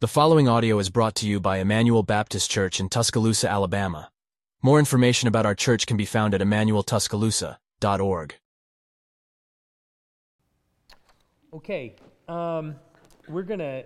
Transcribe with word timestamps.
The 0.00 0.06
following 0.06 0.46
audio 0.46 0.78
is 0.78 0.90
brought 0.90 1.16
to 1.16 1.26
you 1.26 1.40
by 1.40 1.58
Emmanuel 1.58 2.04
Baptist 2.04 2.48
Church 2.48 2.78
in 2.78 2.88
Tuscaloosa, 2.88 3.50
Alabama. 3.50 4.12
More 4.62 4.78
information 4.78 5.26
about 5.26 5.44
our 5.44 5.56
church 5.56 5.88
can 5.88 5.96
be 5.96 6.04
found 6.04 6.34
at 6.34 6.40
emmanueltuscaloosa.org. 6.40 8.34
Okay, 11.52 11.96
um, 12.28 12.76
we're 13.28 13.42
going 13.42 13.58
to 13.58 13.84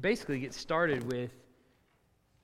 basically 0.00 0.38
get 0.38 0.54
started 0.54 1.12
with 1.12 1.32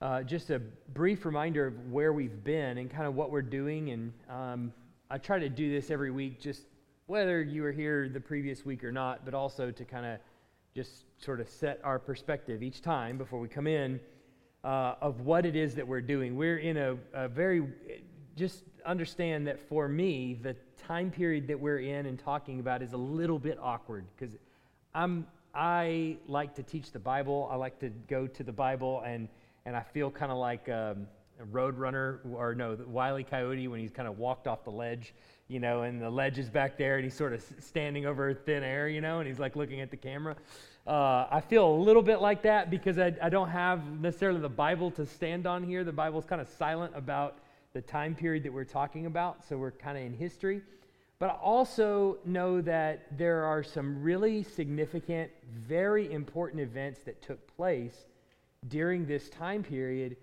uh, 0.02 0.22
just 0.22 0.50
a 0.50 0.58
brief 0.92 1.24
reminder 1.24 1.68
of 1.68 1.90
where 1.90 2.12
we've 2.12 2.44
been 2.44 2.76
and 2.76 2.90
kind 2.90 3.06
of 3.06 3.14
what 3.14 3.30
we're 3.30 3.40
doing. 3.40 3.92
And 3.92 4.12
um, 4.28 4.74
I 5.10 5.16
try 5.16 5.38
to 5.38 5.48
do 5.48 5.70
this 5.72 5.90
every 5.90 6.10
week, 6.10 6.38
just 6.38 6.66
whether 7.06 7.40
you 7.40 7.62
were 7.62 7.72
here 7.72 8.10
the 8.10 8.20
previous 8.20 8.66
week 8.66 8.84
or 8.84 8.92
not, 8.92 9.24
but 9.24 9.32
also 9.32 9.70
to 9.70 9.84
kind 9.86 10.04
of 10.04 10.18
just 10.74 11.04
sort 11.18 11.40
of 11.40 11.48
set 11.48 11.80
our 11.84 12.00
perspective 12.00 12.60
each 12.60 12.82
time 12.82 13.16
before 13.16 13.38
we 13.38 13.46
come 13.46 13.68
in 13.68 14.00
uh, 14.64 14.94
of 15.00 15.20
what 15.20 15.46
it 15.46 15.54
is 15.54 15.76
that 15.76 15.86
we're 15.86 16.00
doing. 16.00 16.34
We're 16.34 16.58
in 16.58 16.76
a, 16.76 16.96
a 17.12 17.28
very, 17.28 17.62
just 18.34 18.64
understand 18.84 19.46
that 19.46 19.60
for 19.68 19.88
me, 19.88 20.36
the 20.42 20.56
time 20.76 21.12
period 21.12 21.46
that 21.46 21.60
we're 21.60 21.78
in 21.78 22.06
and 22.06 22.18
talking 22.18 22.58
about 22.58 22.82
is 22.82 22.92
a 22.92 22.96
little 22.96 23.38
bit 23.38 23.56
awkward 23.62 24.04
because 24.16 24.34
I'm 24.94 25.28
I 25.54 26.16
like 26.26 26.56
to 26.56 26.64
teach 26.64 26.90
the 26.90 26.98
Bible. 26.98 27.48
I 27.52 27.54
like 27.54 27.78
to 27.78 27.90
go 28.08 28.26
to 28.26 28.42
the 28.42 28.52
Bible, 28.52 29.00
and 29.06 29.28
and 29.66 29.76
I 29.76 29.82
feel 29.82 30.10
kind 30.10 30.32
of 30.32 30.38
like 30.38 30.68
um, 30.68 31.06
a 31.40 31.44
road 31.52 31.78
runner, 31.78 32.20
or 32.32 32.56
no, 32.56 32.74
the 32.74 32.88
Wile 32.88 33.20
E. 33.20 33.22
Coyote 33.22 33.68
when 33.68 33.78
he's 33.78 33.92
kind 33.92 34.08
of 34.08 34.18
walked 34.18 34.48
off 34.48 34.64
the 34.64 34.72
ledge, 34.72 35.14
you 35.48 35.60
know, 35.60 35.82
and 35.82 36.00
the 36.00 36.10
ledge 36.10 36.38
is 36.38 36.48
back 36.48 36.78
there, 36.78 36.96
and 36.96 37.04
he's 37.04 37.14
sort 37.14 37.32
of 37.32 37.44
standing 37.60 38.06
over 38.06 38.32
thin 38.32 38.62
air, 38.62 38.88
you 38.88 39.00
know, 39.00 39.18
and 39.18 39.28
he's 39.28 39.38
like 39.38 39.56
looking 39.56 39.80
at 39.80 39.90
the 39.90 39.96
camera. 39.96 40.36
Uh, 40.86 41.26
I 41.30 41.40
feel 41.40 41.66
a 41.68 41.76
little 41.76 42.02
bit 42.02 42.20
like 42.20 42.42
that 42.42 42.70
because 42.70 42.98
I, 42.98 43.14
I 43.22 43.28
don't 43.28 43.48
have 43.48 44.00
necessarily 44.00 44.40
the 44.40 44.48
Bible 44.48 44.90
to 44.92 45.06
stand 45.06 45.46
on 45.46 45.62
here. 45.62 45.84
The 45.84 45.92
Bible's 45.92 46.24
kind 46.24 46.40
of 46.40 46.48
silent 46.48 46.92
about 46.94 47.38
the 47.72 47.80
time 47.80 48.14
period 48.14 48.42
that 48.44 48.52
we're 48.52 48.64
talking 48.64 49.06
about, 49.06 49.44
so 49.46 49.56
we're 49.56 49.70
kind 49.70 49.98
of 49.98 50.04
in 50.04 50.12
history. 50.12 50.62
But 51.18 51.30
I 51.30 51.34
also 51.34 52.18
know 52.24 52.60
that 52.62 53.16
there 53.16 53.44
are 53.44 53.62
some 53.62 54.02
really 54.02 54.42
significant, 54.42 55.30
very 55.54 56.12
important 56.12 56.60
events 56.60 57.00
that 57.00 57.22
took 57.22 57.54
place 57.56 58.06
during 58.68 59.06
this 59.06 59.28
time 59.28 59.62
period 59.62 60.16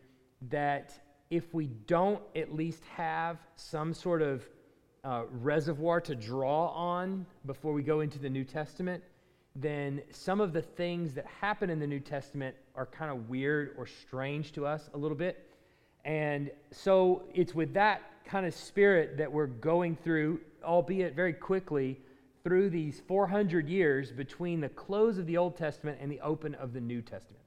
that 0.50 0.94
if 1.30 1.54
we 1.54 1.68
don't 1.88 2.22
at 2.36 2.54
least 2.54 2.84
have 2.96 3.38
some 3.56 3.94
sort 3.94 4.22
of 4.22 4.48
uh, 5.04 5.24
reservoir 5.32 6.00
to 6.02 6.16
draw 6.16 6.68
on 6.68 7.26
before 7.46 7.74
we 7.74 7.82
go 7.84 8.02
into 8.02 8.20
the 8.20 8.30
New 8.30 8.44
Testament, 8.44 9.04
then 9.56 10.02
some 10.12 10.40
of 10.40 10.54
the 10.54 10.62
things 10.62 11.14
that 11.14 11.26
happen 11.26 11.70
in 11.70 11.80
the 11.80 11.88
New 11.88 12.00
Testament 12.00 12.56
are 12.76 12.86
kind 12.86 13.12
of 13.12 13.30
weird 13.30 13.76
or 13.78 13.86
strange 13.86 14.52
to 14.54 14.66
us 14.66 14.90
a 14.94 14.98
little 14.98 15.18
bit. 15.18 15.50
And 16.06 16.52
so 16.72 17.24
it's 17.34 17.54
with 17.54 17.74
that 17.74 18.02
kind 18.26 18.46
of 18.46 18.54
spirit 18.54 19.18
that 19.18 19.32
we're 19.32 19.48
going 19.48 19.96
through, 19.96 20.40
albeit 20.64 21.16
very 21.16 21.34
quickly, 21.34 22.00
through 22.44 22.70
these 22.70 23.02
400 23.08 23.68
years 23.68 24.12
between 24.12 24.62
the 24.62 24.70
close 24.70 25.18
of 25.18 25.26
the 25.26 25.38
Old 25.38 25.58
Testament 25.58 26.00
and 26.02 26.12
the 26.12 26.22
open 26.22 26.56
of 26.56 26.74
the 26.74 26.82
New 26.82 27.02
Testament. 27.02 27.44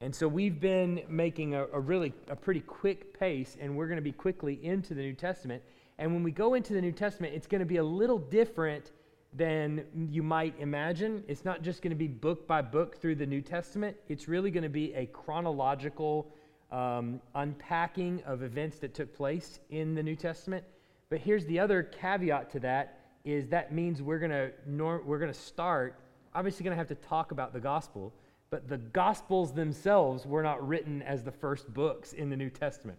And 0.00 0.12
so 0.12 0.26
we've 0.26 0.60
been 0.60 1.02
making 1.08 1.54
a, 1.54 1.66
a 1.72 1.78
really 1.78 2.12
a 2.28 2.34
pretty 2.34 2.60
quick 2.60 3.16
pace, 3.16 3.56
and 3.60 3.76
we're 3.76 3.86
going 3.86 3.98
to 3.98 4.02
be 4.02 4.10
quickly 4.10 4.58
into 4.64 4.94
the 4.94 5.02
New 5.02 5.12
Testament. 5.12 5.62
And 6.02 6.12
when 6.12 6.24
we 6.24 6.32
go 6.32 6.54
into 6.54 6.72
the 6.72 6.80
New 6.80 6.90
Testament, 6.90 7.32
it's 7.32 7.46
going 7.46 7.60
to 7.60 7.64
be 7.64 7.76
a 7.76 7.84
little 7.84 8.18
different 8.18 8.90
than 9.32 9.84
you 10.10 10.24
might 10.24 10.52
imagine. 10.58 11.22
It's 11.28 11.44
not 11.44 11.62
just 11.62 11.80
going 11.80 11.92
to 11.92 11.96
be 11.96 12.08
book 12.08 12.44
by 12.44 12.60
book 12.60 13.00
through 13.00 13.14
the 13.14 13.26
New 13.26 13.40
Testament. 13.40 13.96
It's 14.08 14.26
really 14.26 14.50
going 14.50 14.64
to 14.64 14.68
be 14.68 14.92
a 14.94 15.06
chronological 15.06 16.26
um, 16.72 17.20
unpacking 17.36 18.20
of 18.26 18.42
events 18.42 18.80
that 18.80 18.94
took 18.94 19.14
place 19.14 19.60
in 19.70 19.94
the 19.94 20.02
New 20.02 20.16
Testament. 20.16 20.64
But 21.08 21.20
here's 21.20 21.46
the 21.46 21.60
other 21.60 21.84
caveat 21.84 22.50
to 22.50 22.58
that: 22.60 22.98
is 23.24 23.46
that 23.50 23.72
means 23.72 24.02
we're 24.02 24.18
going 24.18 24.32
to 24.32 24.50
we're 25.06 25.20
going 25.20 25.32
to 25.32 25.38
start. 25.38 26.00
Obviously, 26.34 26.64
going 26.64 26.74
to 26.74 26.78
have 26.78 26.88
to 26.88 27.06
talk 27.06 27.30
about 27.30 27.52
the 27.52 27.60
gospel, 27.60 28.12
but 28.50 28.68
the 28.68 28.78
gospels 28.78 29.52
themselves 29.52 30.26
were 30.26 30.42
not 30.42 30.66
written 30.66 31.00
as 31.02 31.22
the 31.22 31.30
first 31.30 31.72
books 31.72 32.12
in 32.12 32.28
the 32.28 32.36
New 32.36 32.50
Testament. 32.50 32.98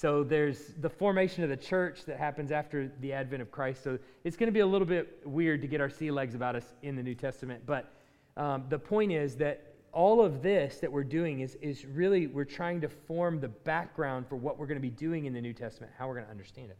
So 0.00 0.24
there's 0.24 0.72
the 0.80 0.88
formation 0.88 1.44
of 1.44 1.50
the 1.50 1.58
church 1.58 2.06
that 2.06 2.16
happens 2.16 2.52
after 2.52 2.90
the 3.02 3.12
advent 3.12 3.42
of 3.42 3.50
Christ. 3.50 3.84
So 3.84 3.98
it's 4.24 4.34
going 4.34 4.46
to 4.46 4.52
be 4.52 4.60
a 4.60 4.66
little 4.66 4.86
bit 4.86 5.20
weird 5.26 5.60
to 5.60 5.68
get 5.68 5.82
our 5.82 5.90
sea 5.90 6.10
legs 6.10 6.34
about 6.34 6.56
us 6.56 6.64
in 6.80 6.96
the 6.96 7.02
New 7.02 7.14
Testament. 7.14 7.64
But 7.66 7.92
um, 8.38 8.64
the 8.70 8.78
point 8.78 9.12
is 9.12 9.36
that 9.36 9.74
all 9.92 10.24
of 10.24 10.42
this 10.42 10.78
that 10.78 10.90
we're 10.90 11.04
doing 11.04 11.40
is, 11.40 11.56
is 11.56 11.84
really, 11.84 12.28
we're 12.28 12.46
trying 12.46 12.80
to 12.80 12.88
form 12.88 13.40
the 13.40 13.48
background 13.48 14.26
for 14.26 14.36
what 14.36 14.58
we're 14.58 14.64
going 14.64 14.78
to 14.78 14.80
be 14.80 14.88
doing 14.88 15.26
in 15.26 15.34
the 15.34 15.40
New 15.42 15.52
Testament, 15.52 15.92
how 15.98 16.08
we're 16.08 16.14
going 16.14 16.24
to 16.24 16.30
understand 16.30 16.70
it. 16.70 16.78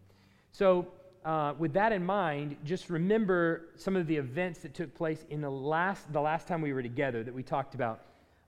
So, 0.53 0.89
uh, 1.23 1.53
with 1.59 1.75
that 1.75 1.93
in 1.93 2.03
mind, 2.03 2.57
just 2.65 2.89
remember 2.89 3.67
some 3.77 3.97
of 3.97 4.07
the 4.07 4.17
events 4.17 4.61
that 4.61 4.73
took 4.73 4.95
place 4.95 5.27
in 5.29 5.43
the 5.43 5.51
last, 5.51 6.11
the 6.11 6.21
last 6.23 6.49
time 6.49 6.63
we 6.63 6.73
were 6.73 6.83
together 6.83 7.23
that 7.23 7.35
we 7.35 7.43
talked 7.43 7.75
about. 7.75 8.01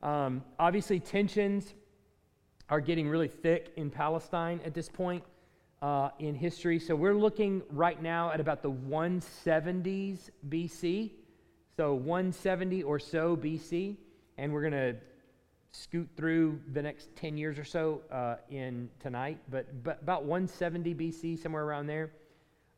Um, 0.02 0.42
obviously, 0.58 0.98
tensions 0.98 1.74
are 2.68 2.80
getting 2.80 3.08
really 3.08 3.28
thick 3.28 3.72
in 3.76 3.90
Palestine 3.90 4.60
at 4.64 4.74
this 4.74 4.88
point 4.88 5.22
uh, 5.82 6.10
in 6.18 6.34
history. 6.34 6.78
So, 6.78 6.94
we're 6.94 7.14
looking 7.14 7.62
right 7.70 8.00
now 8.00 8.30
at 8.30 8.40
about 8.40 8.62
the 8.62 8.70
170s 8.70 10.30
BC. 10.48 11.10
So, 11.76 11.94
170 11.94 12.82
or 12.82 12.98
so 12.98 13.36
BC 13.36 13.96
and 14.38 14.52
we're 14.52 14.68
going 14.68 14.72
to 14.72 14.96
scoot 15.72 16.08
through 16.16 16.60
the 16.72 16.82
next 16.82 17.14
10 17.16 17.36
years 17.36 17.58
or 17.58 17.64
so 17.64 18.02
uh, 18.10 18.36
in 18.50 18.90
tonight, 19.00 19.38
but, 19.50 19.82
but 19.82 20.00
about 20.02 20.24
170 20.24 20.94
BC, 20.94 21.40
somewhere 21.40 21.64
around 21.64 21.86
there. 21.86 22.10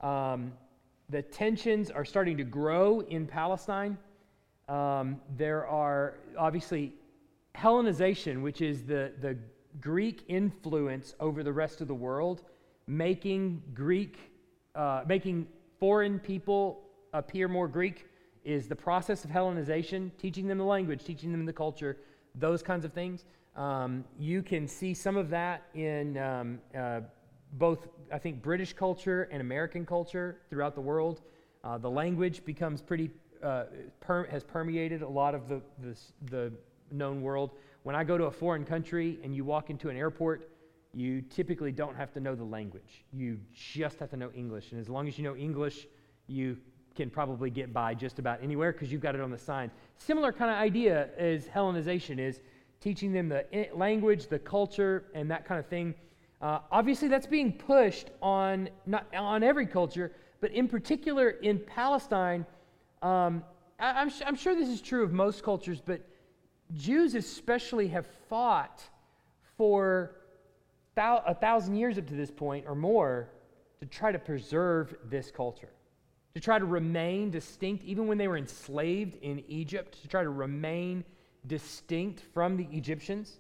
Um, 0.01 0.53
the 1.11 1.23
tensions 1.23 1.91
are 1.91 2.05
starting 2.05 2.37
to 2.37 2.45
grow 2.45 3.01
in 3.01 3.27
Palestine. 3.27 3.99
Um, 4.69 5.21
there 5.37 5.67
are 5.67 6.15
obviously 6.39 6.95
Hellenization, 7.57 8.43
which 8.43 8.61
is 8.61 8.85
the, 8.85 9.13
the 9.21 9.37
Greek 9.81 10.25
influence 10.29 11.15
over 11.21 11.43
the 11.43 11.53
rest 11.53 11.81
of 11.81 11.89
the 11.89 11.95
world, 11.95 12.43
making 12.87 13.63
Greek, 13.75 14.19
uh, 14.75 15.03
making 15.07 15.47
foreign 15.81 16.19
people 16.19 16.83
appear 17.13 17.49
more 17.49 17.69
Greek 17.69 18.07
is 18.45 18.69
the 18.69 18.77
process 18.77 19.25
of 19.25 19.31
Hellenization, 19.31 20.11
teaching 20.19 20.47
them 20.47 20.59
the 20.59 20.65
language, 20.65 21.05
teaching 21.05 21.33
them 21.33 21.47
the 21.47 21.53
culture, 21.53 21.97
those 22.35 22.63
kinds 22.63 22.85
of 22.85 22.93
things. 22.93 23.25
Um, 23.57 24.05
you 24.19 24.43
can 24.43 24.67
see 24.69 24.95
some 24.95 25.17
of 25.17 25.31
that 25.31 25.63
in 25.75 26.19
um, 26.19 26.61
uh, 26.77 27.01
both, 27.53 27.89
I 28.13 28.19
think, 28.19 28.43
British 28.43 28.73
culture 28.73 29.29
and 29.31 29.41
American 29.41 29.87
culture 29.87 30.39
throughout 30.51 30.75
the 30.75 30.81
world. 30.81 31.23
Uh, 31.63 31.79
the 31.79 31.91
language 31.91 32.45
becomes 32.45 32.83
pretty, 32.83 33.11
uh, 33.43 33.65
per- 34.01 34.27
has 34.27 34.45
permeated 34.45 35.03
a 35.03 35.09
lot 35.09 35.35
of 35.35 35.49
the, 35.49 35.63
the, 35.81 35.97
the 36.31 36.53
known 36.91 37.23
world. 37.23 37.51
When 37.83 37.95
I 37.95 38.05
go 38.05 38.17
to 38.17 38.25
a 38.25 38.31
foreign 38.31 38.65
country 38.65 39.19
and 39.23 39.35
you 39.35 39.45
walk 39.45 39.71
into 39.71 39.89
an 39.89 39.97
airport, 39.97 40.49
you 40.93 41.23
typically 41.23 41.73
don't 41.73 41.97
have 41.97 42.13
to 42.13 42.21
know 42.21 42.35
the 42.35 42.45
language. 42.45 43.05
You 43.13 43.39
just 43.53 43.99
have 43.99 44.11
to 44.11 44.17
know 44.17 44.31
English. 44.35 44.73
And 44.73 44.81
as 44.81 44.89
long 44.89 45.09
as 45.09 45.19
you 45.19 45.25
know 45.25 45.37
English, 45.37 45.87
you 46.27 46.57
can 46.95 47.11
probably 47.11 47.51
get 47.51 47.73
by 47.73 47.95
just 47.95 48.19
about 48.19 48.43
anywhere 48.43 48.73
because 48.73 48.93
you've 48.93 49.01
got 49.01 49.15
it 49.15 49.21
on 49.21 49.31
the 49.31 49.39
signs. 49.39 49.73
Similar 49.99 50.33
kind 50.33 50.51
of 50.51 50.57
idea 50.57 51.09
as 51.19 51.47
Hellenization 51.47 52.19
is 52.19 52.41
teaching 52.81 53.13
them 53.13 53.29
the 53.29 53.69
language, 53.75 54.29
the 54.29 54.39
culture, 54.39 55.05
and 55.15 55.31
that 55.31 55.45
kind 55.45 55.59
of 55.59 55.67
thing. 55.67 55.95
Uh, 56.41 56.61
obviously, 56.71 57.09
that's 57.09 57.27
being 57.27 57.53
pushed 57.53 58.11
on 58.21 58.69
not 58.87 59.07
on 59.15 59.43
every 59.43 59.67
culture, 59.67 60.13
but 60.41 60.53
in 60.53 60.69
particular 60.69 61.31
in 61.31 61.59
Palestine. 61.59 62.47
Um, 63.03 63.43
I, 63.81 64.03
am 64.03 64.13
I'm 64.27 64.37
sure 64.37 64.55
this 64.55 64.69
is 64.69 64.81
true 64.81 65.03
of 65.03 65.13
most 65.13 65.43
cultures, 65.43 65.81
but 65.85 66.01
Jews 66.75 67.15
especially 67.15 67.89
have 67.89 68.07
fought 68.29 68.83
for 69.57 70.17
a 70.97 71.35
thousand 71.35 71.77
years 71.77 71.99
up 71.99 72.07
to 72.07 72.15
this 72.15 72.31
point 72.31 72.67
or 72.69 72.75
more 72.75 73.29
to 73.81 73.87
try 73.87 74.13
to 74.13 74.19
preserve 74.19 74.95
this 75.05 75.31
culture 75.31 75.71
to 76.35 76.41
try 76.41 76.59
to 76.59 76.65
remain 76.65 77.31
distinct, 77.31 77.85
even 77.85 78.07
when 78.07 78.19
they 78.19 78.27
were 78.27 78.37
enslaved 78.37 79.17
in 79.23 79.43
Egypt, 79.49 80.03
to 80.03 80.09
try 80.09 80.23
to 80.23 80.31
remain 80.31 81.05
distinct 81.47 82.23
from 82.33 82.57
the 82.57 82.67
Egyptians 82.73 83.39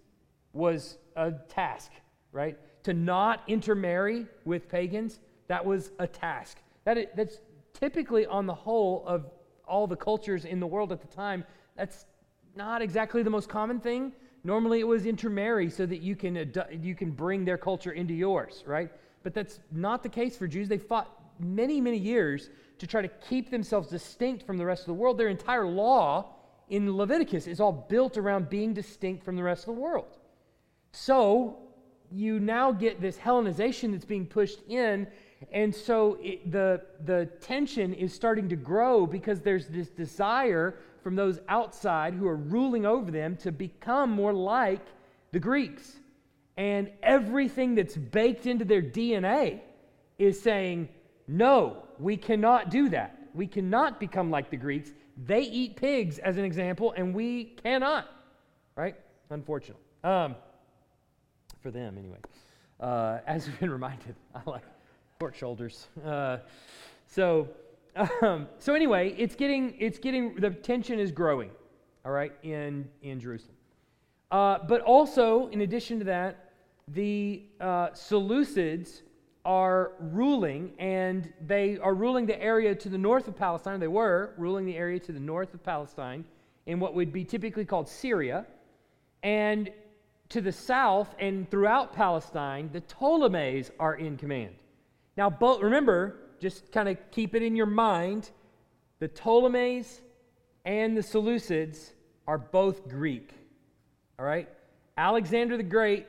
was 0.52 0.98
a 1.16 1.32
task, 1.48 1.90
right? 2.30 2.56
To 2.84 2.94
not 2.94 3.42
intermarry 3.48 4.26
with 4.44 4.68
pagans, 4.68 5.18
that 5.48 5.64
was 5.64 5.90
a 5.98 6.06
task. 6.06 6.58
That 6.84 7.16
that's 7.16 7.40
typically 7.72 8.26
on 8.26 8.46
the 8.46 8.54
whole 8.54 9.04
of 9.06 9.28
all 9.66 9.86
the 9.86 9.96
cultures 9.96 10.44
in 10.44 10.60
the 10.60 10.66
world 10.66 10.92
at 10.92 11.00
the 11.00 11.08
time, 11.08 11.44
that's 11.76 12.06
not 12.56 12.82
exactly 12.82 13.22
the 13.22 13.30
most 13.30 13.48
common 13.48 13.80
thing. 13.80 14.12
Normally 14.44 14.80
it 14.80 14.86
was 14.86 15.06
intermarry 15.06 15.70
so 15.70 15.86
that 15.86 16.02
you 16.02 16.16
can, 16.16 16.52
you 16.82 16.94
can 16.94 17.10
bring 17.10 17.44
their 17.44 17.56
culture 17.58 17.92
into 17.92 18.14
yours, 18.14 18.62
right? 18.66 18.90
But 19.22 19.34
that's 19.34 19.60
not 19.72 20.02
the 20.02 20.08
case 20.08 20.36
for 20.36 20.46
Jews. 20.46 20.68
They 20.68 20.78
fought 20.78 21.08
many, 21.40 21.80
many 21.80 21.96
years 21.96 22.50
to 22.78 22.86
try 22.86 23.02
to 23.02 23.08
keep 23.08 23.50
themselves 23.50 23.88
distinct 23.88 24.44
from 24.46 24.58
the 24.58 24.66
rest 24.66 24.82
of 24.82 24.86
the 24.86 24.94
world. 24.94 25.18
Their 25.18 25.28
entire 25.28 25.66
law 25.66 26.34
in 26.68 26.96
Leviticus 26.96 27.46
is 27.46 27.60
all 27.60 27.72
built 27.72 28.16
around 28.16 28.50
being 28.50 28.74
distinct 28.74 29.24
from 29.24 29.36
the 29.36 29.42
rest 29.42 29.62
of 29.66 29.74
the 29.74 29.80
world. 29.80 30.18
So 30.92 31.58
you 32.10 32.38
now 32.38 32.70
get 32.70 33.00
this 33.00 33.16
Hellenization 33.16 33.92
that's 33.92 34.04
being 34.04 34.26
pushed 34.26 34.60
in, 34.68 35.06
and 35.52 35.74
so 35.74 36.18
it, 36.20 36.50
the, 36.52 36.82
the 37.04 37.26
tension 37.40 37.92
is 37.92 38.12
starting 38.12 38.48
to 38.48 38.56
grow 38.56 39.06
because 39.06 39.40
there's 39.40 39.66
this 39.66 39.88
desire 39.88 40.78
from 41.04 41.14
those 41.14 41.38
outside 41.48 42.14
who 42.14 42.26
are 42.26 42.36
ruling 42.36 42.86
over 42.86 43.10
them 43.10 43.36
to 43.36 43.52
become 43.52 44.10
more 44.10 44.32
like 44.32 44.84
the 45.30 45.38
Greeks. 45.38 45.98
And 46.56 46.90
everything 47.02 47.74
that's 47.74 47.96
baked 47.96 48.46
into 48.46 48.64
their 48.64 48.82
DNA 48.82 49.60
is 50.18 50.40
saying, 50.40 50.88
no, 51.28 51.84
we 51.98 52.16
cannot 52.16 52.70
do 52.70 52.88
that. 52.88 53.28
We 53.34 53.46
cannot 53.46 54.00
become 54.00 54.30
like 54.30 54.50
the 54.50 54.56
Greeks. 54.56 54.90
They 55.26 55.42
eat 55.42 55.76
pigs, 55.76 56.18
as 56.18 56.38
an 56.38 56.44
example, 56.44 56.94
and 56.96 57.14
we 57.14 57.44
cannot, 57.62 58.08
right? 58.74 58.96
Unfortunately. 59.30 59.82
Um, 60.02 60.36
for 61.60 61.70
them, 61.70 61.98
anyway. 61.98 62.18
Uh, 62.80 63.18
as 63.26 63.46
we've 63.46 63.60
been 63.60 63.70
reminded, 63.70 64.14
I 64.34 64.40
like 64.46 64.64
short 65.20 65.36
shoulders. 65.36 65.88
Uh, 66.04 66.38
so, 67.06 67.48
um, 68.22 68.48
so 68.58 68.74
anyway, 68.74 69.14
it's 69.18 69.34
getting, 69.34 69.74
it's 69.78 69.98
getting, 69.98 70.34
the 70.36 70.50
tension 70.50 70.98
is 70.98 71.12
growing, 71.12 71.50
all 72.04 72.12
right, 72.12 72.32
in, 72.42 72.88
in 73.02 73.20
Jerusalem. 73.20 73.56
Uh, 74.30 74.58
but 74.66 74.80
also, 74.80 75.48
in 75.48 75.60
addition 75.60 75.98
to 75.98 76.04
that, 76.04 76.52
the 76.88 77.44
uh, 77.60 77.88
Seleucids 77.90 79.02
are 79.44 79.92
ruling, 80.00 80.72
and 80.78 81.32
they 81.46 81.78
are 81.78 81.94
ruling 81.94 82.26
the 82.26 82.40
area 82.42 82.74
to 82.74 82.88
the 82.88 82.98
north 82.98 83.28
of 83.28 83.36
Palestine. 83.36 83.78
They 83.78 83.88
were 83.88 84.34
ruling 84.38 84.64
the 84.64 84.76
area 84.76 84.98
to 85.00 85.12
the 85.12 85.20
north 85.20 85.54
of 85.54 85.62
Palestine 85.62 86.24
in 86.66 86.80
what 86.80 86.94
would 86.94 87.12
be 87.12 87.24
typically 87.24 87.64
called 87.64 87.88
Syria. 87.88 88.46
And 89.22 89.70
to 90.30 90.40
the 90.40 90.52
south 90.52 91.14
and 91.18 91.48
throughout 91.50 91.92
Palestine, 91.92 92.70
the 92.72 92.80
Ptolemies 92.80 93.70
are 93.78 93.94
in 93.94 94.16
command. 94.16 94.54
Now, 95.16 95.30
both, 95.30 95.62
remember, 95.62 96.16
just 96.44 96.70
kind 96.72 96.90
of 96.90 96.98
keep 97.10 97.34
it 97.34 97.42
in 97.42 97.56
your 97.56 97.64
mind 97.64 98.30
the 98.98 99.08
Ptolemies 99.08 100.02
and 100.66 100.94
the 100.94 101.00
Seleucids 101.00 101.92
are 102.28 102.36
both 102.36 102.86
Greek. 102.86 103.32
All 104.18 104.26
right? 104.26 104.46
Alexander 104.98 105.56
the 105.56 105.62
Great 105.62 106.06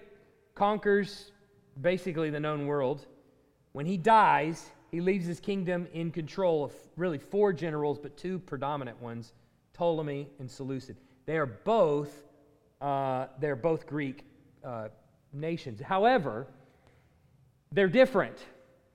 conquers 0.53 1.31
basically 1.79 2.29
the 2.31 2.39
known 2.41 2.67
world. 2.67 3.05
When 3.71 3.85
he 3.85 3.95
dies, 3.95 4.71
he 4.91 4.99
leaves 4.99 5.25
his 5.25 5.39
kingdom 5.39 5.87
in 5.93 6.11
control 6.11 6.65
of 6.65 6.73
really 6.97 7.17
four 7.17 7.53
generals, 7.53 7.97
but 7.97 8.17
two 8.17 8.39
predominant 8.39 9.01
ones 9.01 9.31
Ptolemy 9.71 10.27
and 10.39 10.51
Seleucid. 10.51 10.97
They 11.25 11.37
are 11.37 11.45
both, 11.45 12.25
uh, 12.81 13.27
they're 13.39 13.55
both 13.55 13.87
Greek 13.87 14.25
uh, 14.65 14.89
nations. 15.31 15.79
However, 15.79 16.47
they're 17.71 17.87
different 17.87 18.37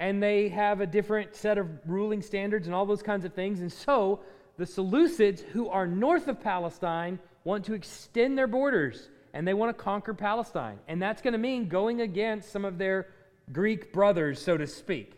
and 0.01 0.23
they 0.23 0.49
have 0.49 0.81
a 0.81 0.87
different 0.87 1.37
set 1.37 1.59
of 1.59 1.69
ruling 1.87 2.23
standards 2.23 2.67
and 2.67 2.75
all 2.75 2.87
those 2.87 3.03
kinds 3.03 3.27
of 3.27 3.35
things. 3.35 3.61
And 3.61 3.71
so 3.71 4.21
the 4.57 4.65
Seleucids, 4.65 5.41
who 5.41 5.69
are 5.69 5.87
north 5.87 6.27
of 6.27 6.41
Palestine, 6.41 7.19
want 7.45 7.67
to 7.67 7.75
extend 7.75 8.37
their 8.37 8.47
borders 8.47 9.11
and 9.35 9.47
they 9.47 9.53
want 9.53 9.77
to 9.77 9.81
conquer 9.81 10.15
Palestine. 10.15 10.79
And 10.89 11.01
that's 11.01 11.21
going 11.21 11.33
to 11.33 11.39
mean 11.39 11.69
going 11.69 12.01
against 12.01 12.51
some 12.51 12.65
of 12.65 12.79
their 12.79 13.09
Greek 13.53 13.93
brothers, 13.93 14.41
so 14.41 14.57
to 14.57 14.67
speak, 14.67 15.13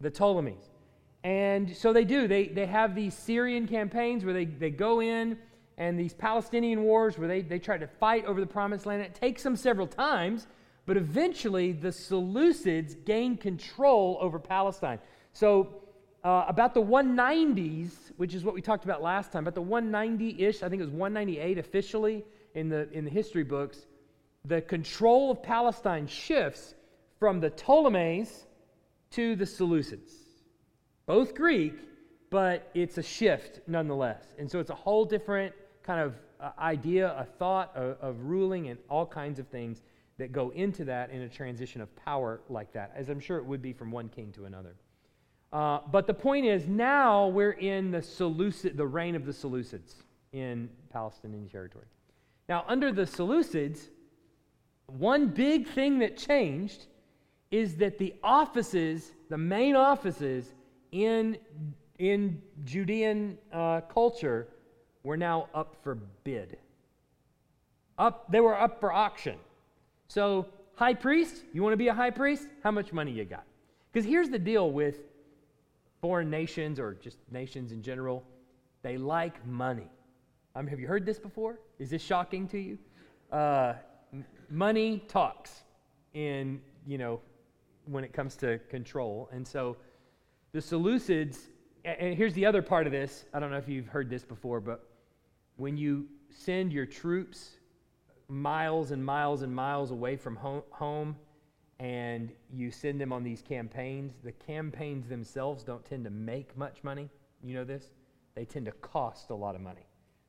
the 0.00 0.10
Ptolemies. 0.10 0.70
And 1.24 1.76
so 1.76 1.92
they 1.92 2.04
do. 2.04 2.28
They, 2.28 2.46
they 2.46 2.66
have 2.66 2.94
these 2.94 3.14
Syrian 3.14 3.66
campaigns 3.66 4.24
where 4.24 4.34
they, 4.34 4.44
they 4.44 4.70
go 4.70 5.00
in 5.00 5.36
and 5.78 5.98
these 5.98 6.14
Palestinian 6.14 6.84
wars 6.84 7.18
where 7.18 7.26
they, 7.26 7.42
they 7.42 7.58
try 7.58 7.76
to 7.76 7.88
fight 7.88 8.24
over 8.24 8.40
the 8.40 8.46
promised 8.46 8.86
land. 8.86 9.02
It 9.02 9.16
takes 9.16 9.42
them 9.42 9.56
several 9.56 9.88
times 9.88 10.46
but 10.88 10.96
eventually, 10.96 11.72
the 11.72 11.88
Seleucids 11.88 13.04
gained 13.04 13.42
control 13.42 14.16
over 14.22 14.38
Palestine. 14.38 14.98
So, 15.34 15.82
uh, 16.24 16.46
about 16.48 16.72
the 16.72 16.80
190s, 16.80 17.92
which 18.16 18.34
is 18.34 18.42
what 18.42 18.54
we 18.54 18.62
talked 18.62 18.84
about 18.84 19.02
last 19.02 19.30
time, 19.30 19.44
about 19.44 19.54
the 19.54 19.60
190 19.60 20.42
ish, 20.42 20.62
I 20.62 20.70
think 20.70 20.80
it 20.80 20.86
was 20.86 20.94
198 20.94 21.58
officially 21.58 22.24
in 22.54 22.70
the, 22.70 22.90
in 22.90 23.04
the 23.04 23.10
history 23.10 23.42
books, 23.42 23.84
the 24.46 24.62
control 24.62 25.30
of 25.30 25.42
Palestine 25.42 26.06
shifts 26.06 26.74
from 27.18 27.38
the 27.38 27.50
Ptolemies 27.50 28.46
to 29.10 29.36
the 29.36 29.44
Seleucids. 29.44 30.12
Both 31.04 31.34
Greek, 31.34 31.74
but 32.30 32.70
it's 32.72 32.96
a 32.96 33.02
shift 33.02 33.60
nonetheless. 33.66 34.24
And 34.38 34.50
so 34.50 34.58
it's 34.58 34.70
a 34.70 34.74
whole 34.74 35.04
different 35.04 35.54
kind 35.82 36.00
of 36.00 36.14
uh, 36.40 36.52
idea, 36.58 37.14
a 37.18 37.24
thought 37.24 37.76
of, 37.76 37.98
of 38.00 38.24
ruling, 38.24 38.70
and 38.70 38.78
all 38.88 39.04
kinds 39.04 39.38
of 39.38 39.48
things 39.48 39.82
that 40.18 40.32
go 40.32 40.50
into 40.50 40.84
that 40.84 41.10
in 41.10 41.22
a 41.22 41.28
transition 41.28 41.80
of 41.80 41.94
power 41.96 42.40
like 42.48 42.72
that, 42.72 42.92
as 42.94 43.08
I'm 43.08 43.20
sure 43.20 43.38
it 43.38 43.44
would 43.44 43.62
be 43.62 43.72
from 43.72 43.90
one 43.90 44.08
king 44.08 44.32
to 44.32 44.44
another. 44.44 44.74
Uh, 45.52 45.78
but 45.90 46.06
the 46.06 46.14
point 46.14 46.44
is, 46.44 46.66
now 46.66 47.28
we're 47.28 47.52
in 47.52 47.90
the, 47.90 48.02
Seleucid, 48.02 48.76
the 48.76 48.86
reign 48.86 49.14
of 49.14 49.24
the 49.24 49.32
Seleucids 49.32 49.94
in 50.32 50.68
Palestinian 50.92 51.48
territory. 51.48 51.86
Now, 52.48 52.64
under 52.66 52.92
the 52.92 53.02
Seleucids, 53.02 53.88
one 54.86 55.28
big 55.28 55.66
thing 55.68 56.00
that 56.00 56.16
changed 56.16 56.86
is 57.50 57.76
that 57.76 57.98
the 57.98 58.14
offices, 58.22 59.12
the 59.30 59.38
main 59.38 59.74
offices 59.74 60.52
in, 60.92 61.38
in 61.98 62.42
Judean 62.64 63.38
uh, 63.52 63.82
culture, 63.82 64.48
were 65.02 65.16
now 65.16 65.48
up 65.54 65.76
for 65.82 65.94
bid. 66.24 66.58
Up, 67.96 68.30
they 68.30 68.40
were 68.40 68.58
up 68.58 68.80
for 68.80 68.92
auction. 68.92 69.36
So, 70.08 70.46
high 70.74 70.94
priest, 70.94 71.44
you 71.52 71.62
want 71.62 71.74
to 71.74 71.76
be 71.76 71.88
a 71.88 71.94
high 71.94 72.10
priest? 72.10 72.48
How 72.64 72.70
much 72.70 72.94
money 72.94 73.12
you 73.12 73.26
got? 73.26 73.44
Because 73.92 74.08
here's 74.08 74.30
the 74.30 74.38
deal 74.38 74.70
with 74.70 75.00
foreign 76.00 76.30
nations 76.30 76.80
or 76.80 76.94
just 76.94 77.18
nations 77.30 77.72
in 77.72 77.82
general 77.82 78.24
they 78.82 78.96
like 78.96 79.44
money. 79.44 79.90
Um, 80.54 80.66
have 80.66 80.80
you 80.80 80.86
heard 80.86 81.04
this 81.04 81.18
before? 81.18 81.58
Is 81.78 81.90
this 81.90 82.00
shocking 82.00 82.46
to 82.48 82.58
you? 82.58 82.78
Uh, 83.30 83.74
money 84.48 85.02
talks 85.08 85.64
in, 86.14 86.60
you 86.86 86.96
know, 86.96 87.20
when 87.86 88.04
it 88.04 88.12
comes 88.12 88.36
to 88.36 88.58
control. 88.70 89.28
And 89.32 89.46
so 89.46 89.76
the 90.52 90.60
Seleucids, 90.60 91.38
and 91.84 92.14
here's 92.14 92.34
the 92.34 92.46
other 92.46 92.62
part 92.62 92.86
of 92.86 92.92
this. 92.92 93.24
I 93.34 93.40
don't 93.40 93.50
know 93.50 93.58
if 93.58 93.68
you've 93.68 93.88
heard 93.88 94.08
this 94.08 94.24
before, 94.24 94.60
but 94.60 94.88
when 95.56 95.76
you 95.76 96.06
send 96.30 96.72
your 96.72 96.86
troops 96.86 97.57
miles 98.28 98.90
and 98.90 99.04
miles 99.04 99.42
and 99.42 99.54
miles 99.54 99.90
away 99.90 100.16
from 100.16 100.36
home 100.36 101.16
and 101.80 102.30
you 102.52 102.70
send 102.70 103.00
them 103.00 103.12
on 103.12 103.22
these 103.22 103.40
campaigns, 103.40 104.14
the 104.24 104.32
campaigns 104.32 105.08
themselves 105.08 105.62
don't 105.62 105.84
tend 105.84 106.04
to 106.04 106.10
make 106.10 106.56
much 106.56 106.82
money. 106.82 107.08
You 107.42 107.54
know 107.54 107.64
this? 107.64 107.90
They 108.34 108.44
tend 108.44 108.66
to 108.66 108.72
cost 108.72 109.30
a 109.30 109.34
lot 109.34 109.54
of 109.54 109.60
money. 109.60 109.86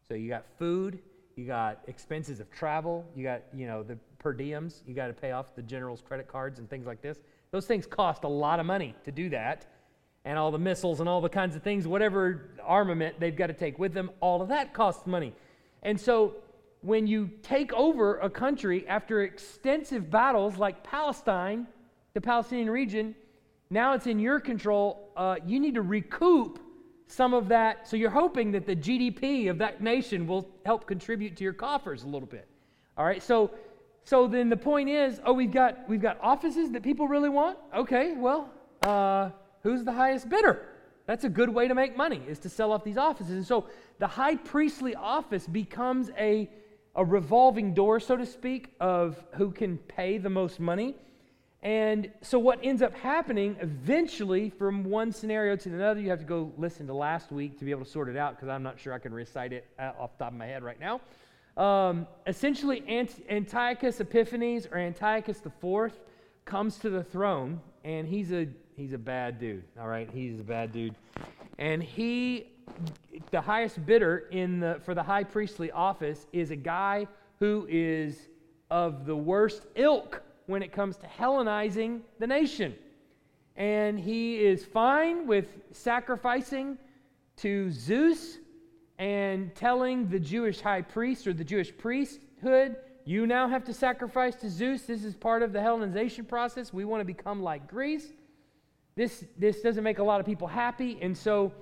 So 0.08 0.14
you 0.14 0.30
got 0.30 0.46
food, 0.58 1.00
you 1.36 1.46
got 1.46 1.80
expenses 1.88 2.40
of 2.40 2.52
travel, 2.52 3.06
you 3.16 3.24
got, 3.24 3.42
you 3.54 3.66
know, 3.68 3.84
the 3.84 3.98
per 4.20 4.34
diems, 4.34 4.82
you 4.86 4.94
got 4.94 5.08
to 5.08 5.14
pay 5.14 5.32
off 5.32 5.56
the 5.56 5.62
general's 5.62 6.02
credit 6.02 6.28
cards 6.28 6.60
and 6.60 6.70
things 6.70 6.86
like 6.86 7.02
this. 7.02 7.20
Those 7.52 7.66
things 7.66 7.86
cost 7.88 8.24
a 8.24 8.28
lot 8.28 8.60
of 8.60 8.66
money 8.66 8.96
to 9.06 9.12
do 9.12 9.30
that. 9.30 9.66
And 10.26 10.38
all 10.38 10.52
the 10.52 10.60
missiles 10.60 11.00
and 11.00 11.08
all 11.08 11.22
the 11.22 11.30
kinds 11.30 11.56
of 11.56 11.64
things, 11.64 11.88
whatever 11.88 12.52
armament 12.62 13.20
they've 13.20 13.36
got 13.36 13.48
to 13.48 13.54
take 13.54 13.80
with 13.80 13.94
them, 13.94 14.12
all 14.20 14.42
of 14.42 14.50
that 14.50 14.74
costs 14.74 15.08
money. 15.08 15.34
And 15.82 16.00
so 16.00 16.36
when 16.82 17.08
you 17.08 17.30
take 17.42 17.74
over 17.74 18.20
a 18.20 18.30
country 18.30 18.88
after 18.88 19.24
extensive 19.24 20.10
battles 20.10 20.58
like 20.58 20.84
Palestine, 20.84 21.68
the 22.14 22.22
Palestinian 22.22 22.70
region, 22.70 23.16
now 23.70 23.94
it's 23.94 24.08
in 24.08 24.20
your 24.20 24.40
control. 24.40 25.12
Uh, 25.16 25.36
you 25.46 25.60
need 25.60 25.76
to 25.76 25.82
recoup 25.82 26.60
some 27.08 27.34
of 27.34 27.50
that. 27.50 27.88
So 27.88 27.98
you're 27.98 28.10
hoping 28.10 28.52
that 28.52 28.66
the 28.66 28.76
GDP 28.76 29.50
of 29.50 29.58
that 29.58 29.82
nation 29.82 30.26
will 30.26 30.50
help 30.66 30.88
contribute 30.88 31.36
to 31.38 31.44
your 31.44 31.54
coffers 31.54 32.04
a 32.04 32.08
little 32.08 32.28
bit. 32.28 32.48
All 32.98 33.06
right. 33.06 33.22
So, 33.22 33.52
so 34.04 34.28
then 34.28 34.50
the 34.50 34.58
point 34.58 34.90
is, 34.90 35.20
oh, 35.26 35.34
we've 35.34 35.52
got 35.52 35.88
we've 35.90 36.02
got 36.02 36.18
offices 36.22 36.72
that 36.72 36.84
people 36.84 37.08
really 37.08 37.30
want. 37.30 37.58
Okay. 37.76 38.14
Well, 38.16 38.50
uh, 38.84 39.30
who's 39.64 39.84
the 39.84 39.92
highest 39.92 40.30
bidder? 40.30 40.66
That's 41.06 41.24
a 41.24 41.30
good 41.30 41.50
way 41.50 41.68
to 41.68 41.74
make 41.74 41.98
money 41.98 42.22
is 42.28 42.38
to 42.40 42.50
sell 42.50 42.72
off 42.72 42.84
these 42.84 42.98
offices. 42.98 43.34
And 43.34 43.46
so 43.46 43.66
the 43.98 44.08
high 44.08 44.36
priestly 44.36 44.94
office 44.96 45.48
becomes 45.48 46.12
a 46.18 46.50
a 47.00 47.06
revolving 47.06 47.74
door, 47.74 47.98
so 48.02 48.18
to 48.18 48.26
speak, 48.26 48.76
of 48.82 49.24
who 49.36 49.52
can 49.52 49.78
pay 49.78 50.18
the 50.18 50.30
most 50.30 50.60
money. 50.60 50.96
And 51.64 52.12
so, 52.22 52.38
what 52.38 52.60
ends 52.62 52.82
up 52.82 52.94
happening 52.94 53.56
eventually 53.62 54.50
from 54.50 54.84
one 54.84 55.14
scenario 55.14 55.56
to 55.56 55.70
another, 55.70 56.02
you 56.02 56.10
have 56.10 56.20
to 56.20 56.26
go 56.26 56.52
listen 56.58 56.88
to 56.88 56.94
last 56.94 57.32
week 57.32 57.58
to 57.60 57.66
be 57.66 57.72
able 57.72 57.86
to 57.86 57.90
sort 57.90 58.10
it 58.10 58.18
out 58.18 58.36
because 58.36 58.50
I'm 58.50 58.64
not 58.64 58.78
sure 58.78 58.92
I 58.92 59.00
can 59.00 59.14
recite 59.14 59.54
it 59.54 59.66
uh, 59.80 59.92
off 59.98 60.18
the 60.18 60.26
top 60.26 60.34
of 60.34 60.38
my 60.38 60.46
head 60.46 60.62
right 60.62 60.80
now. 60.80 61.00
Um, 61.56 62.06
essentially, 62.28 62.84
Ant- 62.86 63.24
Antiochus 63.30 64.02
Epiphanes 64.02 64.68
or 64.70 64.78
Antiochus 64.78 65.42
IV 65.46 65.94
comes 66.44 66.80
to 66.80 66.90
the 66.90 67.04
throne, 67.04 67.62
and 67.86 68.10
he's 68.10 68.34
a 68.34 68.46
he's 68.76 68.92
a 68.92 68.98
bad 68.98 69.40
dude. 69.40 69.64
All 69.80 69.88
right, 69.88 70.10
he's 70.14 70.38
a 70.38 70.44
bad 70.44 70.74
dude, 70.74 70.96
and 71.58 71.82
he 71.82 72.48
the 73.32 73.42
highest 73.42 73.86
bidder 73.86 74.26
in 74.32 74.60
the, 74.60 74.80
for 74.84 74.94
the 74.94 75.04
high 75.04 75.24
priestly 75.24 75.72
office 75.72 76.28
is 76.34 76.52
a 76.52 76.56
guy 76.56 77.08
who 77.40 77.68
is 77.70 78.30
of 78.70 79.06
the 79.06 79.16
worst 79.16 79.66
ilk 79.76 80.22
when 80.48 80.62
it 80.62 80.72
comes 80.72 80.98
to 80.98 81.08
Hellenizing 81.08 82.02
the 82.20 82.28
nation. 82.28 82.76
And 83.56 84.00
he 84.00 84.40
is 84.40 84.66
fine 84.66 85.28
with 85.28 85.48
sacrificing 85.72 86.78
to 87.38 87.72
Zeus 87.72 88.38
and 88.98 89.54
telling 89.56 90.10
the 90.10 90.20
Jewish 90.20 90.60
high 90.60 90.82
priest 90.82 91.28
or 91.28 91.34
the 91.34 91.44
Jewish 91.44 91.76
priesthood, 91.78 92.78
you 93.06 93.26
now 93.26 93.48
have 93.48 93.64
to 93.66 93.74
sacrifice 93.74 94.36
to 94.36 94.50
Zeus. 94.50 94.84
This 94.84 95.04
is 95.04 95.16
part 95.16 95.42
of 95.42 95.54
the 95.54 95.60
Hellenization 95.60 96.28
process. 96.28 96.74
We 96.74 96.86
want 96.86 97.02
to 97.02 97.06
become 97.06 97.42
like 97.42 97.68
Greece. 97.68 98.08
This, 98.96 99.24
this 99.38 99.62
doesn't 99.62 99.84
make 99.84 100.00
a 100.00 100.04
lot 100.04 100.20
of 100.20 100.26
people 100.26 100.48
happy. 100.48 100.98
And 101.02 101.18
so 101.18 101.54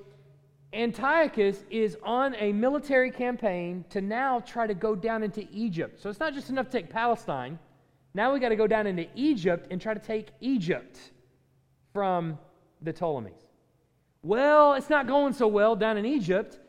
Antiochus 0.74 1.64
is 1.70 1.98
on 2.04 2.36
a 2.36 2.52
military 2.52 3.10
campaign 3.10 3.86
to 3.90 4.02
now 4.02 4.42
try 4.42 4.68
to 4.68 4.74
go 4.74 4.96
down 4.96 5.24
into 5.24 5.48
Egypt. 5.52 6.02
So 6.02 6.10
it's 6.10 6.20
not 6.20 6.34
just 6.34 6.50
enough 6.50 6.70
to 6.70 6.72
take 6.72 6.90
Palestine. 6.90 7.58
Now 8.14 8.34
we 8.34 8.40
got 8.40 8.50
to 8.50 8.56
go 8.56 8.68
down 8.68 8.86
into 8.86 9.08
Egypt 9.16 9.68
and 9.72 9.80
try 9.80 9.94
to 9.94 10.00
take 10.00 10.30
Egypt 10.42 11.00
from 11.94 12.38
the 12.82 12.92
Ptolemies. 12.92 13.48
Well, 14.24 14.74
it's 14.74 14.90
not 14.90 15.08
going 15.08 15.34
so 15.34 15.48
well 15.48 15.76
down 15.76 15.98
in 15.98 16.06
Egypt, 16.06 16.60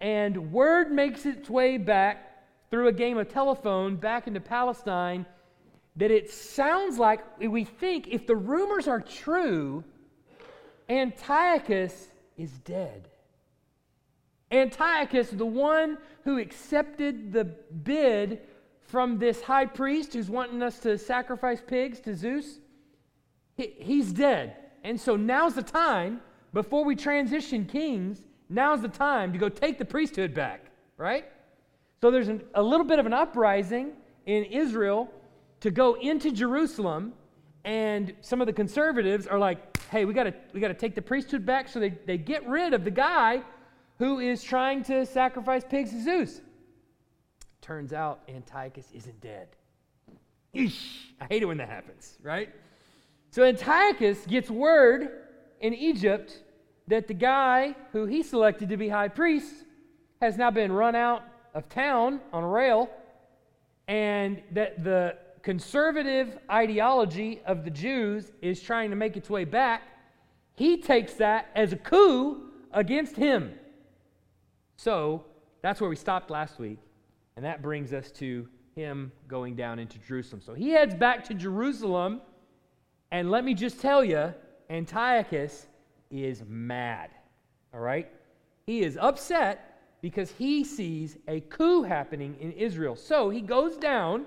and 0.00 0.52
word 0.52 0.92
makes 0.92 1.26
its 1.26 1.50
way 1.50 1.78
back 1.78 2.46
through 2.70 2.88
a 2.88 2.92
game 2.92 3.18
of 3.18 3.28
telephone 3.28 3.96
back 3.96 4.28
into 4.28 4.40
Palestine 4.40 5.26
that 5.96 6.12
it 6.12 6.30
sounds 6.30 6.98
like 6.98 7.20
we 7.40 7.64
think 7.64 8.06
if 8.08 8.26
the 8.26 8.36
rumors 8.36 8.86
are 8.86 9.00
true, 9.00 9.82
Antiochus 10.88 12.08
is 12.36 12.52
dead. 12.58 13.07
Antiochus, 14.50 15.30
the 15.30 15.46
one 15.46 15.98
who 16.24 16.38
accepted 16.38 17.32
the 17.32 17.44
bid 17.44 18.40
from 18.80 19.18
this 19.18 19.42
high 19.42 19.66
priest 19.66 20.14
who's 20.14 20.30
wanting 20.30 20.62
us 20.62 20.78
to 20.80 20.96
sacrifice 20.96 21.60
pigs 21.66 22.00
to 22.00 22.14
Zeus, 22.14 22.58
he, 23.56 23.74
he's 23.78 24.12
dead. 24.12 24.56
And 24.84 24.98
so 24.98 25.16
now's 25.16 25.54
the 25.54 25.62
time, 25.62 26.20
before 26.52 26.84
we 26.84 26.96
transition 26.96 27.66
kings, 27.66 28.22
now's 28.48 28.80
the 28.80 28.88
time 28.88 29.32
to 29.32 29.38
go 29.38 29.48
take 29.48 29.78
the 29.78 29.84
priesthood 29.84 30.32
back, 30.32 30.66
right? 30.96 31.26
So 32.00 32.10
there's 32.10 32.28
an, 32.28 32.42
a 32.54 32.62
little 32.62 32.86
bit 32.86 32.98
of 32.98 33.06
an 33.06 33.12
uprising 33.12 33.92
in 34.24 34.44
Israel 34.44 35.10
to 35.60 35.70
go 35.70 35.94
into 35.94 36.30
Jerusalem, 36.30 37.12
and 37.64 38.14
some 38.22 38.40
of 38.40 38.46
the 38.46 38.52
conservatives 38.52 39.26
are 39.26 39.38
like, 39.38 39.76
hey, 39.88 40.04
we 40.04 40.14
gotta, 40.14 40.32
we 40.54 40.60
gotta 40.60 40.74
take 40.74 40.94
the 40.94 41.02
priesthood 41.02 41.44
back. 41.44 41.68
So 41.68 41.80
they, 41.80 41.90
they 42.06 42.16
get 42.16 42.48
rid 42.48 42.72
of 42.72 42.84
the 42.84 42.90
guy 42.90 43.42
who 43.98 44.20
is 44.20 44.42
trying 44.42 44.82
to 44.84 45.04
sacrifice 45.04 45.64
pigs 45.68 45.90
to 45.90 46.02
Zeus. 46.02 46.40
Turns 47.60 47.92
out 47.92 48.20
Antiochus 48.28 48.86
isn't 48.94 49.20
dead. 49.20 49.48
Eesh, 50.54 51.10
I 51.20 51.26
hate 51.26 51.42
it 51.42 51.46
when 51.46 51.58
that 51.58 51.68
happens, 51.68 52.16
right? 52.22 52.48
So 53.30 53.42
Antiochus 53.44 54.24
gets 54.26 54.50
word 54.50 55.10
in 55.60 55.74
Egypt 55.74 56.42
that 56.86 57.06
the 57.06 57.14
guy 57.14 57.74
who 57.92 58.06
he 58.06 58.22
selected 58.22 58.70
to 58.70 58.76
be 58.76 58.88
high 58.88 59.08
priest 59.08 59.52
has 60.22 60.38
now 60.38 60.50
been 60.50 60.72
run 60.72 60.94
out 60.94 61.22
of 61.54 61.68
town 61.68 62.20
on 62.32 62.44
a 62.44 62.48
rail, 62.48 62.88
and 63.86 64.42
that 64.52 64.84
the 64.84 65.16
conservative 65.42 66.38
ideology 66.50 67.40
of 67.46 67.64
the 67.64 67.70
Jews 67.70 68.32
is 68.42 68.60
trying 68.60 68.90
to 68.90 68.96
make 68.96 69.16
its 69.16 69.28
way 69.28 69.44
back. 69.44 69.82
He 70.54 70.78
takes 70.80 71.14
that 71.14 71.50
as 71.54 71.72
a 71.72 71.76
coup 71.76 72.50
against 72.72 73.16
him. 73.16 73.54
So 74.78 75.24
that's 75.60 75.80
where 75.80 75.90
we 75.90 75.96
stopped 75.96 76.30
last 76.30 76.60
week, 76.60 76.78
and 77.36 77.44
that 77.44 77.62
brings 77.62 77.92
us 77.92 78.12
to 78.12 78.48
him 78.76 79.10
going 79.26 79.56
down 79.56 79.80
into 79.80 79.98
Jerusalem. 79.98 80.40
So 80.40 80.54
he 80.54 80.70
heads 80.70 80.94
back 80.94 81.24
to 81.24 81.34
Jerusalem, 81.34 82.20
and 83.10 83.28
let 83.28 83.44
me 83.44 83.54
just 83.54 83.80
tell 83.80 84.04
you, 84.04 84.32
Antiochus 84.70 85.66
is 86.12 86.44
mad. 86.46 87.10
All 87.74 87.80
right? 87.80 88.08
He 88.66 88.82
is 88.82 88.96
upset 88.96 89.80
because 90.00 90.30
he 90.30 90.62
sees 90.62 91.16
a 91.26 91.40
coup 91.40 91.82
happening 91.82 92.36
in 92.38 92.52
Israel. 92.52 92.94
So 92.94 93.30
he 93.30 93.40
goes 93.40 93.76
down 93.76 94.26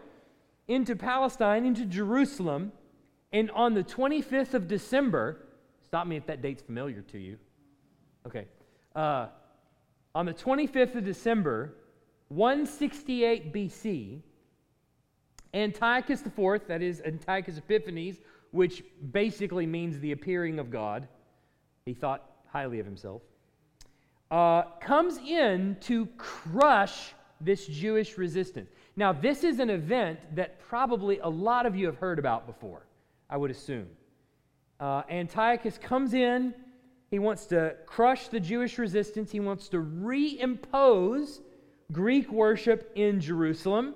into 0.67 0.97
Palestine, 0.97 1.65
into 1.65 1.85
Jerusalem, 1.85 2.73
and 3.31 3.49
on 3.51 3.73
the 3.73 3.85
25th 3.85 4.53
of 4.53 4.67
December, 4.67 5.45
stop 5.85 6.07
me 6.07 6.17
if 6.17 6.25
that 6.25 6.41
date's 6.41 6.61
familiar 6.61 7.03
to 7.03 7.17
you. 7.17 7.37
Okay. 8.27 8.47
Uh, 8.93 9.27
on 10.13 10.25
the 10.25 10.33
25th 10.33 10.95
of 10.95 11.05
December, 11.05 11.73
168 12.29 13.53
BC, 13.53 14.21
Antiochus 15.53 16.21
IV, 16.25 16.67
that 16.67 16.81
is 16.81 17.01
Antiochus 17.05 17.57
Epiphanes, 17.57 18.17
which 18.51 18.83
basically 19.11 19.65
means 19.65 19.99
the 19.99 20.11
appearing 20.11 20.59
of 20.59 20.69
God, 20.69 21.07
he 21.85 21.93
thought 21.93 22.29
highly 22.51 22.79
of 22.79 22.85
himself, 22.85 23.21
uh, 24.29 24.63
comes 24.79 25.17
in 25.17 25.77
to 25.81 26.05
crush 26.17 27.13
this 27.39 27.67
Jewish 27.67 28.17
resistance. 28.17 28.69
Now, 28.95 29.11
this 29.11 29.43
is 29.43 29.59
an 29.59 29.69
event 29.69 30.19
that 30.35 30.59
probably 30.59 31.19
a 31.19 31.27
lot 31.27 31.65
of 31.65 31.75
you 31.75 31.85
have 31.85 31.97
heard 31.97 32.19
about 32.19 32.45
before, 32.45 32.85
I 33.29 33.37
would 33.37 33.51
assume. 33.51 33.87
Uh, 34.79 35.03
Antiochus 35.09 35.77
comes 35.77 36.13
in 36.13 36.53
he 37.11 37.19
wants 37.19 37.45
to 37.47 37.75
crush 37.85 38.29
the 38.29 38.39
Jewish 38.39 38.77
resistance. 38.77 39.31
He 39.31 39.41
wants 39.41 39.67
to 39.69 39.77
reimpose 39.77 41.41
Greek 41.91 42.31
worship 42.31 42.89
in 42.95 43.19
Jerusalem. 43.19 43.95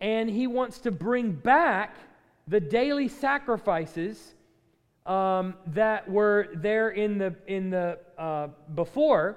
And 0.00 0.28
he 0.28 0.48
wants 0.48 0.80
to 0.80 0.90
bring 0.90 1.30
back 1.30 1.94
the 2.48 2.58
daily 2.58 3.06
sacrifices 3.06 4.34
um, 5.06 5.54
that 5.68 6.10
were 6.10 6.48
there 6.54 6.90
in 6.90 7.18
the, 7.18 7.36
in 7.46 7.70
the 7.70 7.98
uh, 8.18 8.48
before 8.74 9.36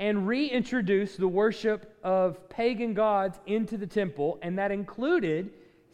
and 0.00 0.26
reintroduce 0.26 1.16
the 1.16 1.28
worship 1.28 1.96
of 2.02 2.48
pagan 2.48 2.92
gods 2.92 3.38
into 3.46 3.76
the 3.76 3.86
temple. 3.86 4.38
And 4.42 4.58
that 4.58 4.72
included 4.72 5.50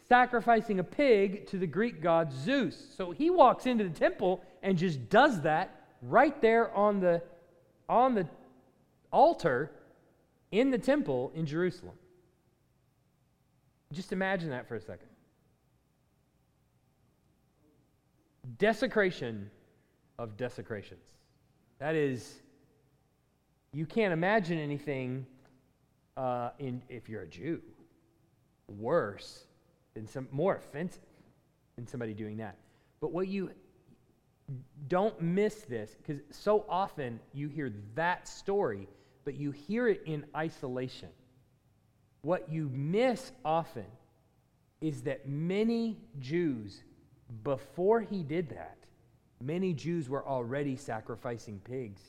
sacrificing 0.09 0.79
a 0.79 0.83
pig 0.83 1.45
to 1.47 1.59
the 1.59 1.67
Greek 1.67 2.01
god 2.01 2.33
Zeus. 2.33 2.75
So 2.97 3.11
he 3.11 3.29
walks 3.29 3.67
into 3.67 3.83
the 3.83 3.97
temple 3.99 4.43
and 4.63 4.79
just 4.79 5.09
does 5.09 5.41
that 5.41 5.84
right 6.07 6.39
there 6.41 6.73
on 6.75 6.99
the, 6.99 7.21
on 7.89 8.15
the 8.15 8.27
altar 9.11 9.71
in 10.51 10.71
the 10.71 10.77
temple 10.77 11.31
in 11.35 11.45
Jerusalem. 11.45 11.95
Just 13.91 14.11
imagine 14.11 14.49
that 14.49 14.67
for 14.67 14.75
a 14.75 14.81
second. 14.81 15.07
Desecration 18.57 19.49
of 20.19 20.37
desecrations. 20.37 21.05
That 21.79 21.95
is, 21.95 22.41
you 23.73 23.85
can't 23.85 24.13
imagine 24.13 24.57
anything 24.57 25.25
uh, 26.17 26.51
in, 26.59 26.81
if 26.89 27.09
you're 27.09 27.23
a 27.23 27.27
Jew 27.27 27.61
worse 28.67 29.45
than 29.93 30.07
some 30.07 30.27
more 30.31 30.55
offensive 30.55 31.01
than 31.75 31.87
somebody 31.87 32.13
doing 32.13 32.37
that. 32.37 32.57
But 33.01 33.11
what 33.11 33.27
you 33.27 33.51
don't 34.87 35.19
miss 35.21 35.55
this 35.61 35.95
because 35.95 36.21
so 36.31 36.65
often 36.69 37.19
you 37.33 37.49
hear 37.49 37.73
that 37.95 38.27
story, 38.27 38.87
but 39.23 39.35
you 39.35 39.51
hear 39.51 39.87
it 39.87 40.03
in 40.05 40.25
isolation. 40.35 41.09
What 42.21 42.49
you 42.49 42.69
miss 42.73 43.31
often 43.43 43.85
is 44.81 45.01
that 45.03 45.27
many 45.27 45.97
Jews, 46.19 46.83
before 47.43 48.01
he 48.01 48.23
did 48.23 48.49
that, 48.49 48.77
many 49.41 49.73
Jews 49.73 50.09
were 50.09 50.25
already 50.25 50.75
sacrificing 50.75 51.59
pigs 51.63 52.01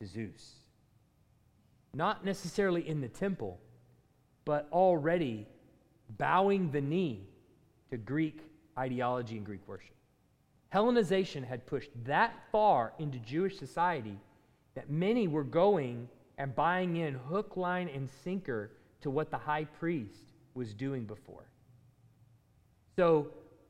to 0.00 0.06
Zeus. 0.06 0.54
Not 1.94 2.24
necessarily 2.24 2.86
in 2.86 3.00
the 3.00 3.08
temple, 3.08 3.60
but 4.44 4.68
already 4.72 5.46
bowing 6.18 6.70
the 6.70 6.80
knee 6.80 7.26
to 7.90 7.96
Greek 7.96 8.40
ideology 8.78 9.36
and 9.36 9.46
Greek 9.46 9.66
worship. 9.66 9.94
Hellenization 10.72 11.44
had 11.44 11.66
pushed 11.66 11.90
that 12.04 12.34
far 12.50 12.94
into 12.98 13.18
Jewish 13.18 13.58
society 13.58 14.18
that 14.74 14.88
many 14.88 15.28
were 15.28 15.44
going 15.44 16.08
and 16.38 16.54
buying 16.54 16.96
in 16.96 17.14
hook, 17.14 17.56
line, 17.56 17.88
and 17.88 18.08
sinker 18.24 18.70
to 19.02 19.10
what 19.10 19.30
the 19.30 19.36
high 19.36 19.64
priest 19.64 20.32
was 20.54 20.72
doing 20.72 21.04
before. 21.04 21.44
So 22.96 23.28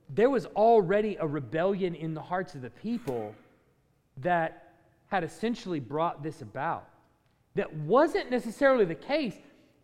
there 0.09 0.31
was 0.31 0.47
already 0.47 1.17
a 1.17 1.27
rebellion 1.27 1.95
in 1.95 2.15
the 2.15 2.23
hearts 2.23 2.55
of 2.55 2.63
the 2.63 2.71
people 2.71 3.35
that 4.19 4.75
had 5.09 5.25
essentially 5.25 5.81
brought 5.81 6.23
this 6.23 6.41
about. 6.41 6.89
That 7.55 7.73
wasn't 7.75 8.31
necessarily 8.31 8.85
the 8.85 8.95
case. 8.95 9.35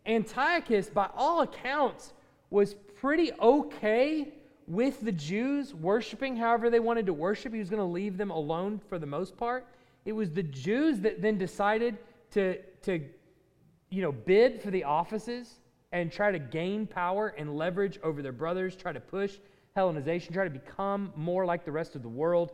Antiochus, 0.05 0.89
by 0.89 1.09
all 1.15 1.41
accounts, 1.41 2.13
was 2.49 2.75
pretty 2.95 3.31
okay 3.41 4.33
with 4.69 5.01
the 5.01 5.11
Jews 5.11 5.73
worshiping 5.73 6.37
however 6.37 6.69
they 6.69 6.79
wanted 6.79 7.07
to 7.07 7.13
worship. 7.13 7.53
He 7.53 7.59
was 7.59 7.71
going 7.71 7.81
to 7.81 7.83
leave 7.83 8.17
them 8.17 8.29
alone 8.29 8.79
for 8.87 8.99
the 8.99 9.07
most 9.07 9.35
part. 9.35 9.65
It 10.05 10.13
was 10.13 10.31
the 10.31 10.43
Jews 10.43 10.99
that 10.99 11.21
then 11.21 11.37
decided 11.37 11.97
to, 12.31 12.59
to 12.83 13.03
you 13.89 14.01
know, 14.03 14.11
bid 14.11 14.61
for 14.61 14.69
the 14.69 14.83
offices 14.83 15.55
and 15.91 16.11
try 16.11 16.31
to 16.31 16.37
gain 16.37 16.85
power 16.85 17.33
and 17.35 17.57
leverage 17.57 17.99
over 18.03 18.21
their 18.21 18.31
brothers, 18.31 18.75
try 18.75 18.93
to 18.93 18.99
push 18.99 19.37
Hellenization, 19.75 20.33
try 20.33 20.43
to 20.43 20.49
become 20.49 21.11
more 21.15 21.45
like 21.45 21.65
the 21.65 21.71
rest 21.71 21.95
of 21.95 22.03
the 22.03 22.09
world. 22.09 22.51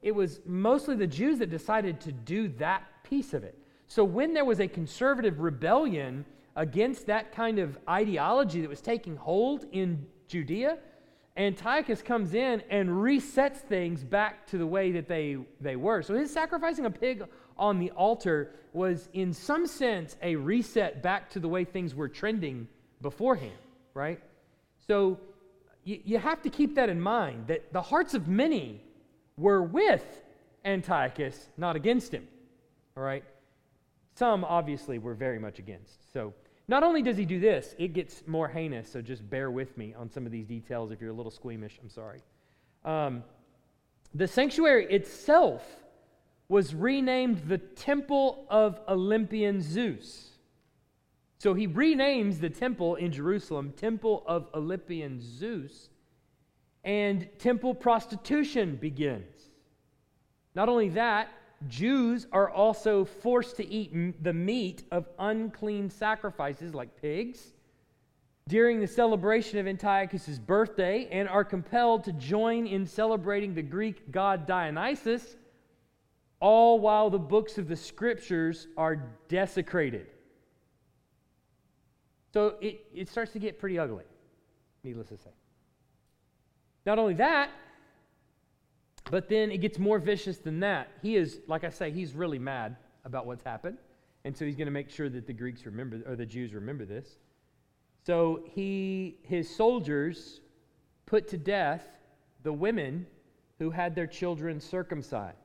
It 0.00 0.12
was 0.12 0.40
mostly 0.46 0.96
the 0.96 1.06
Jews 1.06 1.38
that 1.38 1.50
decided 1.50 2.00
to 2.02 2.12
do 2.12 2.48
that 2.58 2.84
piece 3.04 3.34
of 3.34 3.44
it. 3.44 3.58
So 3.88 4.04
when 4.04 4.32
there 4.32 4.44
was 4.44 4.60
a 4.60 4.68
conservative 4.68 5.40
rebellion 5.40 6.24
against 6.56 7.06
that 7.06 7.32
kind 7.32 7.58
of 7.58 7.78
ideology 7.88 8.60
that 8.62 8.70
was 8.70 8.80
taking 8.80 9.16
hold 9.16 9.66
in 9.72 10.06
Judea, 10.28 10.78
Antiochus 11.38 12.02
comes 12.02 12.34
in 12.34 12.62
and 12.68 12.88
resets 12.88 13.58
things 13.58 14.02
back 14.02 14.46
to 14.48 14.58
the 14.58 14.66
way 14.66 14.90
that 14.92 15.06
they, 15.06 15.36
they 15.60 15.76
were. 15.76 16.02
So 16.02 16.14
his 16.14 16.32
sacrificing 16.32 16.84
a 16.84 16.90
pig 16.90 17.24
on 17.56 17.78
the 17.78 17.92
altar 17.92 18.50
was, 18.72 19.08
in 19.12 19.32
some 19.32 19.66
sense, 19.66 20.16
a 20.20 20.34
reset 20.34 21.00
back 21.02 21.30
to 21.30 21.40
the 21.40 21.48
way 21.48 21.64
things 21.64 21.94
were 21.94 22.08
trending 22.08 22.66
beforehand, 23.00 23.58
right? 23.94 24.20
So 24.86 25.20
you, 25.84 26.00
you 26.04 26.18
have 26.18 26.42
to 26.42 26.50
keep 26.50 26.74
that 26.74 26.88
in 26.88 27.00
mind 27.00 27.46
that 27.46 27.72
the 27.72 27.82
hearts 27.82 28.14
of 28.14 28.26
many 28.26 28.82
were 29.36 29.62
with 29.62 30.22
Antiochus, 30.64 31.48
not 31.56 31.76
against 31.76 32.12
him, 32.12 32.26
all 32.96 33.02
right? 33.04 33.24
Some 34.16 34.44
obviously 34.44 34.98
were 34.98 35.14
very 35.14 35.38
much 35.38 35.60
against. 35.60 36.12
So 36.12 36.34
not 36.68 36.82
only 36.82 37.02
does 37.02 37.16
he 37.16 37.24
do 37.24 37.40
this, 37.40 37.74
it 37.78 37.94
gets 37.94 38.22
more 38.26 38.46
heinous, 38.46 38.92
so 38.92 39.00
just 39.00 39.28
bear 39.28 39.50
with 39.50 39.76
me 39.78 39.94
on 39.98 40.10
some 40.10 40.26
of 40.26 40.32
these 40.32 40.46
details 40.46 40.92
if 40.92 41.00
you're 41.00 41.10
a 41.10 41.14
little 41.14 41.32
squeamish. 41.32 41.78
I'm 41.82 41.88
sorry. 41.88 42.20
Um, 42.84 43.24
the 44.14 44.28
sanctuary 44.28 44.86
itself 44.92 45.64
was 46.48 46.74
renamed 46.74 47.48
the 47.48 47.58
Temple 47.58 48.46
of 48.50 48.80
Olympian 48.88 49.60
Zeus. 49.62 50.38
So 51.38 51.54
he 51.54 51.68
renames 51.68 52.40
the 52.40 52.50
temple 52.50 52.96
in 52.96 53.12
Jerusalem 53.12 53.72
Temple 53.76 54.24
of 54.26 54.48
Olympian 54.54 55.20
Zeus, 55.20 55.88
and 56.84 57.28
temple 57.38 57.74
prostitution 57.74 58.76
begins. 58.76 59.50
Not 60.54 60.68
only 60.68 60.88
that, 60.90 61.28
Jews 61.66 62.26
are 62.30 62.48
also 62.50 63.04
forced 63.04 63.56
to 63.56 63.66
eat 63.66 63.90
m- 63.92 64.14
the 64.22 64.32
meat 64.32 64.84
of 64.92 65.08
unclean 65.18 65.90
sacrifices 65.90 66.74
like 66.74 67.00
pigs 67.00 67.52
during 68.48 68.80
the 68.80 68.86
celebration 68.86 69.58
of 69.58 69.66
Antiochus' 69.66 70.38
birthday 70.38 71.08
and 71.10 71.28
are 71.28 71.44
compelled 71.44 72.04
to 72.04 72.12
join 72.12 72.66
in 72.66 72.86
celebrating 72.86 73.54
the 73.54 73.62
Greek 73.62 74.10
god 74.10 74.46
Dionysus, 74.46 75.36
all 76.40 76.78
while 76.78 77.10
the 77.10 77.18
books 77.18 77.58
of 77.58 77.68
the 77.68 77.76
scriptures 77.76 78.68
are 78.76 79.02
desecrated. 79.28 80.06
So 82.32 82.54
it, 82.60 82.86
it 82.94 83.08
starts 83.08 83.32
to 83.32 83.38
get 83.38 83.58
pretty 83.58 83.78
ugly, 83.78 84.04
needless 84.84 85.08
to 85.08 85.16
say. 85.16 85.30
Not 86.86 86.98
only 86.98 87.14
that, 87.14 87.50
but 89.10 89.28
then 89.28 89.50
it 89.50 89.58
gets 89.58 89.78
more 89.78 89.98
vicious 89.98 90.38
than 90.38 90.60
that. 90.60 90.88
He 91.02 91.16
is, 91.16 91.40
like 91.46 91.64
I 91.64 91.70
say, 91.70 91.90
he's 91.90 92.14
really 92.14 92.38
mad 92.38 92.76
about 93.04 93.26
what's 93.26 93.42
happened. 93.42 93.78
And 94.24 94.36
so 94.36 94.44
he's 94.44 94.56
going 94.56 94.66
to 94.66 94.72
make 94.72 94.90
sure 94.90 95.08
that 95.08 95.26
the 95.26 95.32
Greeks 95.32 95.64
remember, 95.64 96.00
or 96.06 96.16
the 96.16 96.26
Jews 96.26 96.52
remember 96.52 96.84
this. 96.84 97.18
So 98.04 98.44
he, 98.52 99.18
his 99.22 99.54
soldiers 99.54 100.40
put 101.06 101.28
to 101.28 101.38
death 101.38 101.86
the 102.42 102.52
women 102.52 103.06
who 103.58 103.70
had 103.70 103.94
their 103.94 104.06
children 104.06 104.60
circumcised, 104.60 105.36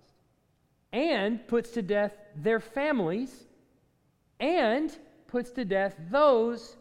and 0.92 1.46
puts 1.48 1.72
to 1.72 1.82
death 1.82 2.14
their 2.36 2.60
families, 2.60 3.48
and 4.40 4.96
puts 5.28 5.50
to 5.52 5.66
death 5.66 5.96
those 6.12 6.78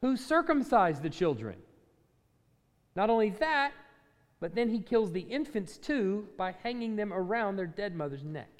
who 0.00 0.16
circumcised 0.16 1.02
the 1.02 1.10
children. 1.10 1.56
Not 2.96 3.10
only 3.10 3.30
that, 3.30 3.72
but 4.40 4.54
then 4.54 4.68
he 4.68 4.80
kills 4.80 5.12
the 5.12 5.20
infants 5.20 5.78
too 5.78 6.28
by 6.36 6.54
hanging 6.62 6.96
them 6.96 7.12
around 7.12 7.56
their 7.56 7.66
dead 7.66 7.94
mother's 7.94 8.24
neck. 8.24 8.50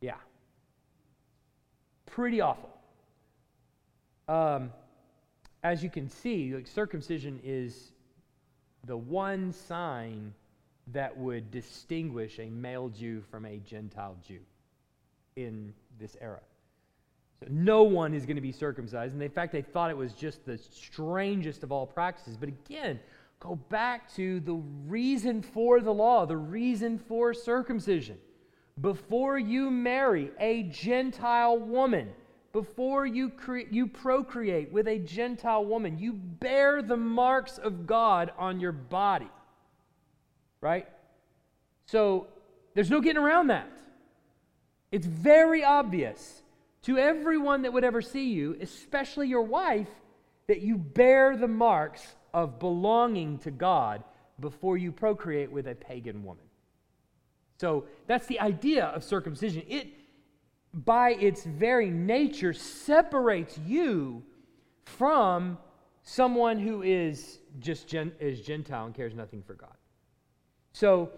Yeah. 0.00 0.14
Pretty 2.06 2.40
awful. 2.40 2.70
Um, 4.28 4.72
as 5.62 5.82
you 5.82 5.90
can 5.90 6.08
see, 6.08 6.54
like 6.54 6.66
circumcision 6.66 7.40
is 7.42 7.92
the 8.84 8.96
one 8.96 9.52
sign 9.52 10.32
that 10.92 11.16
would 11.16 11.50
distinguish 11.50 12.38
a 12.38 12.48
male 12.48 12.88
Jew 12.88 13.22
from 13.30 13.44
a 13.44 13.58
Gentile 13.58 14.16
Jew 14.26 14.40
in 15.36 15.72
this 15.98 16.16
era. 16.20 16.40
So 17.40 17.46
no 17.50 17.82
one 17.84 18.14
is 18.14 18.26
going 18.26 18.36
to 18.36 18.42
be 18.42 18.52
circumcised. 18.52 19.14
And 19.14 19.22
in 19.22 19.30
fact, 19.30 19.52
they 19.52 19.62
thought 19.62 19.90
it 19.90 19.96
was 19.96 20.12
just 20.12 20.44
the 20.44 20.58
strangest 20.58 21.62
of 21.62 21.70
all 21.70 21.86
practices. 21.86 22.36
But 22.36 22.48
again, 22.48 22.98
Go 23.40 23.56
back 23.68 24.12
to 24.14 24.40
the 24.40 24.54
reason 24.86 25.42
for 25.42 25.80
the 25.80 25.94
law, 25.94 26.26
the 26.26 26.36
reason 26.36 26.98
for 26.98 27.32
circumcision. 27.32 28.18
Before 28.80 29.38
you 29.38 29.70
marry 29.70 30.30
a 30.40 30.64
Gentile 30.64 31.58
woman, 31.58 32.10
before 32.52 33.06
you, 33.06 33.30
cre- 33.30 33.68
you 33.70 33.86
procreate 33.86 34.72
with 34.72 34.88
a 34.88 34.98
Gentile 34.98 35.64
woman, 35.64 35.98
you 35.98 36.12
bear 36.12 36.82
the 36.82 36.96
marks 36.96 37.58
of 37.58 37.86
God 37.86 38.32
on 38.38 38.58
your 38.58 38.72
body. 38.72 39.30
Right? 40.60 40.88
So 41.86 42.26
there's 42.74 42.90
no 42.90 43.00
getting 43.00 43.22
around 43.22 43.48
that. 43.48 43.70
It's 44.90 45.06
very 45.06 45.62
obvious 45.62 46.42
to 46.82 46.98
everyone 46.98 47.62
that 47.62 47.72
would 47.72 47.84
ever 47.84 48.02
see 48.02 48.32
you, 48.32 48.56
especially 48.60 49.28
your 49.28 49.42
wife, 49.42 49.88
that 50.46 50.62
you 50.62 50.76
bear 50.76 51.36
the 51.36 51.48
marks 51.48 52.14
of 52.34 52.58
belonging 52.58 53.38
to 53.38 53.50
God 53.50 54.02
before 54.40 54.76
you 54.76 54.92
procreate 54.92 55.50
with 55.50 55.66
a 55.66 55.74
pagan 55.74 56.22
woman. 56.22 56.44
So 57.60 57.86
that's 58.06 58.26
the 58.26 58.38
idea 58.40 58.86
of 58.86 59.02
circumcision. 59.02 59.62
It, 59.68 59.88
by 60.72 61.10
its 61.10 61.44
very 61.44 61.90
nature, 61.90 62.52
separates 62.52 63.58
you 63.66 64.22
from 64.84 65.58
someone 66.02 66.58
who 66.58 66.82
is 66.82 67.40
just 67.58 67.88
gen, 67.88 68.12
is 68.20 68.40
Gentile 68.40 68.86
and 68.86 68.94
cares 68.94 69.14
nothing 69.14 69.42
for 69.42 69.54
God. 69.54 69.74
So 70.72 71.10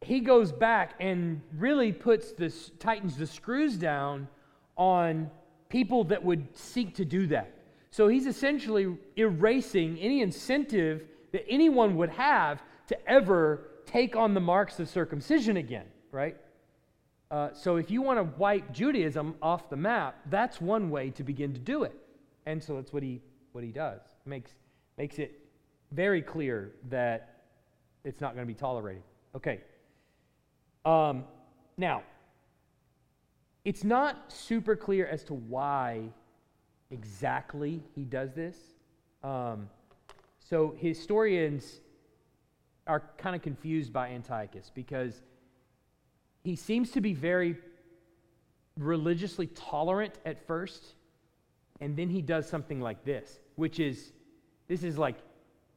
he 0.00 0.20
goes 0.20 0.52
back 0.52 0.94
and 1.00 1.40
really 1.56 1.92
puts 1.92 2.32
this 2.32 2.70
tightens 2.78 3.16
the 3.16 3.26
screws 3.26 3.76
down 3.76 4.28
on 4.76 5.30
people 5.68 6.04
that 6.04 6.22
would 6.22 6.56
seek 6.56 6.94
to 6.96 7.04
do 7.04 7.26
that. 7.28 7.52
So 7.92 8.08
he's 8.08 8.26
essentially 8.26 8.96
erasing 9.16 9.98
any 9.98 10.22
incentive 10.22 11.04
that 11.32 11.46
anyone 11.46 11.94
would 11.96 12.08
have 12.08 12.62
to 12.88 13.08
ever 13.08 13.68
take 13.84 14.16
on 14.16 14.32
the 14.32 14.40
marks 14.40 14.80
of 14.80 14.88
circumcision 14.88 15.58
again, 15.58 15.84
right? 16.10 16.34
Uh, 17.30 17.50
so 17.52 17.76
if 17.76 17.90
you 17.90 18.00
want 18.00 18.18
to 18.18 18.24
wipe 18.38 18.72
Judaism 18.72 19.34
off 19.42 19.68
the 19.68 19.76
map, 19.76 20.16
that's 20.30 20.58
one 20.58 20.88
way 20.88 21.10
to 21.10 21.22
begin 21.22 21.52
to 21.52 21.60
do 21.60 21.82
it. 21.82 21.94
And 22.46 22.62
so 22.62 22.76
that's 22.76 22.94
what 22.94 23.02
he, 23.02 23.20
what 23.52 23.62
he 23.62 23.70
does. 23.70 24.00
Makes, 24.24 24.52
makes 24.96 25.18
it 25.18 25.38
very 25.90 26.22
clear 26.22 26.72
that 26.88 27.42
it's 28.04 28.22
not 28.22 28.34
going 28.34 28.46
to 28.46 28.52
be 28.52 28.58
tolerated. 28.58 29.02
Okay. 29.36 29.60
Um, 30.86 31.24
now, 31.76 32.04
it's 33.66 33.84
not 33.84 34.32
super 34.32 34.76
clear 34.76 35.06
as 35.06 35.24
to 35.24 35.34
why 35.34 36.08
exactly 36.92 37.82
he 37.94 38.04
does 38.04 38.32
this. 38.34 38.56
Um, 39.24 39.68
so 40.38 40.74
historians 40.78 41.80
are 42.86 43.02
kind 43.16 43.34
of 43.34 43.42
confused 43.42 43.92
by 43.92 44.08
Antiochus 44.08 44.70
because 44.74 45.22
he 46.44 46.56
seems 46.56 46.90
to 46.92 47.00
be 47.00 47.14
very 47.14 47.56
religiously 48.78 49.46
tolerant 49.48 50.14
at 50.26 50.46
first, 50.46 50.94
and 51.80 51.96
then 51.96 52.08
he 52.08 52.22
does 52.22 52.48
something 52.48 52.80
like 52.80 53.04
this, 53.04 53.38
which 53.56 53.78
is 53.80 54.12
this 54.68 54.82
is 54.82 54.98
like 54.98 55.16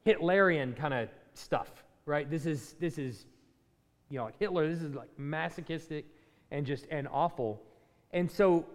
Hitlerian 0.06 0.76
kind 0.76 0.94
of 0.94 1.10
stuff, 1.34 1.84
right? 2.06 2.30
This 2.30 2.46
is 2.46 2.76
this 2.80 2.98
is 2.98 3.26
you 4.10 4.18
know 4.18 4.26
like 4.26 4.40
Hitler. 4.40 4.68
This 4.68 4.82
is 4.82 4.96
like 4.96 5.10
masochistic 5.18 6.06
and 6.52 6.66
just 6.66 6.86
and 6.90 7.08
awful. 7.12 7.62
And 8.12 8.30
so 8.32 8.66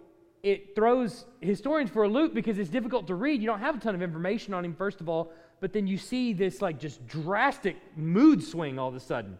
it 0.43 0.75
throws 0.75 1.25
historians 1.39 1.91
for 1.91 2.03
a 2.03 2.07
loop 2.07 2.33
because 2.33 2.57
it's 2.57 2.69
difficult 2.69 3.07
to 3.07 3.15
read. 3.15 3.41
You 3.41 3.47
don't 3.47 3.59
have 3.59 3.75
a 3.75 3.79
ton 3.79 3.95
of 3.95 4.01
information 4.01 4.53
on 4.53 4.65
him, 4.65 4.73
first 4.73 5.01
of 5.01 5.09
all, 5.09 5.31
but 5.59 5.73
then 5.73 5.87
you 5.87 5.97
see 5.97 6.33
this 6.33 6.61
like 6.61 6.79
just 6.79 7.05
drastic 7.07 7.75
mood 7.95 8.43
swing 8.43 8.79
all 8.79 8.89
of 8.89 8.95
a 8.95 8.99
sudden. 8.99 9.37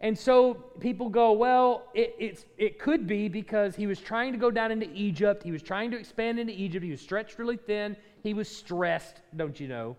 And 0.00 0.18
so 0.18 0.54
people 0.80 1.08
go, 1.08 1.32
well, 1.32 1.88
it, 1.94 2.44
it 2.58 2.78
could 2.78 3.06
be 3.06 3.28
because 3.28 3.74
he 3.74 3.86
was 3.86 4.00
trying 4.00 4.32
to 4.32 4.38
go 4.38 4.50
down 4.50 4.70
into 4.70 4.90
Egypt. 4.92 5.42
He 5.42 5.50
was 5.50 5.62
trying 5.62 5.90
to 5.92 5.98
expand 5.98 6.38
into 6.38 6.52
Egypt. 6.52 6.84
He 6.84 6.90
was 6.90 7.00
stretched 7.00 7.38
really 7.38 7.56
thin. 7.56 7.96
He 8.22 8.34
was 8.34 8.48
stressed, 8.48 9.22
don't 9.34 9.58
you 9.58 9.66
know? 9.66 9.96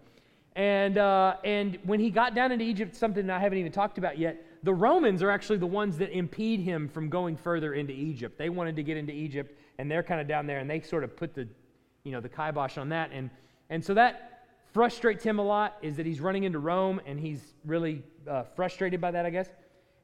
And, 0.55 0.99
uh, 0.99 1.37
and 1.43 1.79
when 1.83 1.99
he 1.99 2.11
got 2.11 2.35
down 2.35 2.51
into 2.51 2.63
Egypt, 2.63 2.95
something 2.95 3.29
I 3.29 3.39
haven't 3.39 3.57
even 3.57 3.71
talked 3.71 3.97
about 3.97 4.19
yet, 4.19 4.45
the 4.63 4.73
Romans 4.73 5.21
are 5.23 5.29
actually 5.29 5.57
the 5.57 5.67
ones 5.67 5.97
that 5.97 6.11
impede 6.11 6.59
him 6.59 6.87
from 6.87 7.09
going 7.09 7.35
further 7.35 7.73
into 7.73 7.93
Egypt. 7.93 8.37
They 8.37 8.49
wanted 8.49 8.75
to 8.75 8.83
get 8.83 8.97
into 8.97 9.13
Egypt, 9.13 9.57
and 9.77 9.89
they're 9.89 10.03
kind 10.03 10.21
of 10.21 10.27
down 10.27 10.47
there, 10.47 10.59
and 10.59 10.69
they 10.69 10.81
sort 10.81 11.03
of 11.03 11.15
put 11.15 11.33
the, 11.33 11.47
you 12.03 12.11
know, 12.11 12.21
the 12.21 12.29
kibosh 12.29 12.77
on 12.77 12.89
that. 12.89 13.11
And, 13.13 13.29
and 13.69 13.83
so 13.83 13.93
that 13.93 14.47
frustrates 14.73 15.23
him 15.23 15.39
a 15.39 15.43
lot, 15.43 15.77
is 15.81 15.97
that 15.97 16.05
he's 16.05 16.21
running 16.21 16.43
into 16.43 16.59
Rome, 16.59 17.01
and 17.05 17.19
he's 17.19 17.53
really 17.65 18.03
uh, 18.29 18.43
frustrated 18.55 18.99
by 19.01 19.11
that, 19.11 19.25
I 19.25 19.29
guess. 19.29 19.49